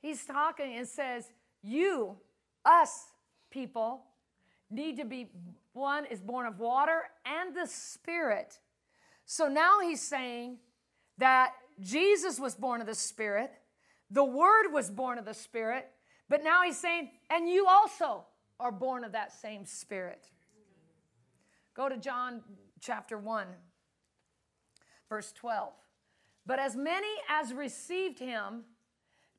He's 0.00 0.24
talking 0.24 0.76
and 0.76 0.86
says, 0.86 1.32
You, 1.62 2.16
us, 2.64 3.06
people 3.50 4.02
need 4.70 4.96
to 4.96 5.04
be 5.04 5.30
one 5.72 6.04
is 6.06 6.20
born 6.20 6.46
of 6.46 6.58
water 6.58 7.02
and 7.24 7.54
the 7.54 7.66
Spirit. 7.66 8.58
So 9.26 9.48
now 9.48 9.80
he's 9.80 10.02
saying 10.02 10.58
that 11.18 11.52
Jesus 11.80 12.38
was 12.38 12.54
born 12.54 12.80
of 12.80 12.86
the 12.86 12.94
Spirit, 12.94 13.52
the 14.10 14.24
Word 14.24 14.72
was 14.72 14.90
born 14.90 15.18
of 15.18 15.24
the 15.24 15.34
Spirit, 15.34 15.90
but 16.28 16.44
now 16.44 16.62
he's 16.62 16.78
saying, 16.78 17.10
and 17.30 17.48
you 17.48 17.66
also 17.66 18.24
are 18.60 18.72
born 18.72 19.04
of 19.04 19.12
that 19.12 19.32
same 19.32 19.64
Spirit. 19.64 20.28
Go 21.74 21.88
to 21.88 21.96
John 21.96 22.42
chapter 22.84 23.16
1, 23.16 23.46
verse 25.08 25.32
12. 25.32 25.72
But 26.46 26.58
as 26.58 26.76
many 26.76 27.08
as 27.30 27.54
received 27.54 28.18
him, 28.18 28.64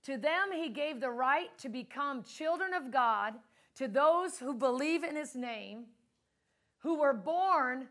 to 0.03 0.17
them 0.17 0.51
he 0.53 0.69
gave 0.69 0.99
the 0.99 1.11
right 1.11 1.55
to 1.59 1.69
become 1.69 2.23
children 2.23 2.73
of 2.73 2.91
God 2.91 3.35
to 3.75 3.87
those 3.87 4.39
who 4.39 4.53
believe 4.53 5.03
in 5.03 5.15
his 5.15 5.35
name, 5.35 5.85
who 6.79 6.99
were 6.99 7.13
born 7.13 7.87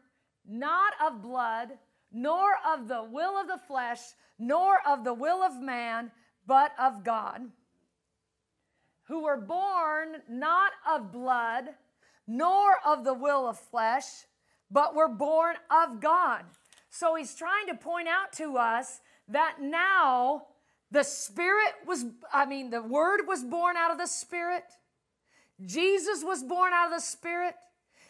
not 0.49 0.95
of 1.05 1.23
blood, 1.23 1.71
nor 2.13 2.55
of 2.67 2.89
the 2.89 3.05
will 3.05 3.41
of 3.41 3.47
the 3.47 3.61
flesh, 3.67 4.01
nor 4.39 4.79
of 4.87 5.05
the 5.05 5.15
will 5.15 5.43
of 5.43 5.61
man, 5.61 6.11
but 6.47 6.73
of 6.79 7.05
God. 7.05 7.43
Who 9.05 9.25
were 9.25 9.41
born 9.41 10.23
not 10.29 10.73
of 10.89 11.13
blood, 11.13 11.67
nor 12.27 12.77
of 12.85 13.05
the 13.05 13.15
will 13.15 13.47
of 13.49 13.59
flesh, 13.59 14.05
but 14.75 14.97
we're 14.97 15.09
born 15.09 15.55
of 15.71 16.01
God. 16.01 16.43
So 16.91 17.15
he's 17.15 17.35
trying 17.35 17.69
to 17.69 17.77
point 17.77 18.09
out 18.09 18.33
to 18.35 18.59
us 18.59 19.01
that 19.29 19.59
now 19.61 20.47
the 20.91 21.05
Spirit 21.05 21.73
was, 21.87 22.05
I 22.33 22.45
mean, 22.45 22.71
the 22.71 22.83
Word 22.83 23.21
was 23.27 23.45
born 23.45 23.77
out 23.77 23.93
of 23.93 23.99
the 23.99 24.07
Spirit. 24.07 24.65
Jesus 25.65 26.25
was 26.25 26.43
born 26.43 26.73
out 26.75 26.87
of 26.87 26.93
the 26.93 27.01
Spirit. 27.01 27.55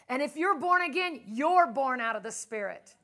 And 0.09 0.21
if 0.21 0.35
you're 0.35 0.59
born 0.59 0.81
again, 0.81 1.21
you're 1.27 1.67
born 1.67 2.01
out 2.01 2.15
of 2.15 2.23
the 2.23 2.31
Spirit. 2.31 2.95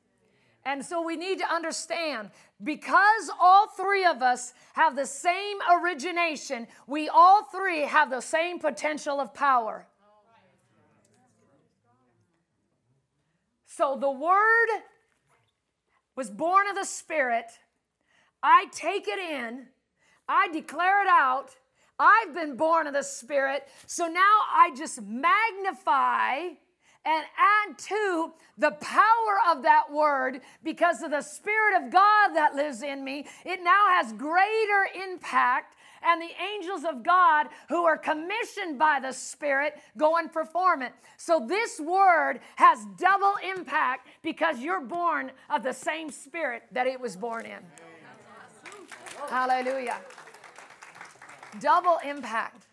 And 0.64 0.84
so 0.84 1.02
we 1.02 1.16
need 1.16 1.38
to 1.38 1.52
understand 1.52 2.30
because 2.62 3.30
all 3.40 3.68
three 3.68 4.04
of 4.04 4.22
us 4.22 4.54
have 4.74 4.96
the 4.96 5.06
same 5.06 5.58
origination, 5.70 6.66
we 6.86 7.08
all 7.08 7.44
three 7.44 7.82
have 7.82 8.10
the 8.10 8.20
same 8.20 8.58
potential 8.58 9.20
of 9.20 9.34
power. 9.34 9.86
So 13.74 13.96
the 13.98 14.10
Word 14.10 14.68
was 16.14 16.30
born 16.30 16.68
of 16.68 16.76
the 16.76 16.84
Spirit. 16.84 17.46
I 18.42 18.66
take 18.70 19.08
it 19.08 19.18
in, 19.18 19.66
I 20.28 20.48
declare 20.52 21.02
it 21.02 21.08
out, 21.08 21.56
I've 21.98 22.34
been 22.34 22.56
born 22.56 22.86
of 22.86 22.92
the 22.92 23.02
Spirit. 23.02 23.66
So 23.86 24.08
now 24.08 24.20
I 24.52 24.72
just 24.76 25.00
magnify 25.00 26.48
and 27.06 27.24
add 27.38 27.78
to 27.78 28.32
the 28.58 28.72
power 28.72 29.38
of 29.50 29.62
that 29.62 29.90
word 29.90 30.42
because 30.62 31.02
of 31.02 31.10
the 31.10 31.22
Spirit 31.22 31.82
of 31.82 31.90
God 31.90 32.34
that 32.34 32.54
lives 32.54 32.82
in 32.82 33.02
me, 33.02 33.26
it 33.46 33.60
now 33.62 33.88
has 33.88 34.12
greater 34.12 34.86
impact. 35.10 35.76
And 36.04 36.20
the 36.20 36.30
angels 36.54 36.84
of 36.84 37.02
God 37.02 37.46
who 37.68 37.84
are 37.84 37.96
commissioned 37.96 38.78
by 38.78 38.98
the 39.00 39.12
Spirit 39.12 39.74
go 39.96 40.16
and 40.16 40.32
perform 40.32 40.82
it. 40.82 40.92
So 41.16 41.44
this 41.46 41.80
word 41.80 42.40
has 42.56 42.84
double 42.98 43.34
impact 43.56 44.08
because 44.22 44.58
you're 44.58 44.80
born 44.80 45.32
of 45.48 45.62
the 45.62 45.72
same 45.72 46.10
Spirit 46.10 46.62
that 46.72 46.86
it 46.86 47.00
was 47.00 47.16
born 47.16 47.46
in. 47.46 47.58
Hallelujah. 49.28 49.98
Double 51.60 51.98
impact. 52.04 52.66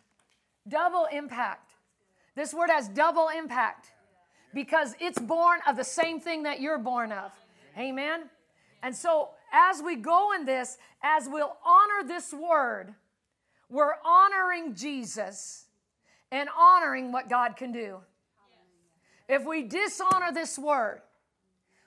Double 0.68 1.08
impact. 1.12 1.72
This 2.36 2.54
word 2.54 2.70
has 2.70 2.88
double 2.88 3.30
impact 3.36 3.92
because 4.54 4.96
it's 5.00 5.20
born 5.20 5.60
of 5.68 5.76
the 5.76 5.84
same 5.84 6.20
thing 6.20 6.44
that 6.44 6.62
you're 6.62 6.78
born 6.78 7.12
of. 7.12 7.32
Amen. 7.78 8.30
And 8.82 8.96
so, 8.96 9.30
as 9.52 9.82
we 9.82 9.96
go 9.96 10.34
in 10.34 10.46
this, 10.46 10.78
as 11.04 11.28
we'll 11.28 11.58
honor 11.66 12.08
this 12.08 12.34
word, 12.34 12.94
we're 13.70 13.93
honoring 14.03 14.76
Jesus 14.76 15.65
and 16.32 16.49
honoring 16.57 17.11
what 17.11 17.30
God 17.30 17.55
can 17.55 17.72
do. 17.72 17.99
If 19.28 19.45
we 19.45 19.63
dishonor 19.63 20.32
this 20.34 20.57
word, 20.57 21.01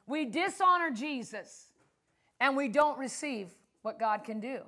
we 0.06 0.26
dishonor 0.26 0.90
Jesus 0.90 1.66
and 2.40 2.56
we 2.56 2.68
don't 2.68 2.98
receive 2.98 3.48
what 3.82 3.98
God 3.98 4.24
can 4.24 4.40
do. 4.40 4.60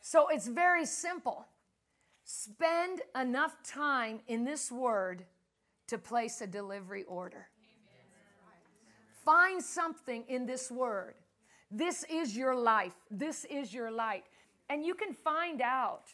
So 0.00 0.28
it's 0.28 0.46
very 0.46 0.86
simple. 0.86 1.46
Spend 2.24 3.02
enough 3.20 3.56
time 3.64 4.20
in 4.28 4.44
this 4.44 4.70
word 4.70 5.24
to 5.88 5.98
place 5.98 6.40
a 6.40 6.46
delivery 6.46 7.04
order. 7.04 7.48
Find 9.24 9.62
something 9.62 10.24
in 10.28 10.46
this 10.46 10.70
word. 10.70 11.14
This 11.70 12.04
is 12.10 12.36
your 12.36 12.54
life. 12.54 12.94
This 13.10 13.44
is 13.46 13.72
your 13.72 13.90
light. 13.90 14.24
And 14.68 14.84
you 14.84 14.94
can 14.94 15.12
find 15.12 15.60
out. 15.60 16.12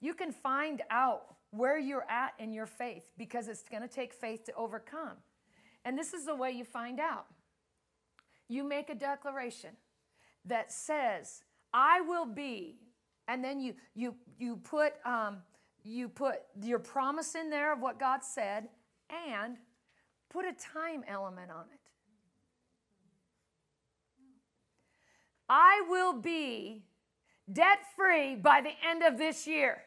You 0.00 0.14
can 0.14 0.32
find 0.32 0.82
out 0.90 1.36
where 1.50 1.78
you're 1.78 2.06
at 2.08 2.34
in 2.38 2.52
your 2.52 2.66
faith 2.66 3.06
because 3.18 3.48
it's 3.48 3.64
going 3.68 3.82
to 3.82 3.88
take 3.88 4.12
faith 4.12 4.44
to 4.44 4.54
overcome. 4.54 5.16
And 5.84 5.98
this 5.98 6.12
is 6.12 6.26
the 6.26 6.34
way 6.34 6.52
you 6.52 6.64
find 6.64 7.00
out. 7.00 7.26
You 8.48 8.64
make 8.64 8.90
a 8.90 8.94
declaration 8.94 9.70
that 10.44 10.72
says, 10.72 11.42
I 11.72 12.00
will 12.00 12.26
be, 12.26 12.80
and 13.28 13.44
then 13.44 13.60
you 13.60 13.74
you 13.94 14.14
you 14.38 14.56
put 14.56 14.94
um, 15.04 15.38
you 15.84 16.08
put 16.08 16.36
your 16.60 16.80
promise 16.80 17.34
in 17.34 17.48
there 17.48 17.72
of 17.72 17.80
what 17.80 18.00
God 18.00 18.24
said, 18.24 18.68
and 19.28 19.56
put 20.28 20.44
a 20.44 20.52
time 20.52 21.04
element 21.06 21.50
on 21.50 21.64
it. 21.72 21.80
I 25.48 25.82
will 25.88 26.12
be 26.12 26.84
debt 27.52 27.78
free 27.96 28.36
by 28.36 28.60
the 28.60 28.70
end 28.88 29.02
of 29.02 29.18
this 29.18 29.46
year. 29.46 29.82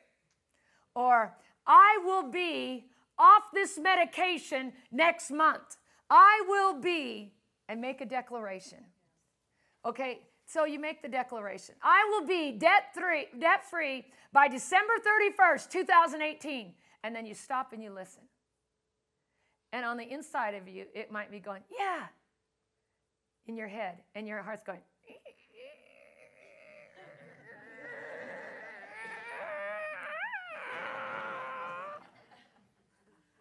Or 0.96 1.36
I 1.66 2.00
will 2.04 2.30
be 2.30 2.86
off 3.18 3.44
this 3.54 3.78
medication 3.78 4.74
next 4.92 5.32
month. 5.32 5.78
I 6.10 6.44
will 6.48 6.80
be, 6.80 7.34
and 7.68 7.82
make 7.82 8.02
a 8.02 8.06
declaration. 8.06 8.80
Okay, 9.86 10.22
so 10.46 10.66
you 10.66 10.80
make 10.80 11.02
the 11.02 11.08
declaration. 11.08 11.76
I 11.82 12.08
will 12.12 12.28
be 12.28 12.52
debt 12.52 12.94
free, 12.94 13.28
debt 13.40 13.70
free 13.70 14.06
by 14.32 14.48
December 14.48 14.94
31st, 15.00 15.70
2018. 15.70 16.74
And 17.04 17.16
then 17.16 17.26
you 17.26 17.34
stop 17.34 17.74
and 17.74 17.84
you 17.84 17.92
listen. 17.92 18.24
And 19.72 19.86
on 19.86 19.98
the 19.98 20.08
inside 20.10 20.54
of 20.54 20.68
you, 20.68 20.86
it 20.94 21.12
might 21.12 21.32
be 21.32 21.40
going, 21.40 21.64
yeah, 21.78 22.06
in 23.48 23.58
your 23.58 23.68
head, 23.68 23.98
and 24.16 24.28
your 24.28 24.42
heart's 24.42 24.64
going, 24.64 24.80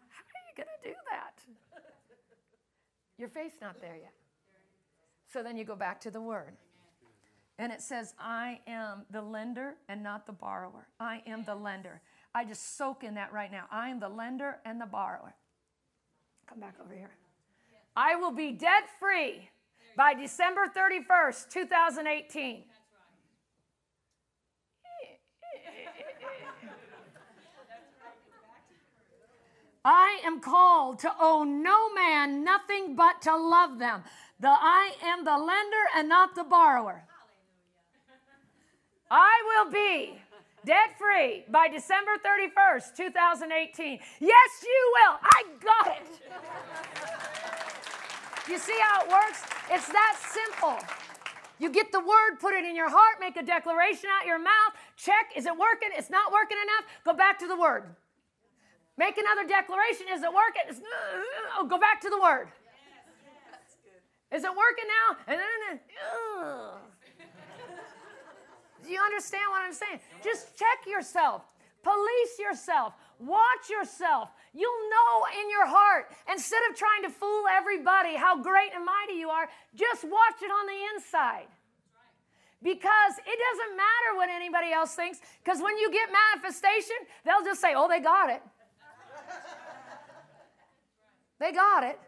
How 0.09 0.23
are 0.25 0.45
you 0.49 0.55
going 0.57 0.69
to 0.83 0.89
do 0.89 0.95
that? 1.11 1.35
Your 3.19 3.29
faith's 3.29 3.61
not 3.61 3.81
there 3.81 3.97
yet. 3.97 4.13
So 5.33 5.43
then 5.43 5.57
you 5.57 5.65
go 5.65 5.77
back 5.77 6.01
to 6.03 6.11
the 6.11 6.21
word. 6.21 6.55
And 7.59 7.73
it 7.73 7.81
says, 7.81 8.15
I 8.19 8.61
am 8.67 9.05
the 9.11 9.23
lender 9.23 9.75
and 9.89 10.03
not 10.03 10.27
the 10.27 10.33
borrower. 10.33 10.89
I 10.99 11.23
am 11.27 11.45
the 11.45 11.55
lender. 11.55 12.01
I 12.35 12.45
just 12.45 12.77
soak 12.77 13.05
in 13.05 13.15
that 13.15 13.33
right 13.33 13.53
now. 13.53 13.65
I 13.71 13.89
am 13.89 14.01
the 14.01 14.09
lender 14.09 14.57
and 14.65 14.81
the 14.81 14.87
borrower. 14.87 15.35
Come 16.47 16.61
back 16.61 16.75
over 16.83 16.95
here. 16.95 17.11
I 17.95 18.17
will 18.17 18.33
be 18.33 18.53
debt 18.53 18.85
free 18.99 19.49
by 19.97 20.15
December 20.15 20.63
31st, 20.75 21.51
2018. 21.51 22.65
I 29.85 30.21
am 30.25 30.41
called 30.41 31.01
to 31.01 31.13
owe 31.19 31.43
no 31.45 31.93
man 31.93 32.45
nothing 32.45 32.95
but 32.95 33.21
to 33.23 33.37
love 33.37 33.79
them. 33.79 34.03
The 34.39 34.49
I 34.49 34.93
am 35.03 35.25
the 35.25 35.37
lender 35.37 35.85
and 35.97 36.09
not 36.09 36.35
the 36.35 36.45
borrower. 36.45 37.05
I 39.11 39.43
will 39.47 39.71
be 39.71 40.19
debt 40.65 40.99
free 40.99 41.45
by 41.51 41.69
December 41.69 42.13
31st, 42.25 42.97
2018. 42.97 43.99
Yes, 44.21 44.51
you 44.63 44.95
will. 44.95 45.19
I 45.23 45.43
got 45.63 45.97
it. 45.97 46.21
you 48.49 48.59
see 48.59 48.79
how 48.81 49.05
it 49.05 49.11
works? 49.11 49.43
It's 49.71 49.89
that 49.89 50.17
simple. 50.19 50.79
You 51.59 51.71
get 51.71 51.93
the 51.93 52.01
word, 52.01 52.41
put 52.41 52.55
it 52.55 52.65
in 52.65 52.75
your 52.75 52.89
heart, 52.89 53.17
make 53.21 53.37
a 53.37 53.43
declaration 53.43 54.09
out 54.19 54.27
your 54.27 54.39
mouth, 54.39 54.73
check, 54.97 55.31
is 55.37 55.47
it 55.47 55.57
working? 55.57 55.91
It's 55.97 56.11
not 56.11 56.33
working 56.33 56.59
enough, 56.61 56.91
go 57.05 57.13
back 57.13 57.39
to 57.39 57.47
the 57.47 57.57
word. 57.57 57.95
Make 58.99 59.17
another 59.17 59.49
declaration, 59.49 60.07
is 60.13 60.23
it 60.23 60.33
working? 60.33 60.63
It's, 60.69 60.79
uh, 60.79 61.59
oh, 61.59 61.67
go 61.67 61.79
back 61.79 62.01
to 62.03 62.11
the 62.11 62.21
word. 62.21 62.49
Is 64.31 64.45
it 64.45 64.51
working 64.51 64.89
now? 64.89 65.17
And 65.29 65.41
then, 65.41 65.81
uh, 66.01 66.79
do 68.85 68.91
you 68.91 69.01
understand 69.01 69.45
what 69.51 69.63
I'm 69.63 69.73
saying? 69.73 70.01
Just 70.23 70.59
check 70.59 70.87
yourself, 70.87 71.43
police 71.83 72.39
yourself, 72.39 72.95
watch 73.19 73.71
yourself. 73.71 74.31
You'll 74.53 74.89
know 74.91 75.27
in 75.41 75.49
your 75.49 75.67
heart. 75.67 76.13
Instead 76.31 76.61
of 76.71 76.77
trying 76.77 77.03
to 77.03 77.11
fool 77.11 77.45
everybody 77.51 78.17
how 78.17 78.43
great 78.43 78.73
and 78.75 78.85
mighty 78.85 79.19
you 79.19 79.31
are, 79.31 79.49
just 79.75 80.05
watch 80.05 80.43
it 80.43 80.51
on 80.51 80.67
the 80.67 80.79
inside. 80.95 81.49
Because 82.63 83.15
it 83.19 83.39
doesn't 83.39 83.77
matter 83.77 84.17
what 84.17 84.29
anybody 84.29 84.73
else 84.73 84.95
thinks, 84.95 85.19
because 85.43 85.61
when 85.61 85.77
you 85.79 85.91
get 85.91 86.09
manifestation, 86.13 86.97
they'll 87.25 87.43
just 87.45 87.61
say, 87.61 87.73
oh, 87.75 87.89
they 87.89 88.01
got 88.01 88.31
it. 88.31 88.43
They 91.43 91.53
got 91.53 91.83
it. 91.83 91.99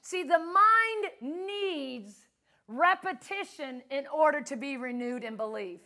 See, 0.00 0.22
the 0.22 0.38
mind 0.38 1.46
needs 1.46 2.14
repetition 2.68 3.82
in 3.90 4.06
order 4.06 4.40
to 4.40 4.56
be 4.56 4.76
renewed 4.76 5.24
in 5.24 5.36
belief. 5.36 5.80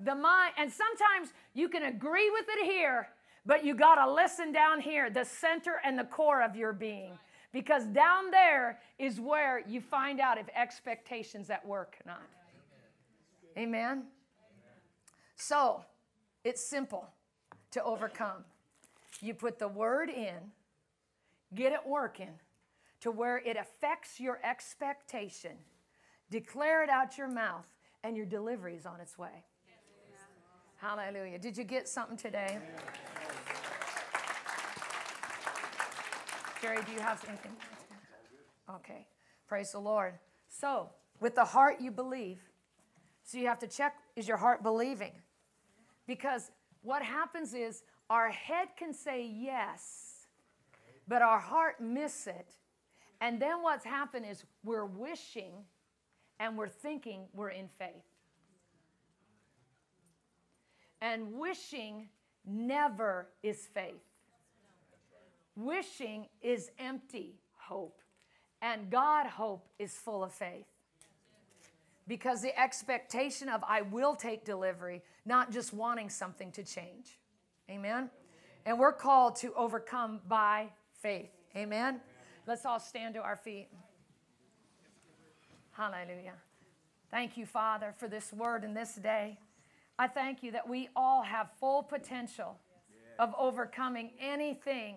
The 0.00 0.14
mind, 0.14 0.54
and 0.58 0.70
sometimes 0.72 1.32
you 1.54 1.68
can 1.68 1.84
agree 1.84 2.30
with 2.30 2.46
it 2.48 2.64
here, 2.64 3.08
but 3.46 3.64
you 3.64 3.74
got 3.74 4.04
to 4.04 4.12
listen 4.12 4.50
down 4.50 4.80
here, 4.80 5.10
the 5.10 5.24
center 5.24 5.80
and 5.84 5.98
the 5.98 6.04
core 6.04 6.42
of 6.42 6.56
your 6.56 6.72
being. 6.72 7.12
Because 7.52 7.84
down 7.86 8.30
there 8.30 8.78
is 8.98 9.20
where 9.20 9.62
you 9.68 9.80
find 9.80 10.20
out 10.20 10.38
if 10.38 10.46
expectations 10.54 11.50
at 11.50 11.64
work 11.66 11.96
or 12.04 12.10
not. 12.10 12.22
Amen? 13.58 14.04
So, 15.36 15.84
it's 16.44 16.64
simple 16.64 17.08
to 17.72 17.82
overcome. 17.82 18.44
You 19.20 19.34
put 19.34 19.58
the 19.58 19.68
word 19.68 20.08
in, 20.08 20.36
get 21.54 21.72
it 21.72 21.80
working 21.86 22.38
to 23.00 23.10
where 23.10 23.38
it 23.38 23.56
affects 23.56 24.20
your 24.20 24.38
expectation. 24.44 25.52
Declare 26.30 26.84
it 26.84 26.90
out 26.90 27.18
your 27.18 27.28
mouth, 27.28 27.66
and 28.04 28.16
your 28.16 28.26
delivery 28.26 28.76
is 28.76 28.86
on 28.86 29.00
its 29.00 29.18
way. 29.18 29.44
Hallelujah. 30.76 31.38
Did 31.38 31.58
you 31.58 31.64
get 31.64 31.88
something 31.88 32.16
today? 32.16 32.58
Jerry, 36.62 36.78
do 36.86 36.92
you 36.92 37.00
have 37.00 37.22
anything? 37.28 37.52
Okay. 38.76 39.06
Praise 39.46 39.72
the 39.72 39.78
Lord. 39.78 40.14
So, 40.48 40.90
with 41.20 41.34
the 41.34 41.44
heart 41.44 41.80
you 41.80 41.90
believe. 41.90 42.40
So 43.22 43.38
you 43.38 43.46
have 43.46 43.58
to 43.60 43.66
check 43.66 43.96
is 44.16 44.26
your 44.26 44.36
heart 44.36 44.62
believing? 44.62 45.12
Because 46.06 46.50
what 46.82 47.02
happens 47.02 47.54
is 47.54 47.82
our 48.08 48.30
head 48.30 48.68
can 48.76 48.92
say 48.92 49.24
yes, 49.24 50.09
but 51.10 51.20
our 51.20 51.40
heart 51.40 51.80
miss 51.82 52.26
it 52.26 52.54
and 53.20 53.40
then 53.40 53.62
what's 53.62 53.84
happened 53.84 54.24
is 54.26 54.44
we're 54.64 54.86
wishing 54.86 55.52
and 56.38 56.56
we're 56.56 56.68
thinking 56.68 57.24
we're 57.34 57.50
in 57.50 57.68
faith. 57.68 57.90
And 61.02 61.34
wishing 61.34 62.08
never 62.46 63.28
is 63.42 63.68
faith. 63.74 64.02
Wishing 65.54 66.26
is 66.40 66.70
empty 66.78 67.34
hope, 67.56 68.00
and 68.62 68.88
God 68.90 69.26
hope 69.26 69.68
is 69.78 69.92
full 69.92 70.24
of 70.24 70.32
faith. 70.32 70.66
Because 72.08 72.40
the 72.40 72.58
expectation 72.58 73.48
of 73.48 73.62
I 73.66 73.82
will 73.82 74.16
take 74.16 74.44
delivery, 74.44 75.02
not 75.26 75.52
just 75.52 75.74
wanting 75.74 76.08
something 76.08 76.50
to 76.52 76.64
change. 76.64 77.18
Amen? 77.68 78.10
And 78.64 78.78
we're 78.78 78.92
called 78.92 79.36
to 79.36 79.52
overcome 79.54 80.20
by 80.26 80.70
faith. 81.00 81.30
Amen? 81.56 82.00
Let's 82.46 82.64
all 82.64 82.80
stand 82.80 83.14
to 83.14 83.20
our 83.20 83.36
feet. 83.36 83.68
Hallelujah. 85.72 86.34
Thank 87.10 87.36
you, 87.36 87.46
Father, 87.46 87.94
for 87.96 88.08
this 88.08 88.32
word 88.32 88.64
and 88.64 88.76
this 88.76 88.94
day. 88.94 89.38
I 89.98 90.06
thank 90.06 90.42
you 90.42 90.52
that 90.52 90.68
we 90.68 90.88
all 90.94 91.22
have 91.22 91.50
full 91.58 91.82
potential 91.82 92.56
of 93.18 93.34
overcoming 93.38 94.10
anything 94.20 94.96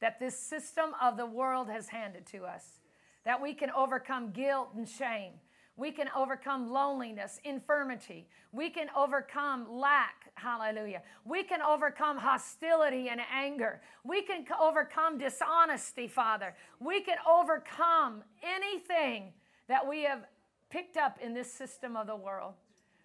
that 0.00 0.18
this 0.18 0.36
system 0.38 0.90
of 1.00 1.16
the 1.16 1.26
world 1.26 1.68
has 1.68 1.88
handed 1.88 2.26
to 2.26 2.44
us. 2.44 2.80
That 3.24 3.40
we 3.40 3.54
can 3.54 3.70
overcome 3.70 4.32
guilt 4.32 4.70
and 4.76 4.88
shame. 4.88 5.34
We 5.76 5.90
can 5.90 6.08
overcome 6.14 6.70
loneliness, 6.70 7.40
infirmity. 7.44 8.28
We 8.52 8.68
can 8.68 8.88
overcome 8.96 9.66
lack. 9.70 10.30
Hallelujah. 10.34 11.02
We 11.24 11.42
can 11.44 11.62
overcome 11.62 12.18
hostility 12.18 13.08
and 13.08 13.20
anger. 13.32 13.80
We 14.04 14.22
can 14.22 14.44
overcome 14.60 15.18
dishonesty, 15.18 16.08
Father. 16.08 16.54
We 16.78 17.00
can 17.00 17.16
overcome 17.28 18.22
anything 18.42 19.32
that 19.68 19.86
we 19.86 20.02
have 20.02 20.26
picked 20.68 20.96
up 20.96 21.18
in 21.22 21.32
this 21.32 21.50
system 21.50 21.96
of 21.96 22.06
the 22.06 22.16
world. 22.16 22.54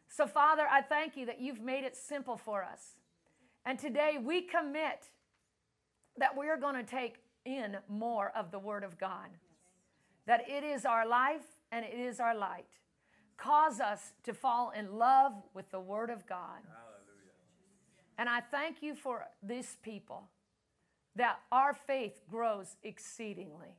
So, 0.09 0.28
Father, 0.28 0.63
I 0.70 0.82
thank 0.82 1.15
you 1.15 1.26
that 1.26 1.39
you've 1.39 1.61
made 1.61 1.84
it 1.84 1.95
simple 1.95 2.38
for 2.38 2.63
us. 2.63 2.97
And 3.65 3.78
today 3.78 4.18
we 4.22 4.41
commit 4.41 5.09
that 6.18 6.36
we're 6.36 6.57
going 6.57 6.76
to 6.76 6.84
take 6.84 7.18
in 7.45 7.78
more 7.88 8.32
of 8.36 8.51
the 8.51 8.59
Word 8.59 8.84
of 8.84 8.97
God, 8.97 9.30
that 10.26 10.49
it 10.49 10.63
is 10.63 10.86
our 10.86 11.07
life 11.07 11.57
and 11.72 11.86
it 11.86 11.97
is 11.97 12.20
our 12.20 12.36
light. 12.36 12.80
Cause 13.38 13.80
us 13.80 14.13
to 14.24 14.34
fall 14.34 14.72
in 14.72 14.97
love 14.97 15.34
with 15.53 15.70
the 15.70 15.80
Word 15.80 16.09
of 16.09 16.26
God. 16.28 16.61
Hallelujah. 16.65 16.97
And 18.18 18.28
I 18.28 18.41
thank 18.41 18.82
you 18.82 18.95
for 18.95 19.26
this 19.43 19.78
people 19.82 20.30
that 21.15 21.39
our 21.51 21.74
faith 21.74 22.22
grows 22.30 22.76
exceedingly. 22.84 23.76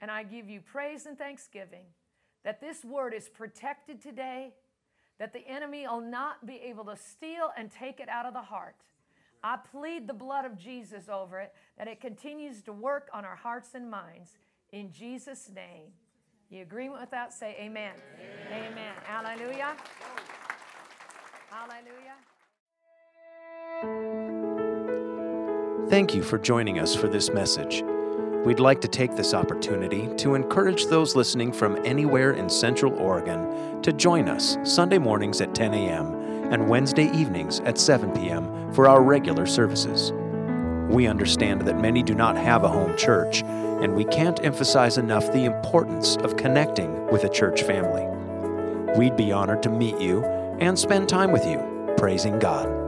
And 0.00 0.10
I 0.10 0.22
give 0.22 0.48
you 0.48 0.60
praise 0.60 1.06
and 1.06 1.18
thanksgiving 1.18 1.84
that 2.44 2.60
this 2.60 2.84
word 2.84 3.12
is 3.12 3.28
protected 3.28 4.00
today, 4.00 4.54
that 5.18 5.32
the 5.32 5.46
enemy 5.46 5.86
will 5.86 6.00
not 6.00 6.46
be 6.46 6.60
able 6.64 6.84
to 6.86 6.96
steal 6.96 7.50
and 7.56 7.70
take 7.70 8.00
it 8.00 8.08
out 8.08 8.26
of 8.26 8.32
the 8.32 8.40
heart. 8.40 8.76
I 9.42 9.58
plead 9.70 10.06
the 10.06 10.14
blood 10.14 10.44
of 10.44 10.56
Jesus 10.56 11.08
over 11.08 11.40
it, 11.40 11.52
that 11.78 11.88
it 11.88 12.00
continues 12.00 12.62
to 12.62 12.72
work 12.72 13.08
on 13.12 13.24
our 13.24 13.36
hearts 13.36 13.70
and 13.74 13.90
minds. 13.90 14.38
In 14.72 14.90
Jesus' 14.92 15.50
name. 15.54 15.92
You 16.50 16.62
agree 16.62 16.88
with 16.88 17.10
that? 17.10 17.32
Say 17.32 17.56
amen. 17.60 17.92
Amen. 18.50 18.72
amen. 18.72 18.94
Hallelujah. 19.04 19.76
Hallelujah. 21.50 22.16
Thank 25.88 26.14
you 26.14 26.22
for 26.22 26.38
joining 26.38 26.78
us 26.78 26.94
for 26.94 27.08
this 27.08 27.30
message. 27.30 27.82
We'd 28.44 28.60
like 28.60 28.80
to 28.80 28.88
take 28.88 29.16
this 29.16 29.34
opportunity 29.34 30.08
to 30.16 30.34
encourage 30.34 30.86
those 30.86 31.14
listening 31.14 31.52
from 31.52 31.76
anywhere 31.84 32.32
in 32.32 32.48
Central 32.48 32.94
Oregon 32.94 33.80
to 33.82 33.92
join 33.92 34.28
us 34.28 34.56
Sunday 34.64 34.98
mornings 34.98 35.40
at 35.40 35.54
10 35.54 35.74
a.m 35.74 36.20
and 36.50 36.68
Wednesday 36.68 37.10
evenings 37.12 37.60
at 37.60 37.78
7 37.78 38.12
p.m. 38.12 38.72
for 38.72 38.88
our 38.88 39.02
regular 39.02 39.46
services. 39.46 40.12
We 40.90 41.06
understand 41.06 41.62
that 41.62 41.80
many 41.80 42.02
do 42.02 42.16
not 42.16 42.36
have 42.36 42.64
a 42.64 42.68
home 42.68 42.96
church, 42.96 43.42
and 43.42 43.94
we 43.94 44.04
can't 44.04 44.44
emphasize 44.44 44.98
enough 44.98 45.30
the 45.30 45.44
importance 45.44 46.16
of 46.16 46.36
connecting 46.36 47.06
with 47.12 47.22
a 47.22 47.28
church 47.28 47.62
family. 47.62 48.04
We'd 48.98 49.16
be 49.16 49.30
honored 49.30 49.62
to 49.62 49.70
meet 49.70 50.00
you 50.00 50.24
and 50.58 50.76
spend 50.76 51.08
time 51.08 51.30
with 51.30 51.46
you, 51.46 51.94
praising 51.96 52.40
God. 52.40 52.79